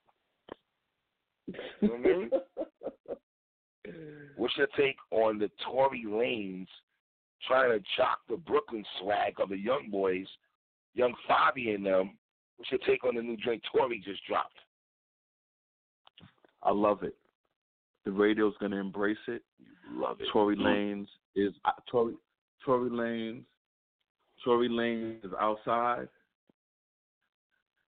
[1.48, 2.30] You know what I mean?
[4.38, 6.68] What's your take on the Tory Lanez
[7.48, 10.28] trying to jock the Brooklyn swag of the young boys,
[10.94, 12.18] young Fivio and them?
[12.58, 14.58] What's your take on the new joint Tory just dropped?
[16.62, 17.16] I love it.
[18.06, 19.44] The radio's gonna embrace it.
[19.96, 20.28] Love it.
[20.32, 22.14] Tory Lanez is uh, Tory
[22.66, 23.44] Tory Lanez
[24.44, 26.08] Tory Lanez is outside.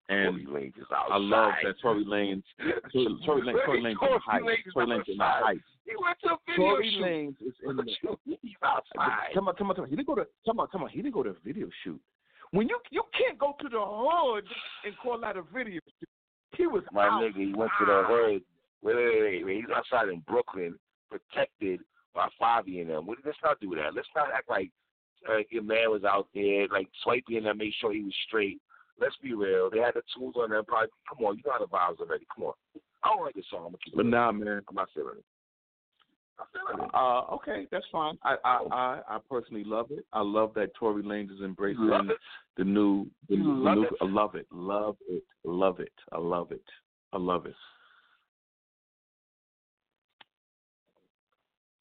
[0.08, 1.14] And Tory Lanez is outside.
[1.14, 2.44] I love that Tory Lanez
[2.94, 4.46] Tory, Tory Lanez Tory Lanez in the heights.
[4.46, 5.62] Lanez is Tory Lanez in the heights.
[5.86, 7.02] He went to a video Tory shoot.
[7.02, 9.34] Lanez is in the He's outside.
[9.34, 9.90] Come on, come on, come on.
[9.90, 10.90] He didn't go to come on, come on.
[10.90, 12.00] He didn't go to a video shoot.
[12.52, 14.46] When you you can't go to the hood
[14.86, 16.10] and call that a video shoot.
[16.56, 17.22] He was My out.
[17.24, 18.42] nigga, he went to the hood.
[18.82, 19.56] Wait, wait, wait, wait.
[19.58, 20.78] He's outside in Brooklyn,
[21.10, 21.80] protected
[22.16, 23.08] by Fivio and them.
[23.08, 23.94] Let's not do that.
[23.94, 24.72] Let's not act like
[25.30, 28.60] uh, your man was out there, like swiping them, make sure he was straight.
[29.00, 29.70] Let's be real.
[29.70, 30.64] They had the tools on them.
[30.66, 32.26] Probably, come on, you know how the vibes already.
[32.34, 32.54] Come on.
[33.04, 33.60] I don't like this song.
[33.60, 33.96] I'm gonna keep.
[33.96, 34.12] But real.
[34.12, 34.62] nah, man.
[34.70, 35.26] I'm not feeling it.
[36.40, 36.92] I'm feeling it.
[36.94, 38.18] Uh, okay, that's fine.
[38.24, 40.06] I, I I I personally love it.
[40.14, 41.90] I love that Tory Lanez is embracing
[42.58, 43.84] the new the, the love new.
[43.84, 43.94] it?
[44.02, 44.48] I love it.
[44.52, 45.24] Love it.
[45.44, 45.94] Love it.
[46.14, 46.64] I love it.
[47.12, 47.56] I love it.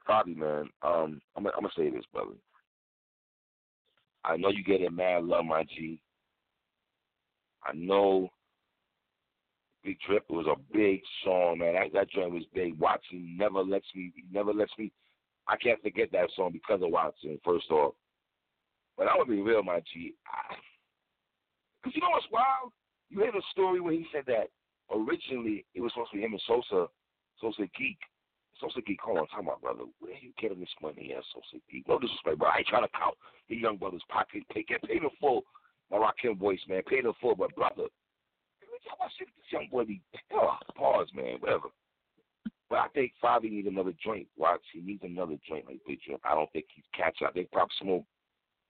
[0.08, 2.34] Fivio, man, um, I'm I'm gonna say this, brother.
[4.24, 6.00] I know you get getting mad love, my G.
[7.62, 8.30] I know
[9.84, 11.74] Big Drip was a big song, man.
[11.74, 12.78] That, that joint was big.
[12.78, 14.90] Watson never lets me, never lets me.
[15.46, 17.38] I can't forget that song because of Watson.
[17.44, 17.94] First off,
[18.96, 20.14] but I'm gonna be real, my G.
[21.82, 22.72] Cause you know what's wild?
[23.10, 24.48] You hear the story when he said that
[24.90, 26.86] originally it was supposed to be him and Sosa,
[27.40, 27.98] Sosa Geek.
[28.60, 29.84] Sosa Geek, hold on, talking about brother.
[29.98, 31.88] Where you getting this money at, Sosa Geek?
[31.88, 32.48] No disrespect, bro.
[32.48, 33.16] I ain't trying to count
[33.48, 34.42] the young brother's pocket.
[34.52, 35.42] Pay, get paid in full.
[35.90, 36.82] My Rakim voice, man.
[36.86, 37.90] Paid in full, but brother,
[38.88, 40.00] how much did this young boy be?
[40.32, 41.36] Oh, pause, man.
[41.40, 41.68] Whatever.
[42.70, 44.26] But I think Fivio needs another joint.
[44.36, 46.20] Watch, he needs another joint like Big Drip.
[46.24, 47.26] I don't think he's catching.
[47.26, 48.04] I think Pop Smoke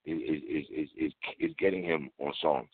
[0.04, 2.68] is is is is is, is getting him on songs.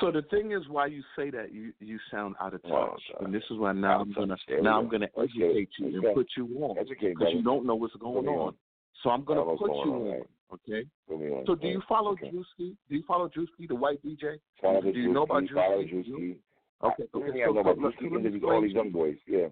[0.00, 3.02] So the thing is, why you say that you you sound out of oh, touch,
[3.20, 4.60] Oh, and this is why now I'm gonna touch.
[4.62, 4.78] Now.
[4.80, 6.14] I'm gonna educate you and Okay.
[6.14, 8.54] put you on because you don't know what's going on.
[9.02, 10.24] So I'm gonna I know what's put you on.
[10.52, 10.88] Okay.
[11.08, 11.46] Put me on.
[11.46, 12.30] So do you follow Okay.
[12.30, 12.76] Drewski?
[12.88, 14.38] Do you follow Drewski, the white DJ?
[14.60, 16.08] Follow do you know about Drewski, Follow Drewski?
[16.10, 16.36] Drewski.
[16.82, 17.04] Okay.
[17.14, 17.42] Okay.
[17.42, 18.02] I So, know about so let's- Drewski.
[18.02, 19.16] let me Interviews all these young boys.
[19.26, 19.48] Yeah.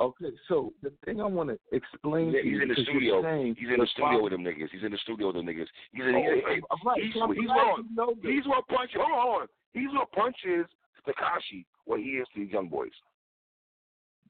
[0.00, 3.22] Okay, so the thing I want to explain He's to you in the studio.
[3.22, 4.68] saying He's in the studio with them niggas.
[4.72, 5.66] He's in the studio with them niggas.
[5.92, 8.32] He's in, Oh, he's, okay, all right, he's, so he's what you know this.
[8.32, 8.96] he's what punches.
[8.96, 9.48] Hold on, hold on.
[9.74, 10.66] He's what punches
[11.06, 11.66] Tekashi.
[11.84, 12.90] What he is to these young boys.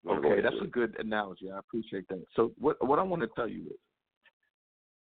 [0.09, 1.51] Okay, that's a good analogy.
[1.53, 2.25] I appreciate that.
[2.35, 3.79] So what what I want to tell you is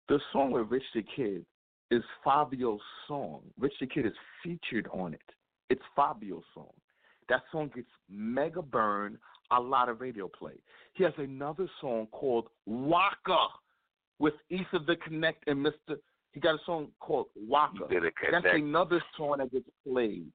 [0.09, 1.45] the song with Rich the Kid
[1.89, 3.41] is Fivio's song.
[3.57, 4.13] Rich the Kid is
[4.43, 5.21] featured on it.
[5.69, 6.73] It's Fivio's song.
[7.29, 9.17] That song gets mega burn,
[9.51, 10.53] a lot of radio play.
[10.93, 13.47] He has another song called Waka
[14.19, 15.97] with Ether the Connect and Mr.
[16.33, 17.87] He got a song called Waka.
[17.89, 20.31] That's another song that gets played.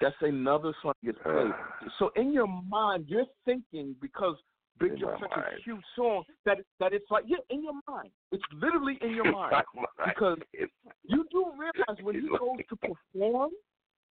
[0.00, 1.52] That's another song that gets played.
[1.98, 4.36] so in your mind, you're thinking because
[4.78, 5.52] Big Joe such a mind.
[5.62, 8.08] huge song that that it's like yeah, in your mind.
[8.32, 9.62] It's literally in your mind
[10.06, 10.38] because
[11.04, 13.50] you do realize when he goes to perform.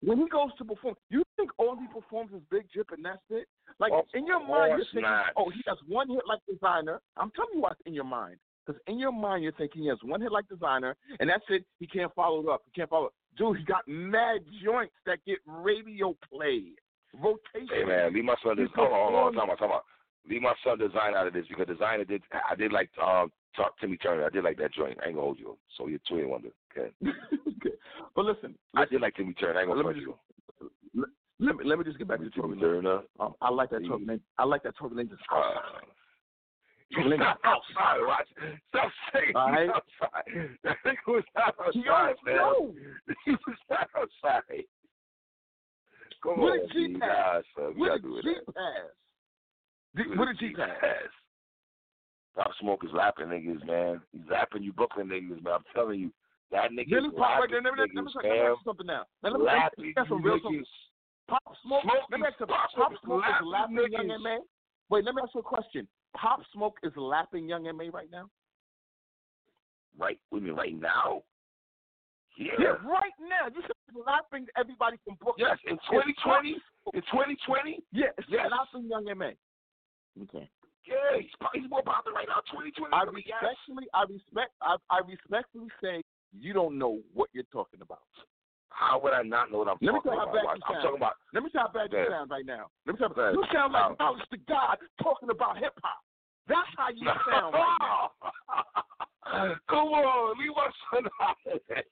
[0.01, 3.19] When he goes to perform, you think all he performs is Big Drip and that's
[3.29, 3.47] it?
[3.79, 5.33] Like Of in your mind, you're thinking, not.
[5.35, 6.99] oh, he has one hit like Desiigner.
[7.17, 8.37] I'm telling you what's in your mind.
[8.65, 11.65] Because in your mind, you're thinking he has one hit like Desiigner, and that's it.
[11.79, 12.61] He can't follow it up.
[12.65, 13.07] He can't follow.
[13.07, 13.11] It.
[13.37, 16.63] Dude, he got mad joints that get radio play,
[17.13, 17.67] rotation.
[17.71, 18.69] Hey man, leave my son this.
[18.75, 19.83] Hold on, hold on, talk about, talk about.
[20.29, 22.21] Leave my son design out of this because Desiigner did.
[22.49, 24.25] I did like um talk Timmy Turner.
[24.25, 24.97] I did like that joint.
[25.03, 25.57] I ain't gonna hold you.
[25.77, 26.49] So you're two in wonder.
[26.71, 26.91] Okay.
[27.03, 27.75] okay.
[28.15, 29.59] But listen, I did like Timmy Turner.
[29.59, 30.15] I ain't gonna Let me you.
[31.39, 32.81] let me let me just get back to Tory Timmy Lanez.
[32.83, 32.99] Turner.
[33.19, 34.21] Um, I like that Tory Lanez.
[34.37, 35.11] I like that Tory Lanez.
[35.31, 35.53] Uh,
[36.93, 38.27] Tory Lanez Stop outside, watch.
[38.69, 39.69] Stop saying All right.
[39.69, 40.23] outside.
[40.63, 42.35] That nigga was not He outside, man.
[42.35, 42.73] know.
[43.25, 44.63] He was not outside.
[46.23, 47.43] Come What on, did G pass?
[47.55, 48.11] What did.
[48.23, 48.89] G pass?
[49.95, 50.67] Did- What did G pass?
[52.35, 54.01] Pop Smoke is lapping niggas, man.
[54.11, 55.53] He's lapping you Brooklyn niggas, man.
[55.55, 56.11] I'm telling you.
[56.51, 57.61] That nigga Let pop right there.
[57.61, 59.03] Let me, let me, let me ask you something now.
[59.21, 60.65] Now, let me ask you some real something.
[61.29, 61.83] Pop Smoke.
[61.83, 64.09] Smoke let me ask you Pop Smoke is lapping Young.
[64.09, 64.39] M.A.
[64.89, 65.87] Wait, let me ask you a question.
[66.17, 67.91] Pop Smoke is lapping Young M.A.
[67.91, 68.29] right now?
[69.97, 71.21] Right, we mean right now?
[72.37, 72.57] Yeah.
[72.57, 73.51] Yeah, right now.
[73.53, 75.45] You said he's lapping everybody from Brooklyn.
[75.49, 76.55] Yes, in 2020,
[76.95, 78.49] in 2020, Yeah, it's Yes.
[78.49, 79.37] lapping Young M.A.
[80.23, 80.49] Okay.
[80.87, 82.41] yeah, he's, he's more popular right now.
[82.49, 82.89] 2020.
[82.89, 83.37] I yes.
[83.37, 86.01] respectfully, I respect, I, I respectfully say
[86.37, 88.01] you don't know what you're talking about.
[88.69, 90.35] How would I not know what I'm Let me talking how about?
[90.37, 90.81] I'm sound.
[90.83, 91.13] talking about.
[91.33, 92.09] Let me tell you how bad you Yeah.
[92.09, 92.69] sound right now.
[92.85, 93.23] Let me tell you.
[93.23, 93.31] Yeah.
[93.31, 93.95] You sound like How?
[93.99, 95.99] knowledge to God talking about hip hop.
[96.47, 98.11] That's how you sound right now.
[99.69, 101.85] Come on, leave my son out of that.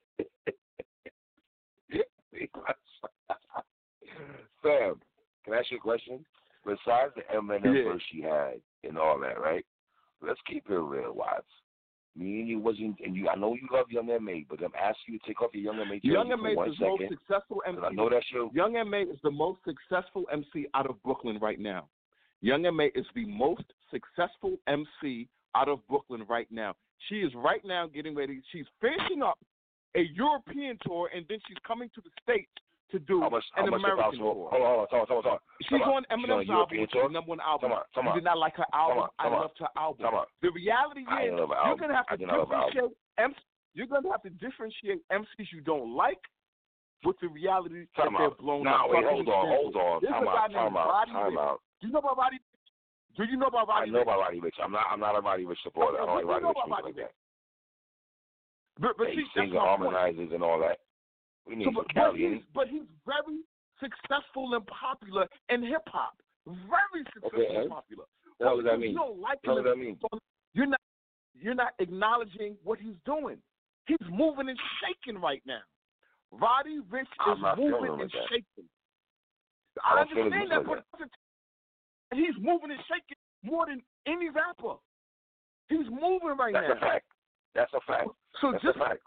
[2.33, 3.63] Leave my son out.
[4.63, 5.01] Sam,
[5.43, 6.25] can I ask you a question?
[6.65, 7.91] Besides the Eminem Yeah.
[7.91, 9.65] verse she had and all that, right?
[10.21, 11.45] Let's keep it real, Watts.
[12.17, 13.29] Me and you wasn't, and you.
[13.29, 15.79] I know you love Young M.A., but I'm asking you to take off your Young
[15.79, 15.95] M.A.
[15.95, 16.55] jersey Young for M.A.
[16.55, 17.79] one is the most successful MC.
[17.83, 18.25] I know that's.
[18.53, 19.01] Young M.A.
[19.01, 21.87] is the most successful MC out of Brooklyn right now.
[22.41, 22.85] Young M.A.
[22.95, 26.75] is the most successful MC out of Brooklyn right now.
[27.07, 28.41] She is right now getting ready.
[28.51, 29.37] She's finishing up
[29.95, 32.49] a European tour, and then she's coming to the States
[32.91, 33.43] to do How much?
[33.53, 34.47] How an much American tour.
[34.49, 35.39] Hold on, hold on, hold on, hold on.
[35.61, 37.69] She's Come on Eminem's album, which is number one album.
[37.69, 38.15] Come on, come You on.
[38.17, 38.97] did not like her album.
[39.03, 40.01] on, come I loved her album.
[40.05, 40.25] Come on.
[40.41, 42.71] The reality is, ain't love her you're gonna have to did not love her album.
[42.73, 43.39] differentiate MC.
[43.75, 46.21] You're gonna have to differentiate MCs you don't like
[47.03, 48.37] with the reality that Time they're out.
[48.39, 48.89] blown Nah, up.
[48.89, 49.99] wait, hold on, hold on.
[50.01, 51.59] There's Time out, time out, Roddy time out.
[51.81, 52.39] Do you know about Roddy?
[53.17, 54.57] Do you know about I know about Roddy Ricch.
[54.63, 54.85] I'm not.
[54.89, 56.01] I'm not a Roddy Ricch supporter.
[56.01, 57.11] I don't like You Roddy Ricch music Roddy like that.
[58.79, 60.77] But, but he see, and harmonizes and all that.
[61.47, 63.39] Do you So, but, He's but, he's, but he's very
[63.79, 66.17] successful and popular in hip hop.
[66.45, 68.05] Very successful Okay, and popular.
[68.39, 68.43] he?
[68.45, 68.91] What that mean?
[68.91, 69.63] You don't like him.
[69.63, 69.97] that mean?
[70.53, 70.79] You're not.
[71.39, 73.37] You're not acknowledging what he's doing.
[73.85, 75.61] He's moving and shaking right now.
[76.31, 78.27] Roddy Ricch is moving and that.
[78.29, 78.67] shaking.
[79.85, 81.07] I I understand that, like but
[82.17, 84.79] he's moving and shaking more than any rapper.
[85.69, 86.73] He's moving right That's now.
[86.73, 87.05] That's a fact.
[87.55, 88.09] That's a fact.
[88.41, 89.01] So That's just a fact.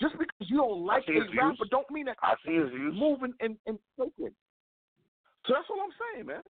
[0.00, 1.38] Just because you don't like a his views.
[1.42, 2.94] rapper, don't mean that I see his views.
[2.98, 4.34] moving and, and shaking.
[5.46, 6.42] So that's what I'm saying, man.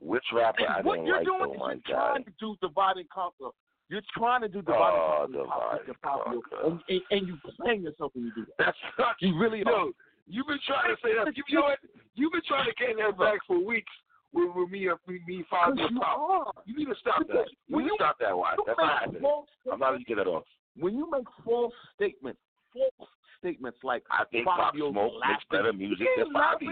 [0.00, 1.26] Which rapper I And what don't you're like?
[1.26, 2.08] doing oh is you're God.
[2.12, 3.50] trying to do divide and conquer.
[3.90, 5.44] You're trying to do divide Oh, and conquer.
[5.44, 6.66] divide and, and popular, conquer.
[6.66, 8.54] and, and, and you playing yourself when you do that.
[8.58, 9.16] That's not.
[9.20, 9.72] You really are.
[9.72, 9.92] Yo,
[10.28, 11.32] you've been trying to say that.
[11.36, 11.78] You know what?
[12.14, 13.90] You've been trying to get that back for weeks
[14.32, 16.52] with, with me and me, me Because and you are.
[16.66, 17.46] You need to stop that.
[17.66, 18.54] You when need to you- stop that, Why?
[18.66, 19.22] That's not happening.
[19.24, 20.44] I'm not statements- gonna get it off.
[20.78, 22.38] when you make false statements,
[22.72, 26.68] false statements like I think Pop Smoke makes better music than Bobby.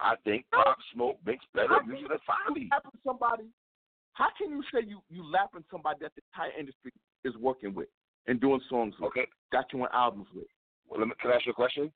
[0.00, 0.44] I think.
[0.52, 2.70] Pop Smoke makes better music than Bobby.
[3.06, 3.44] somebody?
[4.14, 6.92] How can you say you you laughing somebody that the entire industry
[7.24, 7.88] is working with
[8.26, 9.26] and doing songs with, Okay.
[9.52, 10.46] got you on albums with?
[10.88, 11.90] Well, let me, can I ask you a question?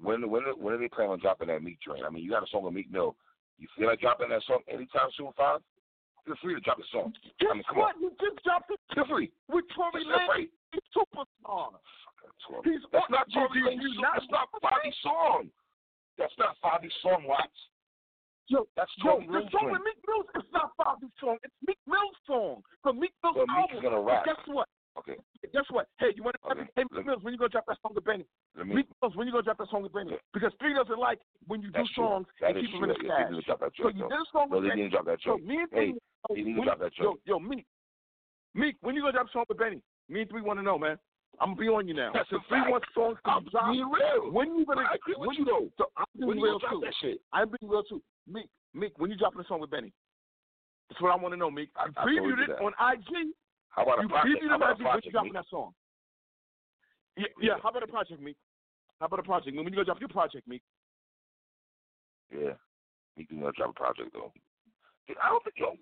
[0.00, 2.02] When when when are they planning on dropping that Meek joint?
[2.06, 3.14] I mean, you got a song with Meek Mill.
[3.58, 5.60] You feel like dropping that song anytime soon, Five?
[6.24, 7.12] Feel free to drop the song.
[7.40, 7.96] Guess I mean, come what?
[8.00, 9.30] You just dropped it Feel free.
[9.48, 10.48] with Tory Lanez.
[10.96, 11.76] superstar.
[12.64, 15.50] He's That's not you- That's not Bobby's song.
[16.18, 17.68] That's not Bobby's song, Watts.
[18.48, 21.38] Yo, That's yo, the song with Meek Mill's is not Bobby's song.
[21.44, 23.82] It's Meek Mill's song from Meek Mill's But Meek's album.
[23.82, 24.24] gonna rap.
[24.26, 24.68] But guess what?
[24.98, 25.16] Okay.
[25.52, 25.86] Guess what?
[26.00, 26.50] Hey, you want to?
[26.50, 26.66] Okay.
[26.74, 28.26] Hey, Meek Mills, when you gonna drop that song with Benny?
[28.56, 28.74] Me.
[28.82, 30.10] Meek Mills, when you gonna drop that song with Benny?
[30.10, 30.16] Yeah.
[30.34, 32.04] Because three doesn't like when you do true.
[32.10, 33.30] songs That and keep them in the stash.
[33.30, 34.88] need drop that So you did a song No, with Benny.
[34.90, 35.94] drop that So me and Hey,
[36.26, 37.64] three, he when- drop that yo, yo, Meek,
[38.54, 39.80] Meek, when you gonna drop a song with Benny?
[40.08, 40.98] Me and three want to know, man.
[41.40, 42.10] I'm gonna be on you now.
[42.12, 42.70] That's so three fact.
[42.70, 44.30] wants songs I'm be being real.
[44.30, 44.82] When you gonna?
[44.84, 45.68] I agree with when you, though.
[45.78, 46.80] So I'm being When you real drop too.
[46.84, 47.20] that shit?
[47.32, 48.02] I'm being real too.
[48.28, 49.92] Meek, Meek, when you dropping a song with Benny?
[50.90, 51.70] That's what I want to know, Meek.
[51.76, 52.60] I- You I you previewed it that.
[52.62, 53.32] on IG.
[53.70, 54.36] How about a You project?
[54.42, 54.80] previewed How it on about IG.
[54.80, 55.72] a When you dropping that song?
[57.16, 57.56] Yeah, yeah.
[57.62, 58.36] How about a project, Meek?
[59.00, 59.56] How about a project?
[59.56, 60.62] When you gonna drop your project, Meek?
[62.30, 62.54] Yeah.
[63.16, 64.32] Meek is gonna drop a project though.
[65.22, 65.74] I don't think yo.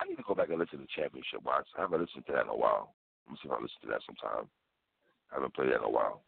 [0.00, 1.66] I need to go back and listen to Championship Watch.
[1.76, 2.94] I haven't listened to that in a while.
[3.26, 4.48] Let me see if I listen to that sometime.
[5.30, 6.22] I haven't played that in a while.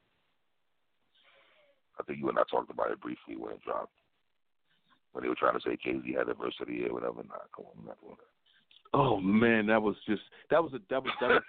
[1.99, 3.93] I think you and I talked about it briefly when it dropped.
[5.13, 7.17] When they were trying to say Jay Z had the verse of the year, whatever.
[7.17, 8.17] Nah, come on, I'm not doing
[8.95, 11.43] Oh man, that was just that was a that was that was.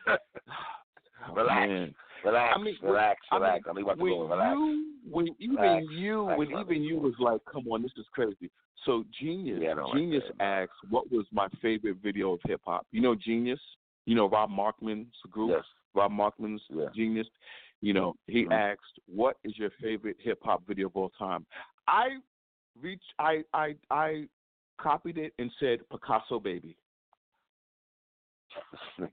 [1.30, 1.68] oh, Relax.
[1.70, 1.96] man.
[2.26, 3.44] relax, I mean, relax, I mean.
[3.46, 4.28] I know you about to when go.
[4.28, 4.56] Relax.
[4.56, 5.86] you when even Relax.
[5.92, 6.70] you Relax, when relax.
[6.72, 8.50] even you was like, come on, this is crazy.
[8.86, 12.86] So Genius Yeah, like Genius that, asked what was my favorite video of hip hop.
[12.92, 13.60] You know Genius?
[14.06, 15.52] You know Rob Markman's group?
[15.52, 15.64] Yes.
[15.94, 16.90] Rob Markman's Yeah.
[16.94, 17.28] Genius.
[17.82, 18.52] You know, he Mhm.
[18.52, 21.46] asked, "What is your favorite hip hop video of all time?"
[21.88, 22.22] I
[22.76, 24.30] reached, I, I, I
[24.78, 26.78] copied it and said Picasso Baby.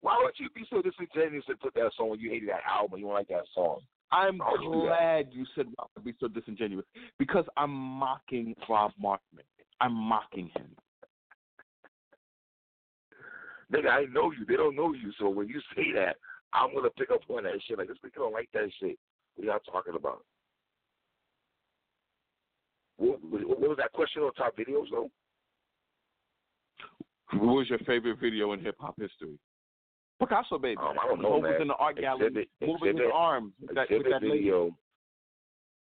[0.00, 3.00] Why would you be so disingenuous and put that song when you hated that album?
[3.00, 3.80] You don't like that song.
[4.10, 6.84] I'm Why glad you said Rob would be so disingenuous
[7.18, 9.44] because I'm mocking Rob Markman.
[9.80, 10.76] I'm mocking him.
[13.72, 14.44] Nigga, I know you.
[14.46, 15.12] They don't know you.
[15.18, 16.16] So when you say that,
[16.52, 17.78] I'm gonna pick up on that shit.
[17.78, 18.98] Like this nigga don't like that shit.
[19.36, 20.24] What y'all talking about?
[22.98, 25.10] What, what, what was that question on top videos though?
[27.32, 29.38] What was your favorite video in hip hop history?
[30.20, 30.76] Picasso Baby.
[30.80, 31.62] Um, I don't know, Hope was man.
[31.62, 34.38] in the art gallery, Exhibit- moving his exhibit- arms with that, with Exhibit that lady.
[34.38, 34.76] video.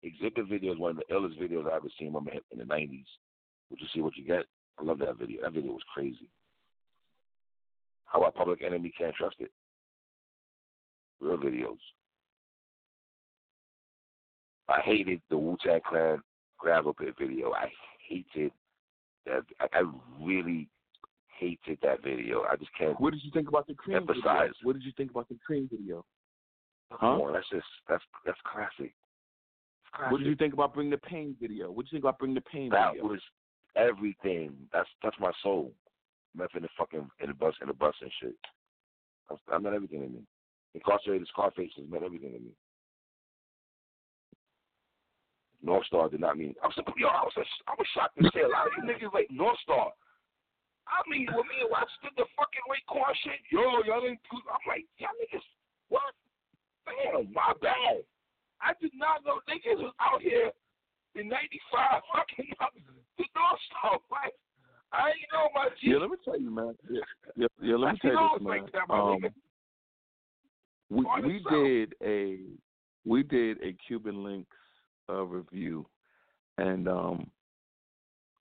[0.03, 2.15] Exhibit video is one of the illest videos I ever seen
[2.53, 3.05] in the '90s.
[3.71, 4.45] Would you see what you get?
[4.79, 5.43] I love that video.
[5.43, 6.29] That video was crazy.
[8.11, 9.53] How about Public Enemy Can't Trust It?
[11.21, 11.79] Real videos.
[14.69, 16.21] I hated the Wu Tang Clan
[16.59, 17.53] grab Gravel Pit video.
[17.53, 17.67] I
[18.09, 18.53] hated
[19.27, 19.43] that.
[19.61, 19.83] I
[20.21, 20.69] really
[21.39, 22.43] hated that video.
[22.51, 23.01] I just can't.
[23.01, 24.23] What did you think about the cream emphasize.
[24.25, 24.53] video?
[24.63, 26.05] What did you think about the cream video?
[26.91, 27.07] Huh?
[27.07, 28.93] On, that's just that's that's classic.
[29.95, 30.13] classic.
[30.13, 31.71] What did you think about Bring the Pain video?
[31.71, 32.79] What did you think about Bring the Pain video?
[32.81, 33.09] that video?
[33.09, 33.21] was
[33.77, 34.53] everything.
[34.73, 35.73] That's that's my soul.
[36.37, 38.35] Meth in the fucking in the bus in the bus and shit.
[39.31, 40.23] I, I met everything in me.
[40.75, 42.55] Incarcerated Scarfaces meant everything in me.
[45.63, 46.55] North Star did not mean.
[46.63, 47.35] I was yo, I was
[47.69, 49.93] I was shocked to say a lot of you niggas like North Star.
[50.89, 54.19] I mean, when me and Watts did the fucking Raekwon shit, yo, y'all didn't.
[54.33, 55.47] I'm like, y'all niggas,
[55.87, 56.15] what?
[56.83, 58.03] Damn, my bad.
[58.59, 60.51] I did not know niggas was out here
[61.15, 62.75] in '95 fucking up
[63.19, 64.01] the North Star.
[64.11, 64.35] Like,
[64.93, 65.91] I ain't know my G.
[65.91, 66.75] Yeah, let me tell you, man.
[66.91, 67.01] Yeah,
[67.37, 68.67] yeah, yeah let me tell you this, man.
[68.73, 69.21] That, um,
[70.91, 72.39] we we did a
[73.05, 74.57] we did a Cuban Links
[75.09, 75.87] uh, review,
[76.59, 77.31] and um,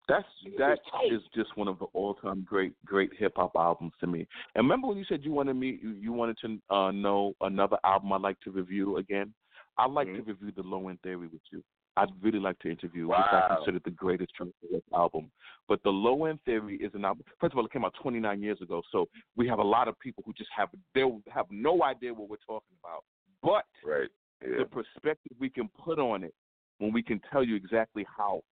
[0.09, 0.24] that's
[0.59, 0.78] that
[1.10, 4.27] is just one of the all time great great hip hop albums to me.
[4.55, 7.77] And remember when you said you wanted me you, you wanted to uh, know another
[7.85, 9.35] album I'd like to review again?
[9.78, 10.24] I'd like mm-hmm.
[10.24, 11.62] to review the Low End Theory with you.
[11.97, 13.18] I'd really like to interview, wow.
[13.18, 14.52] which I consider the greatest Trump
[14.94, 15.31] album.
[15.68, 17.24] But the Low End Theory is an album.
[17.40, 19.98] First of all, it came out 29 years ago, so we have a lot of
[19.98, 23.05] people who just have they have no idea what we're talking about.
[23.43, 24.09] But right.
[24.43, 24.59] yeah.
[24.59, 26.35] the perspective we can put on it
[26.78, 28.43] when we can tell you exactly how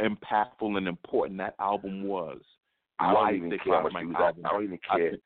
[0.00, 2.40] impactful and important that album was.
[2.98, 4.16] I don't even care how much views.
[4.18, 5.06] I, I don't even care.
[5.06, 5.22] I, think,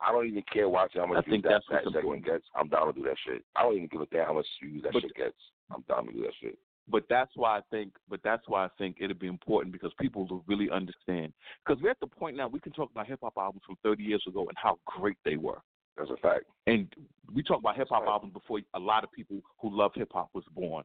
[0.00, 2.44] I don't even care watching how much I views think that, that's that segment gets.
[2.54, 3.44] I'm down to do that shit.
[3.56, 5.36] I don't even give a damn how much views that But- shit gets.
[5.72, 6.58] I'm down to do that shit.
[6.90, 7.92] But that's why I think.
[8.08, 11.32] But that's why I think it'll be important because people will really understand.
[11.64, 14.02] Because we're at the point now we can talk about hip hop albums from 30
[14.02, 15.60] years ago and how great they were.
[15.96, 16.44] That's a fact.
[16.66, 16.92] And
[17.32, 20.30] we talk about hip hop albums before a lot of people who love hip hop
[20.32, 20.84] was born.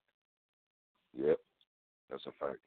[1.18, 1.38] Yep.
[2.10, 2.60] That's a fact.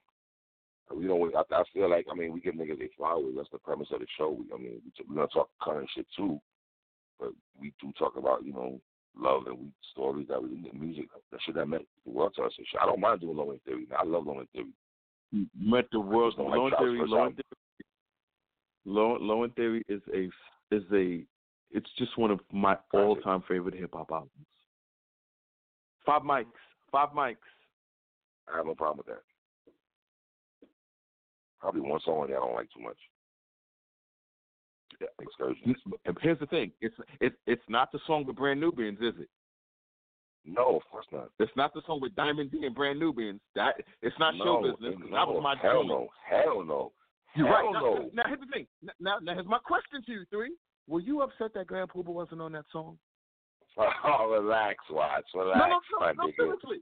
[0.99, 3.35] You know, I, I feel like I mean we give niggas their flowers.
[3.37, 4.31] That's the premise of the show.
[4.31, 6.41] We, I mean, we, we're gonna talk current shit too,
[7.21, 8.81] but we do talk about you know
[9.19, 12.43] love and we stories that we the music that shit that meant the world to
[12.43, 12.81] us and shit.
[12.81, 13.87] I don't mind doing low end theory.
[13.97, 14.73] I love low end theory.
[15.59, 16.35] Met the world.
[16.39, 17.01] like Low End Theory.
[17.07, 17.35] Low End.
[17.35, 17.45] Theory.
[18.87, 20.31] Low, Low Theory is a
[20.75, 21.23] is a
[21.71, 24.31] it's just one of my all time favorite hip hop albums.
[26.07, 26.47] Five mics.
[26.91, 27.37] Five mics.
[28.53, 29.23] I have no problem with that.
[31.61, 32.97] Probably one song that I don't like too much.
[35.21, 35.77] Excursions.
[36.21, 36.73] Here's the thing.
[36.81, 39.29] It's it's it's not the song with Brand Nubians, is it?
[40.45, 41.31] No, of course not.
[41.39, 43.41] It's not the song with Diamond D and Brand Nubians.
[43.55, 45.09] That it's not no, show business.
[45.11, 45.89] No, that was my hell joint.
[45.89, 46.09] no.
[46.29, 46.93] Hell no.
[47.37, 47.73] You're Hell right.
[47.73, 48.11] Now, no.
[48.15, 48.67] now here's the thing.
[48.99, 50.53] Now, now here's my question to you, three.
[50.89, 52.99] Were you upset that Grand Puba wasn't on that song?
[54.05, 55.29] Oh, relax, Watts.
[55.35, 55.69] Relax, no,
[56.01, 56.79] no, no, no, seriously.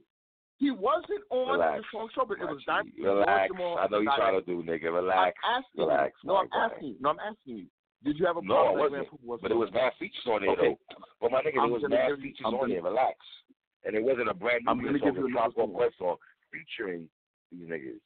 [0.57, 1.81] He wasn't on Relax.
[1.81, 3.03] the song show, but it was Diamond G.
[3.03, 3.51] D and Relax.
[3.53, 4.91] I know you're trying to do, nigga.
[4.91, 5.37] Relax.
[5.45, 6.27] I'm asking Relax, you.
[6.27, 6.95] No, I'm asking you.
[6.99, 7.65] No, I'm asking you.
[8.03, 9.23] Did you have a No, problem I Grand wasn't.
[9.23, 10.77] Wasn't But it was bad features on there, Okay.
[10.89, 11.05] though.
[11.19, 12.83] But my nigga, I'm there was you- features I'm on gonna- there.
[12.83, 13.17] Relax.
[13.85, 15.17] And it wasn't a brand new I'm gonna give song.
[15.17, 15.73] you another song.
[15.73, 16.17] Quest song
[16.51, 17.09] featuring
[17.51, 17.99] these niggas.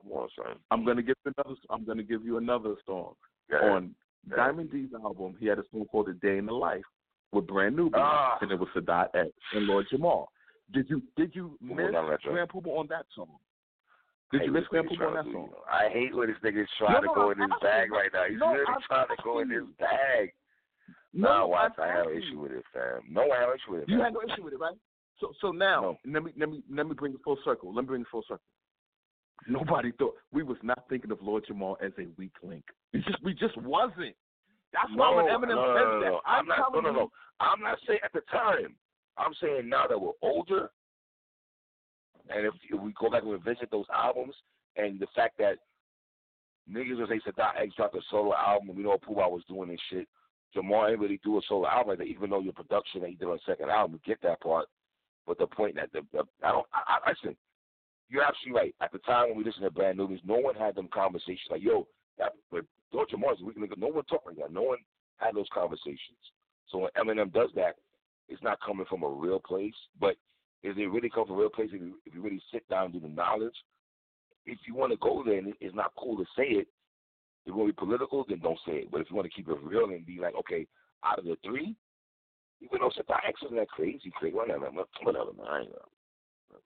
[0.00, 0.58] Come on, son.
[0.70, 1.56] I'm gonna give you another.
[1.70, 3.16] I'm gonna give you another song
[3.50, 3.58] Yeah.
[3.74, 3.94] on
[4.28, 4.36] Yeah.
[4.36, 5.36] Diamond D's album.
[5.38, 6.84] He had a song called "A Day in the Life"
[7.32, 8.38] with Brand New, Ah.
[8.40, 10.28] and it was Sadat X and Lord Jamar.
[10.70, 11.90] Did you did you miss
[12.22, 13.38] Grand Puba on that song?
[14.34, 15.46] Did I you hate miss what Grand this Puba on that trying to song?
[15.46, 15.70] do, you know.
[15.70, 18.24] I hate when this nigga's trying No, to go in his bag right now.
[18.28, 20.32] He's No, really trying to go in his bag.
[21.14, 23.02] No, Watts, I'm I have an issue with it, fam.
[23.08, 23.88] No, I have an issue with it.
[23.88, 24.74] You had no issue with it, right?
[25.20, 25.98] So so now No.
[26.12, 27.72] let me let me let me bring it full circle.
[27.72, 28.42] Let me bring it full circle.
[29.46, 32.64] Nobody thought we was not thinking of Lord Jamar as a weak link.
[32.92, 34.16] It just we just wasn't.
[34.72, 36.20] That's why when Eminem no, no, says no, that, no.
[36.26, 36.72] I'm, I'm not.
[36.72, 37.10] No, no, no.
[37.38, 38.74] I'm not saying at the time.
[39.16, 40.70] I'm saying now that we're older,
[42.30, 44.34] and if, if we go back and revisit those albums,
[44.76, 45.58] and the fact that
[46.70, 49.70] niggas will say Sadat X dropped a solo album, and we know Pooh was doing
[49.70, 50.08] and shit.
[50.56, 53.16] Jamar ain't really do a solo album like that, even though your production that he
[53.16, 54.66] did on second album, we get that part.
[55.26, 56.66] But the point that the, the I don't.
[56.72, 57.36] I, I listen.
[58.10, 58.74] You're absolutely right.
[58.82, 61.62] At the time when we listened to Brand New, no one had them conversations like,
[61.62, 61.86] "Yo,
[62.18, 64.52] that but Lord Jamar's weak nigga." No one talked like that.
[64.52, 64.78] No one
[65.16, 66.20] had those conversations.
[66.68, 67.76] So when Eminem does that,
[68.28, 69.74] it's not coming from a real place.
[69.98, 70.16] But
[70.64, 72.86] is it really come from a real place if you, if you really sit down
[72.86, 73.54] and do the knowledge?
[74.46, 76.66] If you want to go there and it's not cool to say it,
[77.44, 78.90] if you want to be political, then don't say it.
[78.90, 80.66] But if you want to keep it real and be like, okay,
[81.04, 81.76] out of the three,
[82.62, 84.70] even though Sadat X isn't that crazy, crazy, whatever,
[85.02, 85.46] whatever, man.
[85.48, 86.58] I ain't know.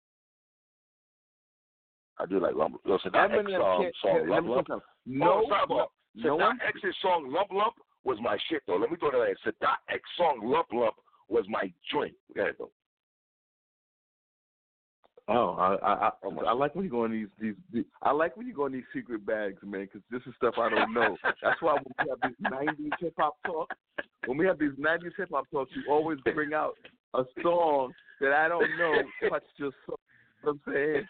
[2.18, 2.80] I do like lump.
[2.84, 4.82] Yo, Sadat X song, song Lump Lump.
[5.06, 6.38] No, oh, but, no.
[6.38, 7.74] X's song Lump Lump
[8.04, 8.76] was my shit though.
[8.76, 9.36] Let me throw that in.
[9.44, 10.96] Sadat X song Lump Lump
[11.28, 12.14] was my joint.
[12.34, 12.70] Go ahead though.
[15.28, 18.12] Oh, I I I, Oh, I like when you go in these, these these I
[18.12, 20.94] like when you go in these secret bags, man, because this is stuff I don't
[20.94, 21.16] know.
[21.42, 23.74] That's why when we have these '90s hip hop talk,
[24.26, 26.74] when we have these '90s hip hop talks, you always bring out
[27.14, 28.94] a song that I don't know
[29.28, 29.98] touched your soul.
[30.44, 31.06] You know what I'm saying,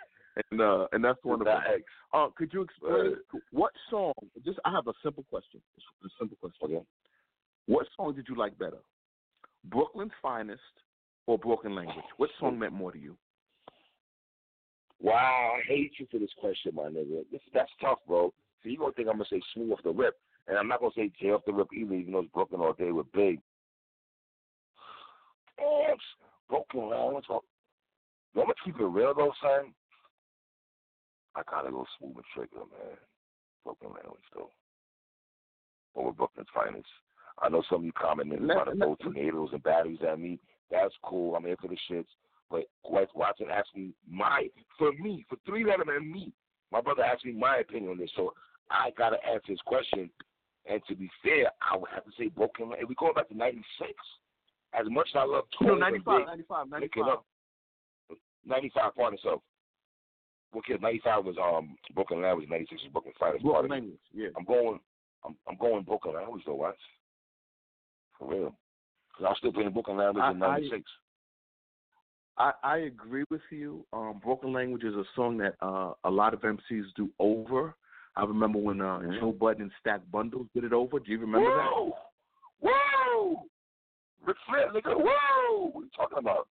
[0.51, 1.53] and uh, and that's wonderful.
[1.53, 1.83] Sadat X.
[2.15, 3.17] Uh, could you explain
[3.53, 4.15] what song?
[4.45, 5.61] Just I have a simple question.
[6.05, 6.77] A simple question.
[6.77, 6.87] Okay.
[7.67, 8.79] What song did you like better,
[9.65, 10.61] Brooklyn's Finest
[11.27, 12.05] or Broken Language?
[12.17, 13.17] What song meant more to you?
[15.01, 17.25] Wow, I hate you for this question, my nigga.
[17.31, 18.33] This that's tough, bro.
[18.63, 20.17] So you gonna think I'm gonna say smooth off the rip,
[20.49, 22.73] and I'm not gonna say J off the rip either, even though it's broken all
[22.73, 23.41] day with big.
[25.59, 26.01] Damn, s-
[26.49, 27.25] broken language.
[27.31, 27.43] oh.
[28.35, 29.73] You want me to keep it real though, son?
[31.35, 32.97] I gotta go smooth and trigger, man.
[33.65, 34.51] Broken language though.
[35.95, 36.87] Over Brooklyn's finest.
[37.43, 40.39] I know some of you commenting about to let- throw tornadoes and batteries at me.
[40.71, 41.37] That's cool.
[41.37, 42.07] I'm here for the shits.
[42.51, 44.49] But White Watson asked me my
[44.79, 46.33] for me, for three lettermen and me.
[46.73, 48.35] My brother asked me my opinion on this, so
[48.71, 50.11] I gotta answer his question.
[50.69, 52.73] And to be fair, I would have to say Broken.
[52.79, 53.91] If we go back to '96,
[54.73, 57.09] as much as I love No, Tony 95, 95, 95.
[57.09, 57.27] up.
[58.45, 59.43] '95, pardon myself.
[60.57, 62.49] Okay, '95 was um Broken Language.
[62.49, 63.43] '96 was Broken Fighters.
[63.43, 64.29] Broken Language, yeah.
[64.37, 64.81] I'm going.
[65.25, 66.55] I'm, I'm going Broken Language though.
[66.55, 66.77] Watch
[68.19, 68.55] for real.
[69.17, 70.83] Cause I'm still playing Broken Language in I- I- '96.
[72.39, 73.85] I, I agree with you.
[73.93, 77.75] Um, Broken Language is a song that uh, a lot of MCs do over.
[78.15, 79.01] I remember when uh.
[79.21, 80.99] Joe Budden and Stack Bundles did it over.
[80.99, 81.71] Do you remember that?
[81.71, 81.93] Whoa!
[82.61, 83.43] Whoa!
[84.27, 85.71] Ric Flair, nigga, whoa!
[85.73, 86.49] What are you talking about?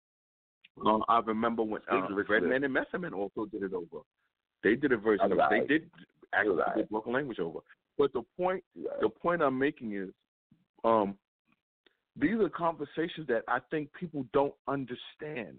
[0.84, 2.54] Uh, I remember when uh, Big Ric Fred Flair.
[2.54, 4.04] And Method Man also did it over.
[4.62, 5.44] They did a version of it.
[5.50, 5.90] They did
[6.32, 7.60] actually did Broken Language over.
[7.98, 8.62] But the point
[9.00, 10.08] the point I'm making is,
[10.84, 11.16] um,
[12.16, 15.58] these are conversations that I think people don't understand.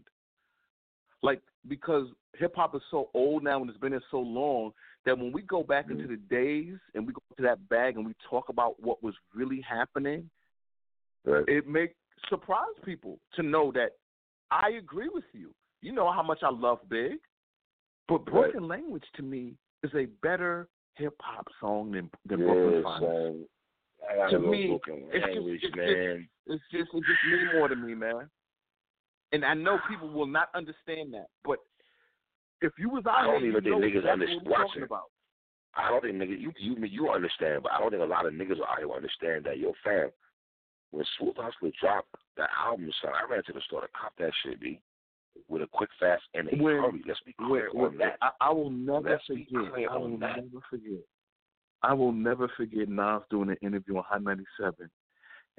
[1.24, 4.72] Like because hip hop is so old now and it's been here so long
[5.06, 6.10] that when we go back into mm.
[6.10, 9.62] the days and we go to that bag and we talk about what was really
[9.62, 10.30] happening,
[11.26, 11.44] Right.
[11.48, 11.90] it may
[12.30, 13.92] surprise people to know that
[14.52, 15.54] I agree with you.
[15.82, 17.14] You know how much I love Big,
[18.08, 18.52] but Right.
[18.52, 23.04] Broken Language to me is a better hip hop song than than yeah, Brooklyn Finest.
[23.04, 23.48] Um,
[24.16, 26.30] gotta To me, Broken it's just- language, it's just- man.
[26.46, 28.30] It's just it just mean more to me, man.
[29.34, 31.58] And I know people will not understand that, but
[32.62, 34.84] if you was out I don't even think niggas understand- watch it.
[34.84, 35.10] about.
[35.76, 38.34] I don't think nigga you you you understand, but I don't think a lot of
[38.34, 39.58] niggas out here understand that.
[39.58, 40.12] Yo, fam,
[40.92, 44.32] when Smooth Hustler dropped the album, son, I ran to the store to cop that
[44.44, 44.80] shit, b,
[45.48, 47.02] with a quick, fast, and a When- hurry.
[47.08, 48.18] Let's be clear wait, on that.
[48.22, 49.48] I, I will never Let's forget.
[49.90, 50.36] I will on that.
[50.46, 51.04] never forget.
[51.82, 54.90] I will never forget Nas doing an interview on Hot 97.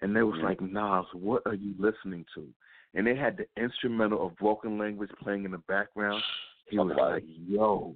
[0.01, 0.45] And they was Mhm.
[0.45, 2.49] like, Nas, what are you listening to?
[2.95, 6.23] And they had the instrumental of Broken Language playing in the background.
[6.71, 7.95] He was like, yo,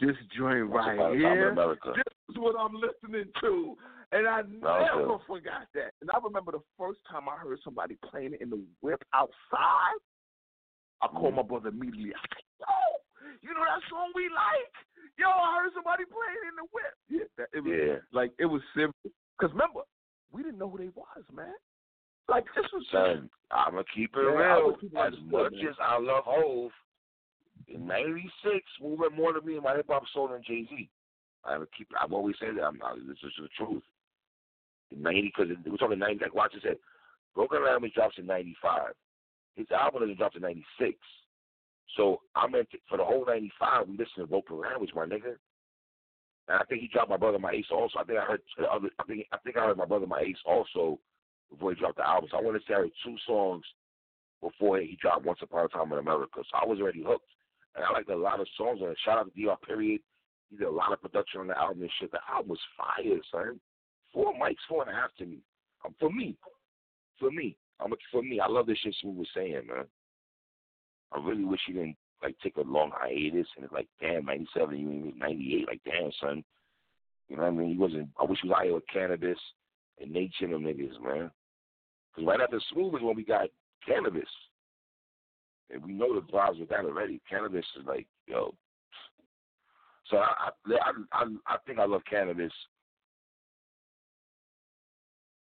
[0.00, 1.54] this joint right upon a time in here,
[1.94, 3.76] this is what I'm listening to.
[4.10, 5.94] And I never forgot that.
[6.02, 10.02] And I remember the first time I heard somebody playing it in the whip outside,
[11.00, 11.36] I called Mhm.
[11.36, 12.12] my brother immediately.
[12.12, 14.72] I said, yo, you know that song we like?
[15.16, 16.94] Yo, I heard somebody playing in the whip.
[17.08, 18.00] Yeah, that, it was Yeah.
[18.10, 19.12] like it was simple.
[19.38, 19.82] Because remember,
[20.32, 21.54] we didn't know who they was, man.
[22.28, 24.76] Like this was Son, I'm gonna keep it Yeah, real.
[24.76, 25.66] people As much man.
[25.68, 26.72] as I love Hove,
[27.68, 30.88] in '96, Smooth meant more to me in my hip hop soul than Jay Z.
[31.44, 31.88] I have to keep.
[32.00, 32.64] I've always said that.
[32.64, 32.96] I'm not.
[33.06, 33.82] This is the truth.
[34.90, 36.24] In '90, because we're talking '90.
[36.24, 36.76] Like Watson said,
[37.34, 38.92] Broken Language drops in '95.
[39.56, 40.98] His album doesn't drop in '96.
[41.96, 45.36] So I meant for the whole '95, we listened to Broken Language, my nigga.
[46.48, 47.98] And I think he dropped my brother my ace also.
[47.98, 48.90] I think I heard the other.
[48.98, 50.98] I think I think I heard my brother my ace also
[51.50, 52.28] before he dropped the album.
[52.30, 53.64] So I want to say I two songs
[54.42, 56.40] before he dropped Once Upon a Time in America.
[56.42, 57.28] So I was already hooked.
[57.74, 58.98] And I liked a lot of songs on it.
[59.04, 60.00] Shout out to DR Period.
[60.50, 62.10] He did a lot of production on the album and shit.
[62.10, 63.60] The album was fire, son.
[64.12, 65.38] Four mics, four and a half to me.
[65.84, 66.36] Um, for me.
[67.20, 67.56] For me.
[67.80, 68.40] I'm for me.
[68.40, 69.84] I love this shit Smooth was saying, man.
[71.12, 74.48] I really wish he didn't like take a long hiatus and it's like, damn, ninety
[74.56, 76.44] seven, you mean ninety eight, like damn son.
[77.28, 77.70] You know what I mean?
[77.70, 79.38] He wasn't I wish he was out here with Cannibus
[80.00, 81.30] and nature them niggas, man.
[82.24, 83.48] Right after Smooth is when we got
[83.86, 84.28] Cannibus.
[85.70, 87.20] And we know the vibes with that already.
[87.28, 88.54] Cannibus is like, yo.
[90.10, 92.52] So I I I, I think I love Cannibus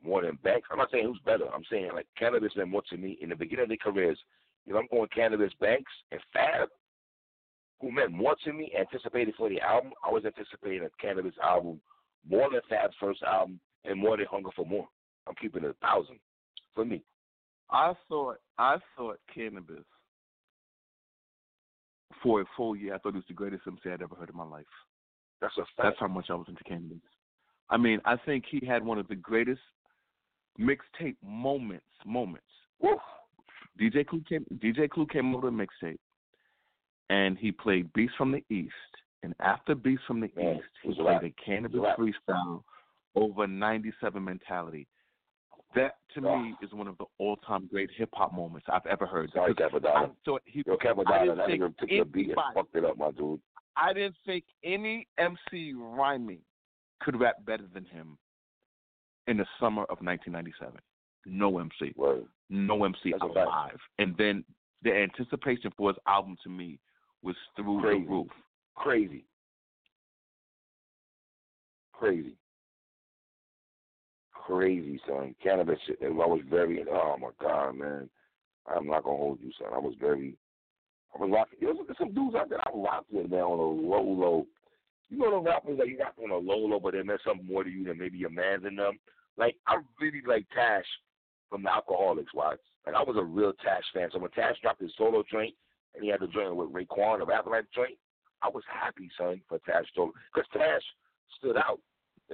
[0.05, 0.69] more than Banks.
[0.71, 1.45] I'm not saying who's better.
[1.53, 4.19] I'm saying like Cannibus meant more to me in the beginning of their careers.
[4.67, 6.69] Know, I'm going Cannibus Banks and Fab.
[7.81, 11.81] who meant more to me, anticipated for the album, I was anticipating a Cannibus album
[12.29, 14.89] more than Fab's first album and more than Hunger for More.
[15.27, 16.19] I'm keeping it a thousand
[16.75, 17.03] for me.
[17.71, 19.85] I thought I thought Cannibus
[22.23, 22.95] for a full year.
[22.95, 24.65] I thought it was the greatest MC I'd ever heard in my life.
[25.41, 25.71] That's a fact.
[25.83, 26.99] That's how much I was into Cannibus.
[27.71, 29.61] I mean, I think he had one of the greatest
[30.61, 31.87] mixtape moments.
[32.05, 32.47] Moments.
[32.81, 32.97] Woo.
[33.81, 34.45] DJ Clue came.
[34.59, 35.99] DJ Clue came over to mixtape,
[37.11, 38.73] and he played Beats from the East.
[39.23, 41.99] And after Beats from the East, he played a Cannibus It was a rap.
[41.99, 42.63] freestyle
[43.15, 44.87] over '97 mentality.
[45.75, 49.31] That to me is one of the all-time great hip hop moments I've ever heard.
[49.33, 50.11] Sorry, Cappadonna.
[50.27, 53.41] Yo, I Cappadonna, that think nigga took the beat and fucked it up, my dude.
[53.77, 56.41] I didn't think any MC rhyming
[57.01, 58.19] could rap better than him
[59.27, 60.79] in the summer of 1997.
[61.25, 61.95] No MC.
[61.97, 62.25] Word.
[62.51, 63.79] No MC That's alive.
[63.99, 64.45] And then
[64.83, 66.79] the anticipation for his album to me
[67.23, 68.05] was through Crazy.
[68.05, 68.29] the roof.
[68.75, 69.25] Crazy.
[71.93, 72.37] Crazy.
[74.53, 75.35] Crazy, son.
[75.43, 75.99] Cannibus shit.
[76.03, 78.11] I was very, oh my God, man.
[78.67, 79.73] I'm not to hold you, son.
[79.75, 80.35] I was very,
[81.15, 81.59] I was rocking.
[81.61, 84.47] There's some dudes out there I rocked with, man, on a low, low.
[85.09, 87.47] You know the rappers that you rock on a low, low, but they meant something
[87.47, 88.99] more to you than maybe your man than them?
[89.39, 90.85] Like, I really like Tash
[91.49, 92.61] from the Alkaholiks, Watts.
[92.87, 94.11] Like, I was a real Tash fan.
[94.13, 95.55] So when Tash dropped his solo joint,
[95.95, 97.97] and he had the joint with Raekwon, the like joint,
[98.43, 100.13] I was happy, son, for Tash solo.
[100.35, 100.83] Because Tash
[101.39, 101.81] stood out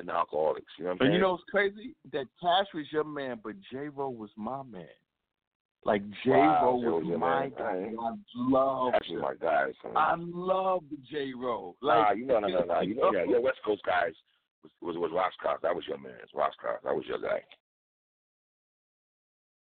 [0.06, 0.62] the Alkaholiks.
[0.78, 1.00] You know what I'm saying?
[1.00, 1.94] And you know what's crazy?
[2.12, 4.86] That Cash was your man, but J Ro was my man.
[5.84, 7.90] Like J Ro J-Ro was was my guy.
[7.98, 9.96] I love Tash was my guy, son.
[9.96, 11.76] I love J Ro.
[11.82, 12.80] Nah, you know, no, no, no.
[12.80, 14.12] You know, yeah, your West Coast guys
[14.62, 15.62] was was, was Roscoff.
[15.62, 16.12] That was your man.
[16.34, 16.82] Roscoff.
[16.84, 17.42] That was your guy.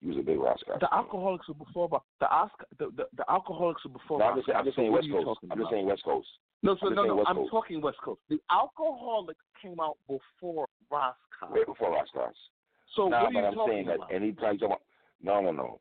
[0.03, 0.81] He was a big Roscoff.
[0.81, 4.37] The Alkaholiks were before but the Oscar the, the, the Alkaholiks were before No, I'm
[4.37, 5.41] just, saying- I'm just saying West Coast.
[5.51, 6.29] I'm just saying West Coast.
[6.63, 7.51] No, so no, no, West I'm Coast.
[7.51, 8.21] talking West Coast.
[8.29, 11.53] The Alkaholiks came out before Roscoe.
[11.53, 12.33] Way before Roscoff.
[12.95, 14.83] So nah, what are you I'm talking saying that anytime you talk about,
[15.23, 15.81] no, no, no.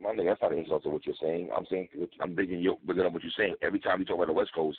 [0.00, 1.50] My nigga, that's not an insult to what you're saying.
[1.56, 1.88] I'm saying,
[2.20, 3.54] I'm digging you, up what you're saying.
[3.62, 4.78] Every time you talk about the West Coast,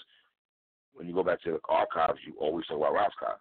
[0.93, 3.39] when you go back to the archives, you always talk about Roscoff.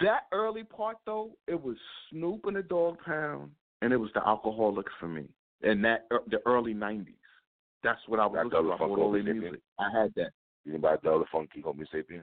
[0.00, 1.76] that early part though, it was
[2.10, 3.50] Snoop and the Dogg Pound,
[3.82, 5.24] and it was the Alkaholiks for me.
[5.62, 7.14] And that er, the early '90s.
[7.82, 9.60] That's what I was That looking for all music.
[9.78, 10.30] I had that.
[10.64, 12.22] You know about the other funky homie sapien?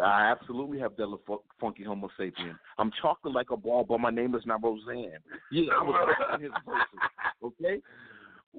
[0.00, 2.56] I absolutely have Della Fu- Funky Homo Sapien.
[2.78, 5.18] I'm chocolate like a ball, but my name is not Roseanne.
[5.50, 7.10] Yeah, I was his verses.
[7.44, 7.82] Okay,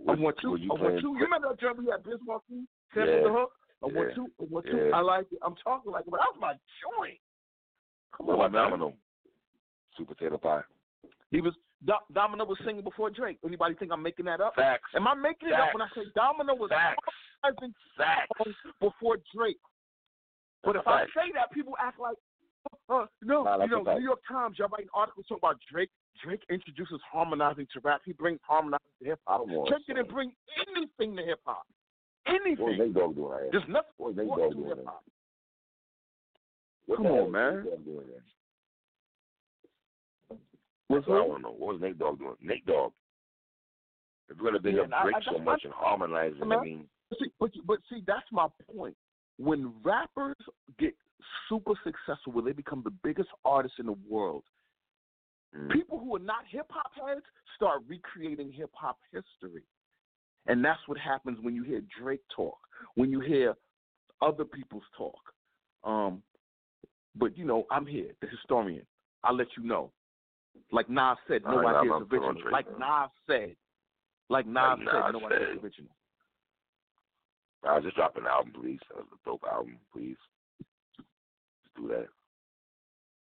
[0.10, 0.58] I want two.
[0.58, 1.14] you I want two.
[1.18, 2.16] You remember that joint we had Biz?
[2.28, 3.24] Sample Yeah.
[3.24, 3.52] the hook.
[3.82, 4.16] I want Yeah.
[4.16, 4.28] two.
[4.42, 4.78] I want two.
[4.78, 4.96] Yeah.
[4.98, 5.40] I like it.
[5.42, 6.54] I'm talking like it, but that's my
[6.84, 7.18] joint.
[8.12, 8.94] Come on, about man.
[10.06, 10.62] Potato pie.
[11.32, 11.54] He was
[11.86, 13.40] Do- Domino was singing before Drake.
[13.46, 14.56] Anybody think I'm making that up?
[14.56, 14.90] Facts.
[14.96, 16.96] Am I making it up when I say Domino was Facts.
[17.44, 18.30] harmonizing Facts.
[18.80, 19.60] before Drake?
[20.64, 22.16] But if That's a I say that, people act like,
[22.90, 23.84] uh, no, Nah, you know.
[23.84, 25.90] New York Times, y'all writing articles talking about Drake.
[26.24, 28.02] Drake introduces harmonizing to rap.
[28.06, 29.42] He brings harmonizing to hip hop.
[29.46, 30.32] Come on, Drake didn't bring
[30.72, 31.64] anything to hip hop.
[32.26, 32.78] What was Anything.
[32.80, 33.50] Nate Dogg doing out here?
[33.52, 35.04] There's nothing What was Nate brought Dogg to doing hip hop.
[36.96, 37.66] Come on, man.
[40.96, 41.24] Nate Dogg doing there?
[41.24, 41.52] I don't know.
[41.52, 42.36] What was Nate Dogg doing?
[42.42, 42.92] Nate Dogg.
[44.30, 46.62] If you're gonna big Yeah, up I- Drake I- so that's much and harmonizing, I
[46.62, 46.90] mean,
[47.20, 48.98] See, but but see, that's my point.
[49.38, 50.36] When rappers
[50.80, 50.96] get
[51.48, 54.44] super successful, when they become the biggest artists in the world,
[55.56, 57.26] mm, people who are not hip hop heads
[57.56, 59.64] start recreating hip hop history.
[60.48, 62.58] And that's what happens when you hear Drake talk,
[62.96, 63.56] when you hear
[64.22, 65.34] other people's talk.
[65.84, 66.24] Um,
[67.16, 68.86] but you know, I'm here, the historian.
[69.24, 69.92] I'll let you know.
[70.72, 72.52] Like Nas said, no idea is original.
[72.52, 72.68] Like.
[72.80, 73.56] Nas said.
[74.30, 75.58] Like Nas Like said, Nas no idea said.
[75.58, 75.96] is original.
[77.66, 78.80] I'll just drop an album, please.
[78.90, 80.18] That was a dope album, please.
[80.98, 82.08] Just do that.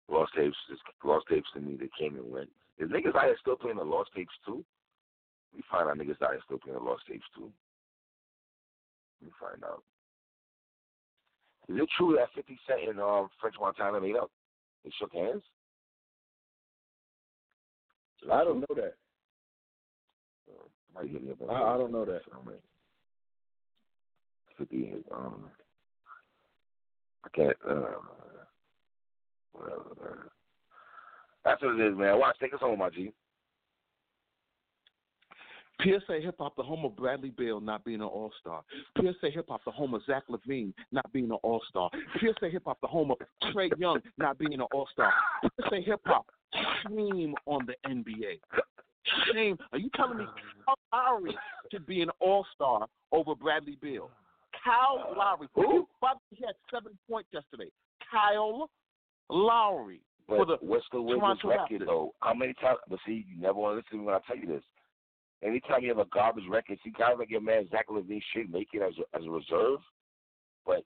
[0.10, 1.78] Lost tapes, just lost tapes to me.
[1.80, 2.50] They came and went.
[2.80, 4.64] Is niggas out here still playing the lost tapes too?
[5.56, 7.52] We find out niggas out here still playing the lost tapes too.
[9.22, 9.84] Let me find out.
[11.70, 14.32] Is it true that 50 Cent and um, French Montana made up?
[14.84, 15.44] They shook hands?
[18.32, 18.96] I don't know that.
[20.50, 22.22] Uh, somebody hit me up on I- I don't know that.
[22.26, 22.60] Facebook.
[24.58, 25.50] 50, um,
[27.24, 27.96] I can't, uh,
[29.54, 30.32] whatever.
[31.44, 32.20] That's what it is, man.
[32.20, 33.12] Watch, take us home, my G.
[35.82, 38.64] PSA Hip Hop, the home of Bradley Beal not being an All Star.
[39.00, 41.90] PSA Hip Hop, the home of Zach LaVine not being an All Star.
[42.20, 45.12] PSA Hip Hop, the home of Trae Young not being an All Star.
[45.60, 48.40] PSA Hip Hop, shame on the NBA.
[49.34, 49.58] Shame.
[49.72, 50.26] Are you telling me
[50.66, 51.36] Kyle Lowry
[51.72, 54.10] should be an All Star over Bradley Beal?
[54.64, 55.48] Kyle Lowry.
[55.56, 55.88] Who?
[56.02, 57.72] By the way, he had seven points yesterday.
[58.12, 58.70] Kyle
[59.30, 62.14] Lowry for the what's the Wizards record though?
[62.20, 62.80] How many times?
[62.90, 64.64] But see, you never want to listen to me when I tell you this.
[65.44, 68.70] Anytime you have a garbage record, see, guys like your man Zach LaVine should make
[68.74, 69.80] it as a, as a reserve,
[70.66, 70.84] but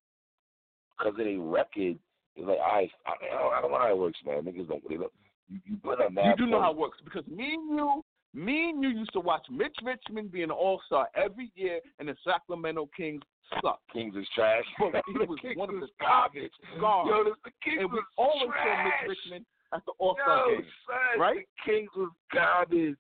[0.98, 2.00] because of their record,
[2.36, 4.44] it's like I I, I, don't, don't know how it works, man.
[4.44, 5.12] Niggas don't really know.
[5.50, 8.02] You, you put You do know how it works because me and you,
[8.34, 12.08] me and you used to watch Mitch Richmond be an All Star every year, and
[12.10, 13.22] the Sacramento Kings
[13.64, 13.80] suck.
[13.94, 14.64] Kings is trash.
[14.80, 16.52] But he The was Kings one of the garbage.
[16.78, 18.84] Yo, the Kings and we was always saw.
[18.84, 20.66] Mitch Richmond at the All Star game.
[20.88, 21.46] son, right?
[21.66, 22.98] The Kings was garbage.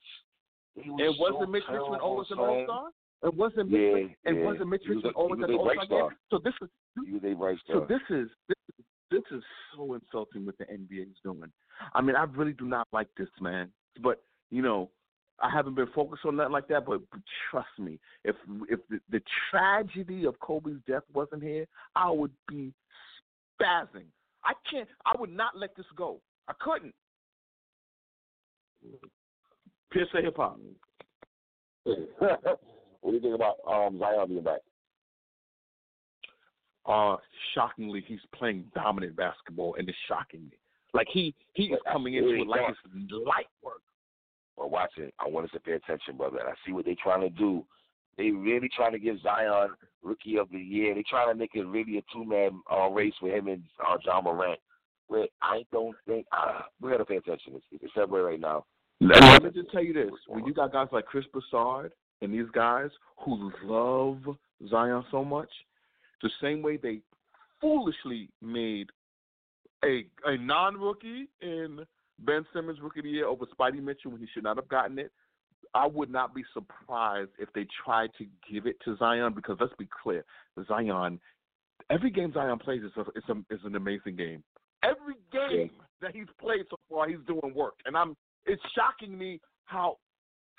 [0.75, 2.39] He was And wasn't so Mitch Richmond always an.
[2.39, 2.89] All Star?
[3.23, 4.45] And wasn't Yeah, Mitch and yeah.
[4.45, 6.17] wasn't Mitch Richmond always he at was the a All Star game?
[6.29, 6.69] So this is
[7.05, 7.87] He was a right so star.
[7.87, 8.54] this is this is
[9.11, 9.43] this is
[9.75, 11.51] so insulting what the NBA is doing.
[11.93, 13.71] I mean, I really do not like this, man.
[14.01, 14.89] But you know,
[15.41, 16.85] I haven't been focused on nothing like that.
[16.85, 18.35] But, but trust me, if
[18.69, 21.65] if the, the tragedy of Kobe's death wasn't here,
[21.95, 22.73] I would be
[23.61, 24.07] spazzing.
[24.43, 24.87] I can't.
[25.05, 26.19] I would not let this go.
[26.47, 26.93] I couldn't.
[29.91, 30.59] Pierce hip hop.
[31.85, 34.59] what do you think about um, Zion being back?
[36.87, 37.17] Uh,
[37.53, 40.57] shockingly, he's playing dominant basketball, and it's shocking me.
[40.93, 43.81] Like he he is coming into it like it's light work.
[44.55, 45.13] Well, watch it.
[45.19, 46.37] I want us to pay attention, brother.
[46.39, 47.65] And I see what they're trying to do.
[48.17, 49.71] They really trying to give Zion
[50.01, 50.95] Rookie of the Year.
[50.95, 54.21] They trying to make it really a two-man uh, race with him and uh, Ja
[54.21, 54.59] Morant.
[55.09, 57.53] But I don't think uh, we got to pay attention.
[57.55, 58.65] It's, it's February right now.
[59.01, 61.91] Let me just tell you this: when you got guys like Chris Broussard
[62.21, 62.89] and these guys
[63.25, 64.19] who love
[64.69, 65.49] Zion so much,
[66.25, 67.01] the same way they
[67.61, 68.89] foolishly made
[69.83, 71.85] a a non-rookie in
[72.19, 74.97] Ben Simmons Rookie of the Year over Spidey Mitchell when he should not have gotten
[74.97, 75.11] it.
[75.75, 79.73] I would not be surprised if they tried to give it to Zion because let's
[79.77, 80.25] be clear,
[80.67, 81.19] Zion.
[81.91, 84.43] Every game Zion plays is a, is, a, is an amazing game.
[84.81, 85.69] Every game
[86.01, 88.15] that he's played so far, he's doing work, and I'm.
[88.47, 89.97] It's shocking me how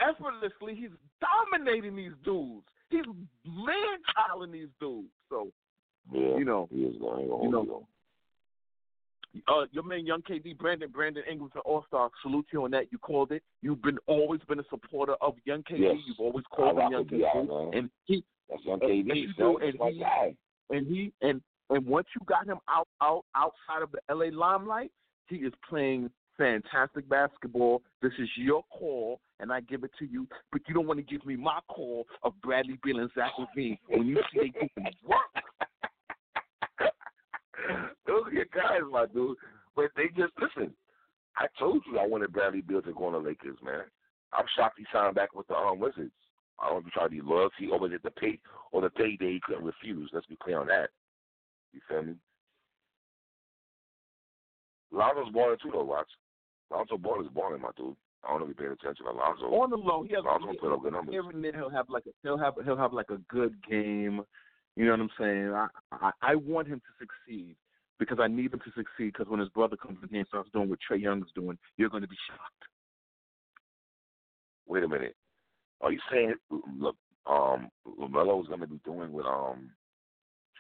[0.01, 0.91] effortlessly he's
[1.21, 2.67] dominating these dudes.
[2.91, 3.05] He's
[3.45, 5.09] man-chiling these dudes.
[5.29, 5.51] So
[6.13, 7.43] Yeah, you know, he is going on.
[7.45, 7.87] you know,
[9.49, 12.11] uh, your man, Young KD, Brandon, Brandon Ingram's an All Star.
[12.23, 12.91] Salute you on that.
[12.91, 13.43] You called it.
[13.61, 15.79] You've been always been a supporter of Young KD.
[15.81, 15.97] Yes.
[16.07, 19.15] You've always called him Young KD, and he That's young and KD.
[19.15, 19.57] you son.
[19.63, 20.37] and he-
[20.71, 24.91] and he and and once you got him out out outside of the LA limelight,
[25.29, 27.83] he is playing fantastic basketball.
[28.03, 30.27] This is your call, and I give it to you.
[30.53, 33.79] But you don't want to give me my call of Bradley Beal and Zach LaVine
[33.89, 35.45] when you see they doing work.
[38.07, 39.37] Those are your guys, my dude.
[39.75, 40.73] But they just listen.
[41.37, 43.83] I told you I wanted Bradley Beal to go on the Lakers, man.
[44.33, 46.13] I'm shocked he signed back with the um, Wizards.
[46.59, 48.39] I don't know if he to be loyalty it the pay
[48.73, 50.11] or the payday he couldn't refuse.
[50.13, 50.89] Let's be clear on that.
[51.73, 52.15] You feel me?
[54.93, 55.85] Lonzo's balling too, though.
[55.85, 56.09] Watch.
[56.71, 57.97] Lonzo Ball is balling, my dude.
[58.25, 59.07] I don't know if you paying attention.
[59.07, 59.47] Alonzo.
[59.47, 61.13] On the low, he has Lonzo put up good numbers.
[61.13, 64.23] here and there he'll have like a he'll have he'll have like a good game.
[64.75, 65.53] You know what I'm saying?
[65.53, 67.57] I I, I want him to succeed
[67.99, 69.13] because I need him to succeed.
[69.13, 71.89] Because when his brother comes in here and starts doing what Trae Young's doing, you're
[71.89, 72.65] going to be shocked.
[74.67, 75.15] Wait a minute.
[75.81, 76.35] Are you saying
[76.79, 79.71] look, um, LaMelo is going to be doing what um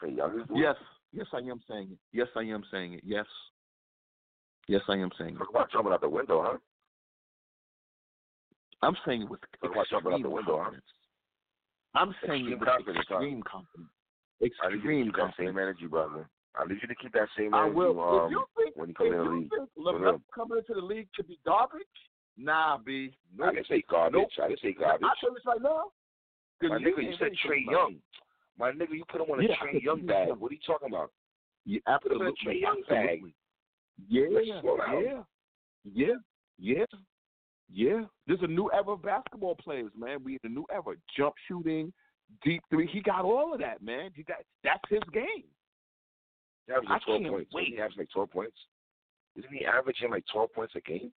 [0.00, 0.62] Trae Young is doing?
[0.62, 0.76] Yes,
[1.12, 1.98] yes, I am saying it.
[2.12, 3.02] Yes, I am saying it.
[3.04, 3.26] Yes,
[4.68, 5.38] yes, I am saying it.
[5.38, 6.58] Talk about jumping out the window, huh?
[8.82, 10.64] I'm saying it with Talk about jumping out the extreme window, huh?
[10.64, 10.84] confidence.
[11.94, 13.14] I'm saying Extreme it with confidence, huh?
[13.16, 13.90] extreme confidence.
[14.40, 16.28] I need you to Extreme keep that same energy, brother.
[16.56, 18.00] I need you to keep that same I energy will.
[18.00, 19.50] um, if you think, when you if come in the you league.
[19.50, 21.96] think For LeBron coming into the league to be garbage,
[22.36, 23.16] nah, B.
[23.42, 24.20] I didn't say garbage.
[24.20, 24.28] Nope.
[24.44, 25.04] I didn't say garbage.
[25.08, 25.84] I tell you this right now.
[26.62, 27.96] My league nigga, you said Trae Young.
[28.58, 30.28] My nigga, you put him on a Yeah, Trae Young bag.
[30.36, 31.12] What are you talking about?
[31.66, 32.30] Yeah, Put him in a.
[32.32, 33.20] Trae Young bag.
[34.08, 35.02] Yeah, Let's slow down.
[35.04, 35.22] yeah,
[35.92, 36.14] yeah,
[36.58, 36.84] yeah,
[37.72, 38.00] yeah.
[38.26, 40.22] There's a new era of basketball players, man.
[40.24, 40.96] We in a new era.
[41.16, 41.92] Jump shooting,
[42.44, 42.86] deep three.
[42.86, 44.10] He got all of that, man.
[44.14, 45.44] He got that's his game.
[46.66, 47.50] He I 12 can't points.
[47.54, 47.62] wait.
[47.68, 48.56] Isn't he averaging like 12 points?
[49.36, 51.12] Isn't he averaging like 12 points a game?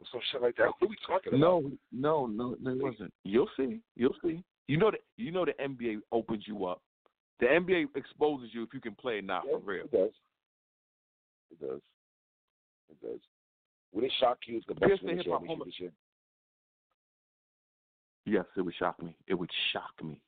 [0.00, 0.66] Or some shit like that?
[0.78, 1.40] What are we talking about?
[1.40, 3.12] No, no, no, no, it wasn't.
[3.24, 3.80] You'll see.
[3.96, 4.42] You'll see.
[4.68, 5.00] You know that.
[5.16, 6.80] You know the NBA opens you up.
[7.40, 9.84] The NBA exposes you if you can play not Yeah, for real.
[9.84, 10.10] It does.
[11.52, 11.80] It does.
[12.90, 13.20] It does.
[13.92, 15.64] Would it shock you if the Bucks Pierce win the the hip-hop championship homer.
[15.66, 15.92] this year?
[18.24, 19.14] Yes, it would shock me.
[19.26, 20.20] It would shock me.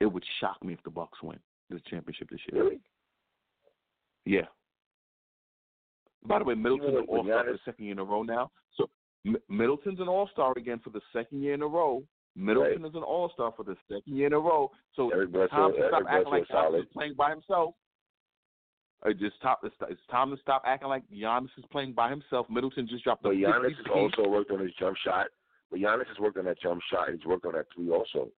[0.00, 1.38] It would shock me if the Bucks win
[1.70, 2.62] the championship this year.
[2.64, 2.80] Really?
[4.26, 4.46] Yeah.
[6.24, 8.22] By the way, Middleton's know an All Star for the second year in a row
[8.22, 8.50] now.
[8.76, 8.88] So
[9.26, 12.02] M- Middleton's an All Star again for the second year in a row.
[12.36, 12.90] Middleton Right.
[12.90, 14.70] is an All Star for the second year in a row.
[14.94, 16.90] So Eric it's Bledsoe- time to Eric stop acting Bledsoe like is solid.
[16.92, 17.74] Playing by himself.
[19.04, 19.60] It just stop.
[19.64, 22.46] It's, it's time to stop acting like Giannis is playing by himself.
[22.48, 25.26] Middleton just dropped But Giannis 50 has also worked on his jump shot.
[25.70, 27.10] But Giannis has worked on that jump shot.
[27.10, 28.30] He's worked on that three also.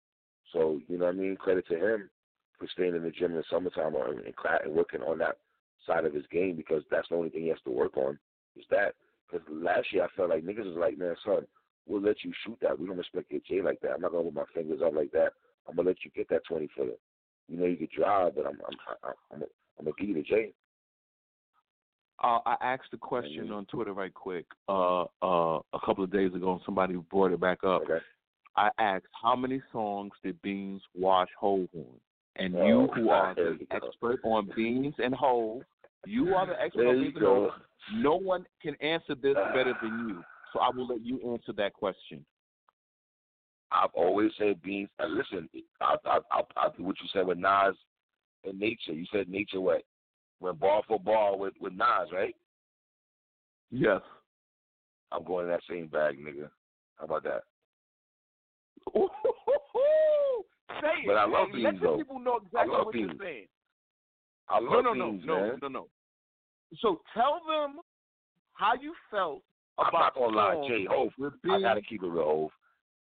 [0.52, 1.36] So you know what I mean.
[1.36, 2.10] Credit to him
[2.58, 5.38] for staying in the gym in the summertime or and, and working on that
[5.86, 8.18] side of his game because that's the only thing he has to work on
[8.56, 8.94] is that.
[9.30, 11.46] Because last year I felt like niggas was like, man, son,
[11.86, 12.78] we'll let you shoot that.
[12.78, 13.92] We don't respect your J like that.
[13.92, 15.32] I'm not gonna put my fingers up like that.
[15.68, 16.92] I'm gonna let you get that 20 footer.
[17.48, 19.42] You know you could drive, but I'm I'm I'm I'm,
[19.78, 20.52] I'm gonna give you the J.
[22.22, 26.32] Uh, I asked a question on Twitter right quick uh, uh, a couple of days
[26.34, 27.82] ago, and somebody brought it back up.
[27.82, 27.98] Okay.
[28.56, 31.84] I asked, how many songs did Beans wash Hove on?
[32.36, 33.76] And Oh, you, who are the you go.
[33.88, 35.62] expert on Beans and Hove,
[36.06, 37.50] you are the expert There on you Beans and go.
[37.94, 40.22] No one can answer this better than you.
[40.52, 42.24] So I will let you answer that question.
[43.72, 44.90] I've always said beans.
[45.02, 45.48] Uh, listen,
[45.80, 47.74] I, I, I, I, what you said with Nas
[48.44, 48.92] and Nature.
[48.92, 49.82] You said Nature what?
[50.40, 52.34] Went ball for ball with with Nas, right?
[53.70, 54.00] Yes.
[55.12, 56.48] I'm going in that same bag, nigga.
[56.96, 57.42] How about that?
[60.80, 61.06] Say it.
[61.06, 61.96] But I love Hey, Let Beans, the though.
[61.98, 63.10] people know exactly what Beans.
[63.18, 63.46] you're saying.
[64.48, 65.58] I No, love no, no, beans, no, man.
[65.62, 65.88] no, no.
[66.80, 67.80] So tell them
[68.54, 69.42] how you felt
[69.78, 71.12] I'm about not gonna lie, Jay Hove.
[71.50, 72.50] I gotta keep it real, Hove.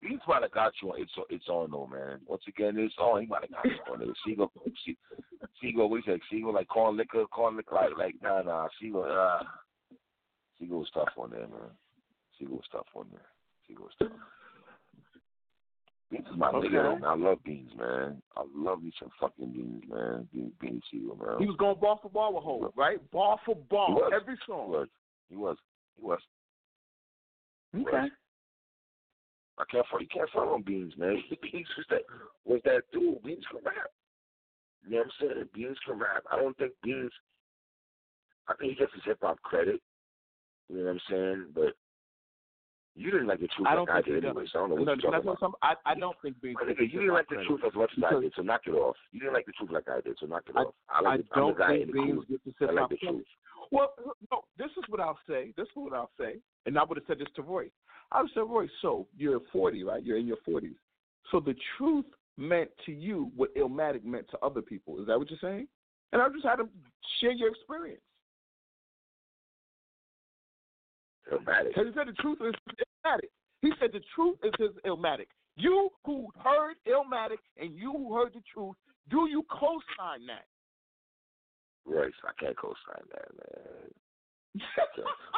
[0.02, 1.02] Beans might have got you on.
[1.02, 2.20] It's it's on though, man.
[2.26, 3.22] Once again, it's on.
[3.22, 4.10] He might have got you on it.
[4.26, 4.52] Sigel,
[5.62, 6.20] Sigel, what you say?
[6.32, 8.68] Sigel like corn liquor, corn liquor, like like nah, nah.
[8.82, 9.44] Sigel, uh,
[10.60, 11.72] Sigel was tough on there, man.
[12.38, 13.26] Sigel was tough on there.
[13.68, 14.18] Sigel was tough.
[16.12, 16.70] Beans is my Okay.
[16.70, 17.04] nigga, man.
[17.06, 18.22] I love beans, man.
[18.38, 20.28] I love me some fucking beans, man.
[20.34, 21.40] Beans, beans, Sigel, man.
[21.40, 22.98] He was going ball for ball with Hov, right?
[23.12, 24.12] Ball for He ball, was.
[24.16, 24.70] every He song.
[24.72, 24.88] was.
[25.30, 25.58] He was.
[25.98, 26.20] He was.
[27.76, 28.08] Okay.
[29.60, 30.02] I can't front.
[30.04, 31.22] You can't front on Beans, man.
[31.42, 32.02] Beans was that
[32.46, 33.22] was that dude.
[33.24, 33.92] Beans can rap.
[34.88, 35.50] You know what I'm saying?
[35.54, 36.24] Beans can rap.
[36.32, 37.12] I don't think Beans.
[38.48, 39.82] I think he gets his hip hop credit.
[40.70, 41.46] You know what I'm saying?
[41.54, 41.74] But
[42.96, 44.30] you didn't like the truth I don't like I did does.
[44.32, 44.46] anyway.
[44.52, 45.40] So I don't know what can you're talking about.
[45.40, 45.60] something?
[45.62, 47.48] I, I don't think Beans My nigga, you didn't like the credit.
[47.48, 48.96] truth as much as I did, so knock it off.
[49.12, 50.74] You didn't like the truth like I did, so knock it I- off.
[50.90, 51.26] I, I like.
[51.34, 53.16] I'm don't the guy in think the Beans gets the that hip hop the credit.
[53.16, 53.28] truth.
[53.72, 53.94] Well,
[54.32, 55.54] no, this is what I'll say.
[55.56, 56.36] This is what I'll say.
[56.66, 57.70] And I would have said this to Roy.
[58.12, 60.04] I would have said, Roy, so you're 40, right?
[60.04, 60.76] You're in your 40s.
[61.32, 62.06] So the truth
[62.38, 65.00] meant to you what Illmatic meant to other people.
[65.00, 65.68] Is that what you're saying?
[66.12, 66.68] And I just had to
[67.20, 68.02] share your experience.
[71.30, 72.56] Because he said the truth is
[73.06, 73.30] Illmatic.
[73.62, 75.28] He said the truth is his Illmatic.
[75.56, 78.76] You who heard Illmatic and you who heard the truth,
[79.10, 80.46] do you co-sign that?
[81.86, 83.90] Royce, I can't co-sign that, man.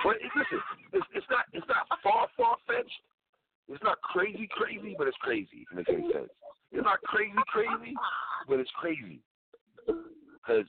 [0.04, 0.62] but listen,
[0.94, 3.02] it's, it's not it's not far far fetched.
[3.68, 5.68] It's not crazy crazy, but it's crazy.
[5.68, 6.32] If it makes any sense.
[6.72, 7.94] It's not crazy crazy,
[8.48, 9.20] but it's crazy.
[10.48, 10.66] Cause,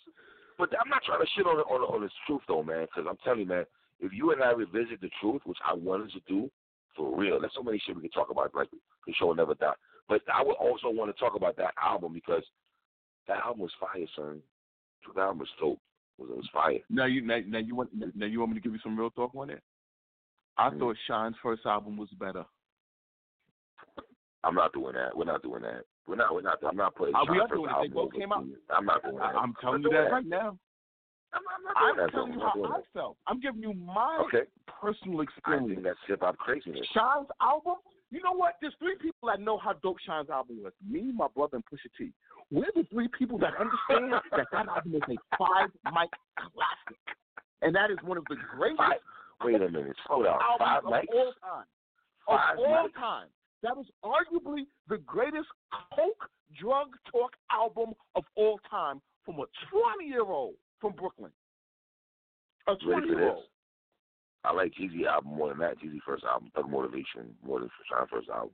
[0.59, 2.87] but I'm not trying to shit on on on his truth though, man.
[2.91, 3.65] Because I'm telling you, man,
[4.01, 6.51] if you and I revisit the truth, which I wanted to do
[6.97, 8.69] for real, there's so many shit we can talk about, like
[9.07, 9.79] the show will never die.
[10.09, 12.43] But I would also want to talk about that album because
[13.29, 14.43] that album was fire, son.
[15.15, 15.79] That album was dope.
[16.19, 16.79] Was, it was fire.
[16.91, 19.11] Now you now, now you want now you want me to give you some real
[19.11, 19.63] talk on it?
[20.59, 20.79] I Mm.
[20.79, 22.45] thought Shyne's first album was better.
[24.45, 25.17] I'm not doing that.
[25.17, 25.85] We're not doing that.
[26.07, 26.35] We're not.
[26.35, 26.59] We're not.
[26.67, 27.15] I'm not putting.
[27.15, 27.77] Uh, we are doing it.
[27.83, 28.45] They both came out.
[28.77, 29.37] I'm not doing that.
[29.37, 30.59] I'm telling I'm you not that right now.
[31.35, 32.11] I'm, I'm not I'm that.
[32.13, 33.17] telling you I'm not how I felt.
[33.27, 34.51] I'm giving you my Okay.
[34.67, 35.81] personal I think experience.
[35.85, 36.87] that's hip hop craziness.
[36.93, 37.77] Shyne's album.
[38.11, 38.57] You know what?
[38.61, 40.73] There's three people that know how dope Shyne's album was.
[40.87, 42.13] Me, my brother, and Pusha T.
[42.53, 47.01] We're the three people that understand that that album is a five mic classic,
[47.63, 49.01] and that is one of the greatest Five.
[49.43, 49.97] Wait a minute.
[50.07, 50.39] Slow down.
[50.59, 51.05] Five mics.
[51.05, 51.65] of all time.
[52.29, 53.01] Five of all mics.
[53.01, 53.27] time.
[53.63, 55.49] That is arguably the greatest
[55.97, 56.29] coke
[56.61, 59.47] drug talk album of all time from a
[59.97, 61.31] 20 year old from Brooklyn.
[62.69, 63.45] A 20 year old.
[64.45, 65.79] I like Jeezy album more than that.
[65.79, 68.51] Jeezy first album, Thug Motivation, more than Sean first album.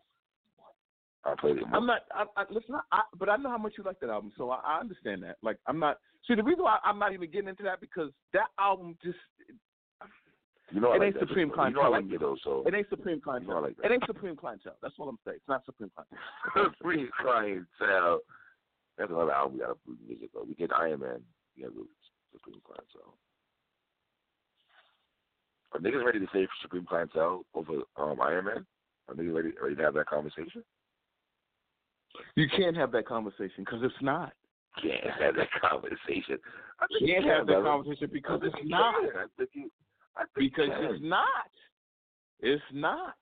[1.25, 1.77] I played it more.
[1.77, 2.03] I'm not.
[2.15, 4.61] I, I, listen, I, but I know how much you like that album, so I,
[4.65, 5.37] I understand that.
[5.43, 5.99] Like, I'm not.
[6.27, 9.19] See, the reason why I'm not even getting into that because that album just
[10.71, 11.17] you know it ain't.
[11.19, 11.91] Supreme You know I Clientele.
[11.91, 12.37] like it though.
[12.45, 13.55] So it ain't Supreme you Clientele.
[13.55, 14.77] know like It ain't Supreme Clientele.
[14.83, 15.37] That's what I'm saying.
[15.39, 16.73] It's not Supreme Clientele.
[16.79, 18.21] Supreme Clientele.
[18.97, 20.45] That's another album we got to visit though.
[20.47, 21.21] We did Iron Man.
[21.57, 21.89] We got to
[22.33, 23.15] Supreme Clientele.
[25.73, 28.67] Are niggas ready to say Supreme Clientele over um, Iron Man?
[29.09, 30.63] Are niggas ready, ready to have that conversation?
[32.35, 34.33] You can't have that conversation because it's not.
[34.83, 36.39] Can't have that conversation.
[36.81, 38.95] I can't you have that conversation because it's not.
[39.13, 39.21] can.
[39.21, 39.71] I think you.
[40.37, 41.27] Because it's not.
[42.41, 43.17] It's not.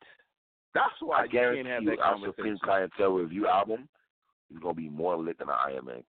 [0.75, 2.35] That's why I you guarantee can't have you, that our conversation.
[2.37, 3.89] Supreme Clientele review album
[4.55, 6.03] is gonna be more lit than an Iron Man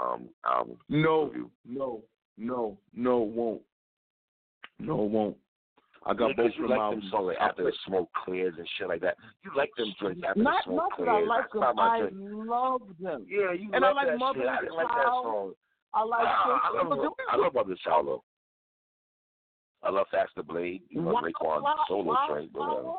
[0.00, 0.76] um album.
[0.88, 1.50] No, review.
[1.66, 2.02] no,
[2.38, 3.62] no, no, won't.
[4.78, 5.36] No, it won't.
[6.06, 9.16] I got both of like songs like after the smoke clears and shit like that.
[9.42, 11.28] You like them joints after Not, the smoke not that clears.
[11.30, 11.76] I like them.
[11.76, 13.26] my I love them.
[13.28, 14.48] Yeah, you And I like that Mother shit.
[14.48, 15.52] I didn't like that song.
[15.94, 16.20] I like.
[16.24, 18.22] Ah, I love I love Mother though.
[19.82, 20.82] I love Faster Blade.
[20.88, 22.82] You know Raekwon solo Wild train, but whatever.
[22.82, 22.96] Flower?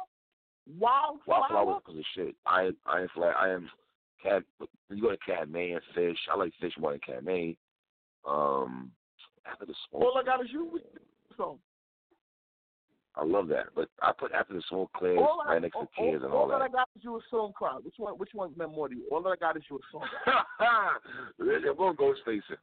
[0.79, 1.79] Wild Wildflower Flower?
[1.85, 2.35] because of shit.
[2.45, 3.35] I I am flat.
[3.39, 3.69] I am
[4.21, 4.43] cat.
[4.89, 6.17] You go to Cat Main, Fish.
[6.31, 7.55] I like Fish more than Cat Main.
[8.27, 8.91] Um,
[9.45, 10.03] after the smoke.
[10.03, 10.83] All I got is you with
[11.37, 11.59] so.
[13.17, 15.79] I love that, but I put after the smoke clears All I, right next to
[15.79, 16.73] all, kids and all, all that I that.
[16.73, 17.77] got is you a song cry.
[17.81, 18.13] Which one?
[18.17, 19.03] Which one meant more to you?
[19.11, 20.03] All that I got is you a song.
[21.37, 22.59] Really, I'm gonna go face it.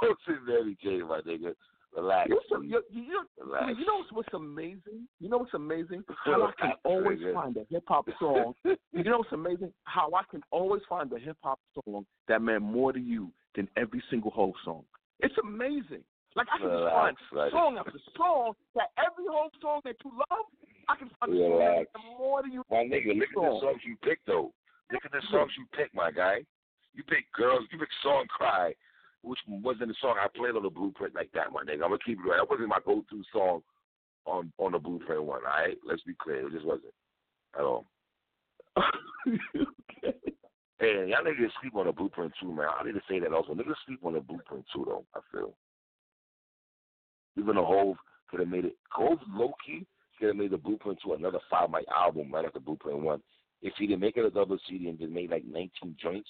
[0.00, 1.54] Go sit Mary J, my nigga.
[1.96, 2.28] Relax.
[2.28, 2.70] You, some, please.
[2.70, 3.72] you, you, you, Relax.
[3.78, 5.08] you know what's, what's amazing?
[5.20, 6.04] You know what's amazing?
[6.24, 8.54] How I can always find a hip hop song.
[8.64, 9.72] You know what's amazing?
[9.84, 13.68] How I can always find a hip hop song that meant more to you than
[13.76, 14.82] every single whole song.
[15.20, 16.04] It's amazing.
[16.36, 17.52] Like I can just find Relax, right.
[17.52, 20.46] song after song that every whole song that you love,
[20.88, 21.90] I can find a song Relax.
[22.18, 22.62] more to you.
[22.70, 24.52] My nigga, look at the songs you pick though.
[24.92, 26.44] Look at the songs you pick, my guy.
[26.94, 27.64] You pick girls.
[27.72, 28.74] You pick song cry,
[29.22, 31.84] which wasn't the song I played on the blueprint like that, my nigga.
[31.84, 32.38] I'm gonna keep it right.
[32.38, 33.62] That wasn't my go-to song
[34.26, 35.40] on on the blueprint one.
[35.44, 36.46] All right, let's be clear.
[36.46, 36.94] It just wasn't
[37.56, 37.86] at all.
[38.76, 40.14] okay.
[40.80, 42.68] Hey, y'all niggas sleep on the blueprint too, man.
[42.78, 43.52] I need to say that also.
[43.52, 45.04] Niggas sleep on the blueprint too, though.
[45.12, 45.52] I feel.
[47.38, 47.96] Even a Hove
[48.28, 48.76] could have made it.
[48.90, 49.86] Hove low key
[50.18, 53.22] could have made the blueprint to another five mic album right after Blueprint one.
[53.62, 56.28] If he didn't make it a double CD and just made like 19 joints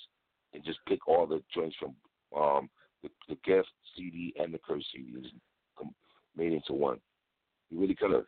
[0.55, 1.95] and just pick all the joints from
[2.39, 2.69] um
[3.03, 5.35] the, the guest CD and the curse CD and just
[6.37, 6.99] made it into one.
[7.71, 8.25] He really could have.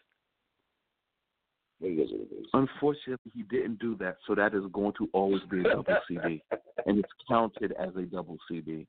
[1.81, 2.47] Maybe that's what it is.
[2.53, 6.43] Unfortunately, he didn't do that, so that is going to always be a double CD,
[6.87, 8.87] and it's counted as a double CD.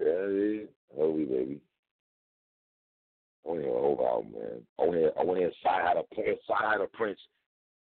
[0.00, 0.62] Yeah, yeah.
[0.94, 1.60] Holy baby.
[3.44, 4.62] I want to album, man.
[4.78, 7.18] I want to I want to hear Side How to Prince.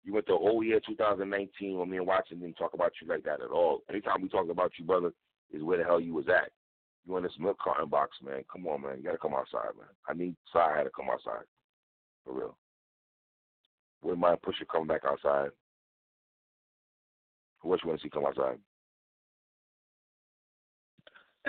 [0.04, 3.24] You went the whole year 2019 when me and Watson didn't talk about you like
[3.24, 3.82] that at all.
[3.90, 5.12] Anytime we talk about you, brother,
[5.52, 6.50] is where the hell you was at.
[7.06, 8.44] You in this milk carton box, man.
[8.50, 8.98] Come on, man.
[8.98, 9.88] You got to come outside, man.
[10.08, 11.44] I need Side How to come outside.
[12.24, 12.56] For real.
[14.02, 15.50] Wouldn't mind Pusha coming back outside.
[17.60, 18.58] Who else you want to see come outside?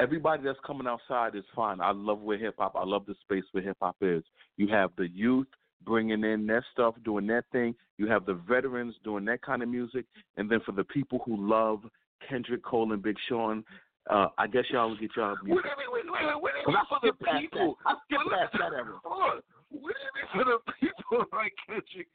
[0.02, 1.80] Everybody that's coming outside is fine.
[1.80, 2.76] I love where hip hop.
[2.76, 4.24] I love the space where hip hop is.
[4.58, 5.48] You have the youth
[5.86, 7.76] bringing in their stuff, doing their thing.
[7.98, 10.06] You have the veterans doing that kind of music,
[10.38, 11.82] and then for the people who love
[12.28, 13.64] Kendrick Cole and Big Sean,
[14.10, 15.66] uh, I guess y'all will get y'all Wait, music.
[15.78, 17.78] wait, wait, wait, wait, wait, I for the people.
[17.86, 19.00] I skip past that era.
[19.04, 19.42] Hold on.
[19.72, 22.08] You mean for the people like Kendrick?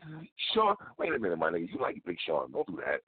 [0.53, 1.69] Sean, wait a minute, my nigga.
[1.73, 2.51] You like Big Sean.
[2.53, 3.01] Don't do that.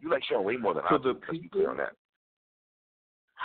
[0.00, 1.08] You like Sean way more than For I do.
[1.14, 1.92] Let's be people- on that.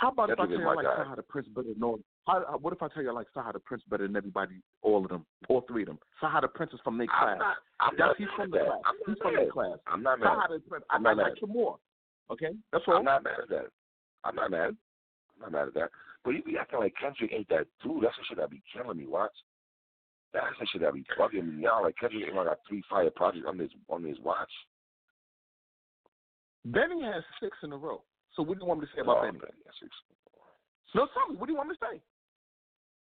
[0.00, 1.04] How about if I tell you I like guy.
[1.04, 2.00] Saha the Prince better than all?
[2.26, 5.04] How, what if I tell you I like Saha the Prince better than everybody, all
[5.04, 5.98] of them, all three of them?
[6.22, 7.36] Saha the Prince is from their class.
[7.38, 8.66] not, I'm That's not he's mad from at the that.
[8.66, 8.80] class.
[8.86, 9.50] I'm He's not from mad.
[9.52, 9.78] class.
[9.86, 10.28] I'm not mad.
[10.28, 10.84] Saha the Prince.
[10.88, 11.76] I I'm not like him more.
[12.30, 12.96] Okay, that's all.
[12.96, 13.66] I'm not mad at that.
[14.24, 14.70] I'm not mad.
[15.36, 15.90] I'm not mad at that.
[16.24, 18.02] But you be acting like Kendrick ain't that dude.
[18.02, 19.32] That's the shit that be killing me, watch.
[20.32, 21.64] That's the shit that be bugging me.
[21.64, 24.48] Y'all like Kendrick ain't got three fire projects on his on his watch.
[26.64, 28.02] Benny has six in a row.
[28.36, 29.36] So what do you want me to say about that's
[29.82, 31.36] ex- No, tell me.
[31.36, 32.00] What do you want me to say?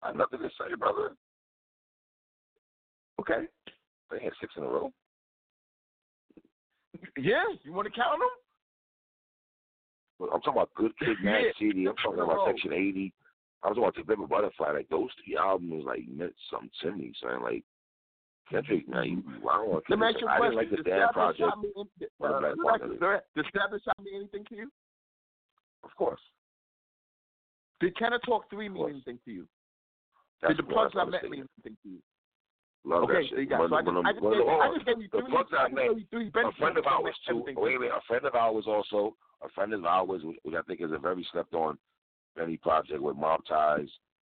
[0.02, 1.12] I have nothing to say, brother.
[3.20, 3.44] Okay.
[4.10, 4.92] They had six in a row.
[7.18, 8.28] Yeah, you want to count them?
[10.32, 11.52] I'm talking about Good Kid, Mad Yeah.
[11.68, 11.86] City.
[11.88, 13.12] I'm talking about Section 80.
[13.62, 14.72] I was talking about To Pimp Butterfly.
[14.72, 17.12] Like those three albums, like meant something to me.
[17.22, 17.64] Son, like
[18.50, 20.58] Kendrick, man, you, I don't want Let me ask you a I question.
[20.58, 21.38] didn't like the Stabber project.
[21.40, 23.24] Shot mean anything- What uh, about me Black ask?
[23.36, 24.70] Does Stabber Shot mean anything to you?
[25.84, 26.20] Of course.
[27.80, 29.46] Did Tana Talk 3 mean anything to you?
[30.42, 31.98] That's Did the plugs I met mean anything to you?
[32.84, 33.50] Love okay, that shit.
[33.50, 35.30] When- So I when just, I just, gave, I just gave you The three.
[35.30, 37.44] plugs I met- gave you three a friend of ours too.
[37.46, 39.16] Wait, wait, a friend of ours also.
[39.42, 41.78] A friend of ours, which I think is a very slept on
[42.36, 43.88] Benny project with Mob Ties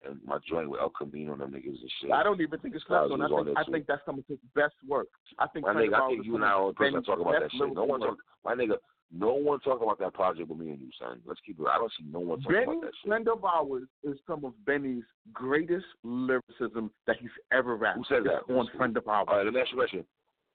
[0.06, 2.10] and my joint with El Camino and them niggas and shit.
[2.10, 3.20] I don't even think it's Styles on.
[3.22, 5.08] I think I think that's some of his best work.
[5.38, 7.40] I think My nigga, I think you and I are the person Benny's talk about
[7.40, 7.74] that shit.
[7.74, 8.76] No one talk, my nigga,
[9.12, 11.20] no one talk about that project but me and you, son.
[11.26, 11.66] Let's keep it.
[11.70, 13.28] I don't see no one talking Benny, about that shit.
[13.28, 17.98] Of Ours is some of Benny's greatest lyricism that he's ever rapped.
[17.98, 18.52] Who said that?
[18.52, 19.26] On Friend of Ours.
[19.28, 20.04] All right, let me ask you a question.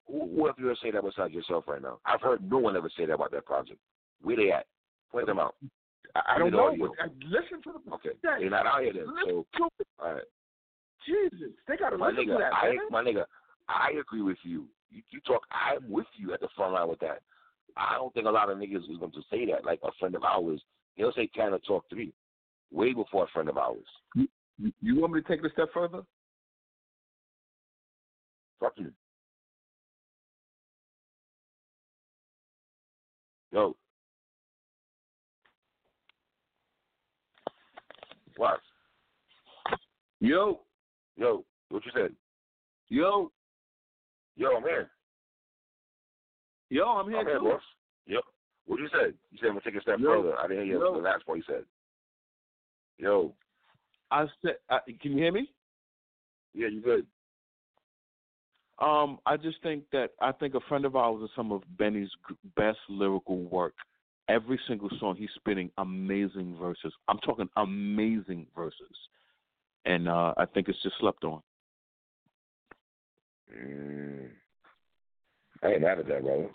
[0.06, 1.98] Who, who else you ever say that besides yourself right now?
[2.04, 3.78] I've heard no one ever say that about that project.
[4.22, 4.66] Where they at?
[5.12, 5.54] Point them out.
[6.14, 8.92] I, I don't know, I, uh, listen to the Okay, Yeah, they're not out here
[8.92, 9.06] then.
[9.26, 10.22] So, all right.
[11.06, 12.78] Jesus, they gotta my listen nigga, to that, I, man.
[12.90, 13.24] my nigga,
[13.68, 15.42] I agree with you You, you talk.
[15.52, 17.22] I'm with you at the front line with that.
[17.76, 19.64] I don't think a lot of niggas is going to say that.
[19.64, 20.60] Like a friend of ours,
[20.96, 22.12] he'll say Canada Talk Three,
[22.72, 23.84] way before a friend of ours.
[24.14, 24.28] You,
[24.80, 26.02] you want me to take it a step further?
[28.60, 28.92] Fuck you.
[33.52, 33.74] Yo.
[38.36, 38.60] What?
[40.20, 40.60] Yo,
[41.16, 42.12] Yo, what you said?
[42.88, 43.30] yo,
[44.36, 44.90] Yo, I'm here.
[46.70, 47.44] Yo, I'm here I'm too.
[47.44, 47.62] boss.
[48.06, 48.22] Yep.
[48.66, 49.14] What you said?
[49.30, 50.22] You said I'm gonna take a step Yo.
[50.22, 50.38] further.
[50.38, 50.94] I didn't hear Yo.
[50.94, 51.64] the last part you said.
[52.98, 53.34] Yo.
[54.10, 55.50] I said, uh, can you hear me?
[56.54, 57.06] Yeah, you good.
[58.80, 62.08] Um, I just think that I think a friend of ours is some of Benny's
[62.56, 63.74] best lyrical work.
[64.28, 66.92] Every single song he's spitting amazing verses.
[67.08, 68.96] I'm talking amazing verses,
[69.84, 71.42] and uh, I think it's just slept on.
[73.54, 74.28] Mm.
[75.62, 76.48] I ain't mad at that, brother.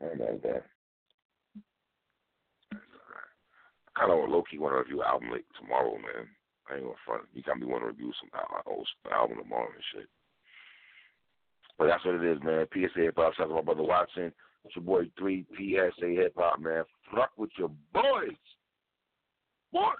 [0.00, 0.66] I ain't mad at that.
[2.72, 6.28] I kind of low key want to review album like tomorrow, man.
[6.70, 7.24] I ain't gonna front.
[7.34, 10.08] You got me want to review some al- uh, old album tomorrow and shit.
[11.78, 12.66] But that's what it is, man.
[12.72, 13.34] PSA Hip Hop.
[13.34, 14.32] Shout out to my brother Watson.
[14.64, 16.84] It's your boy 3 PSA Hip Hop, man.
[17.14, 18.36] Fuck with your boys.
[19.70, 19.96] What?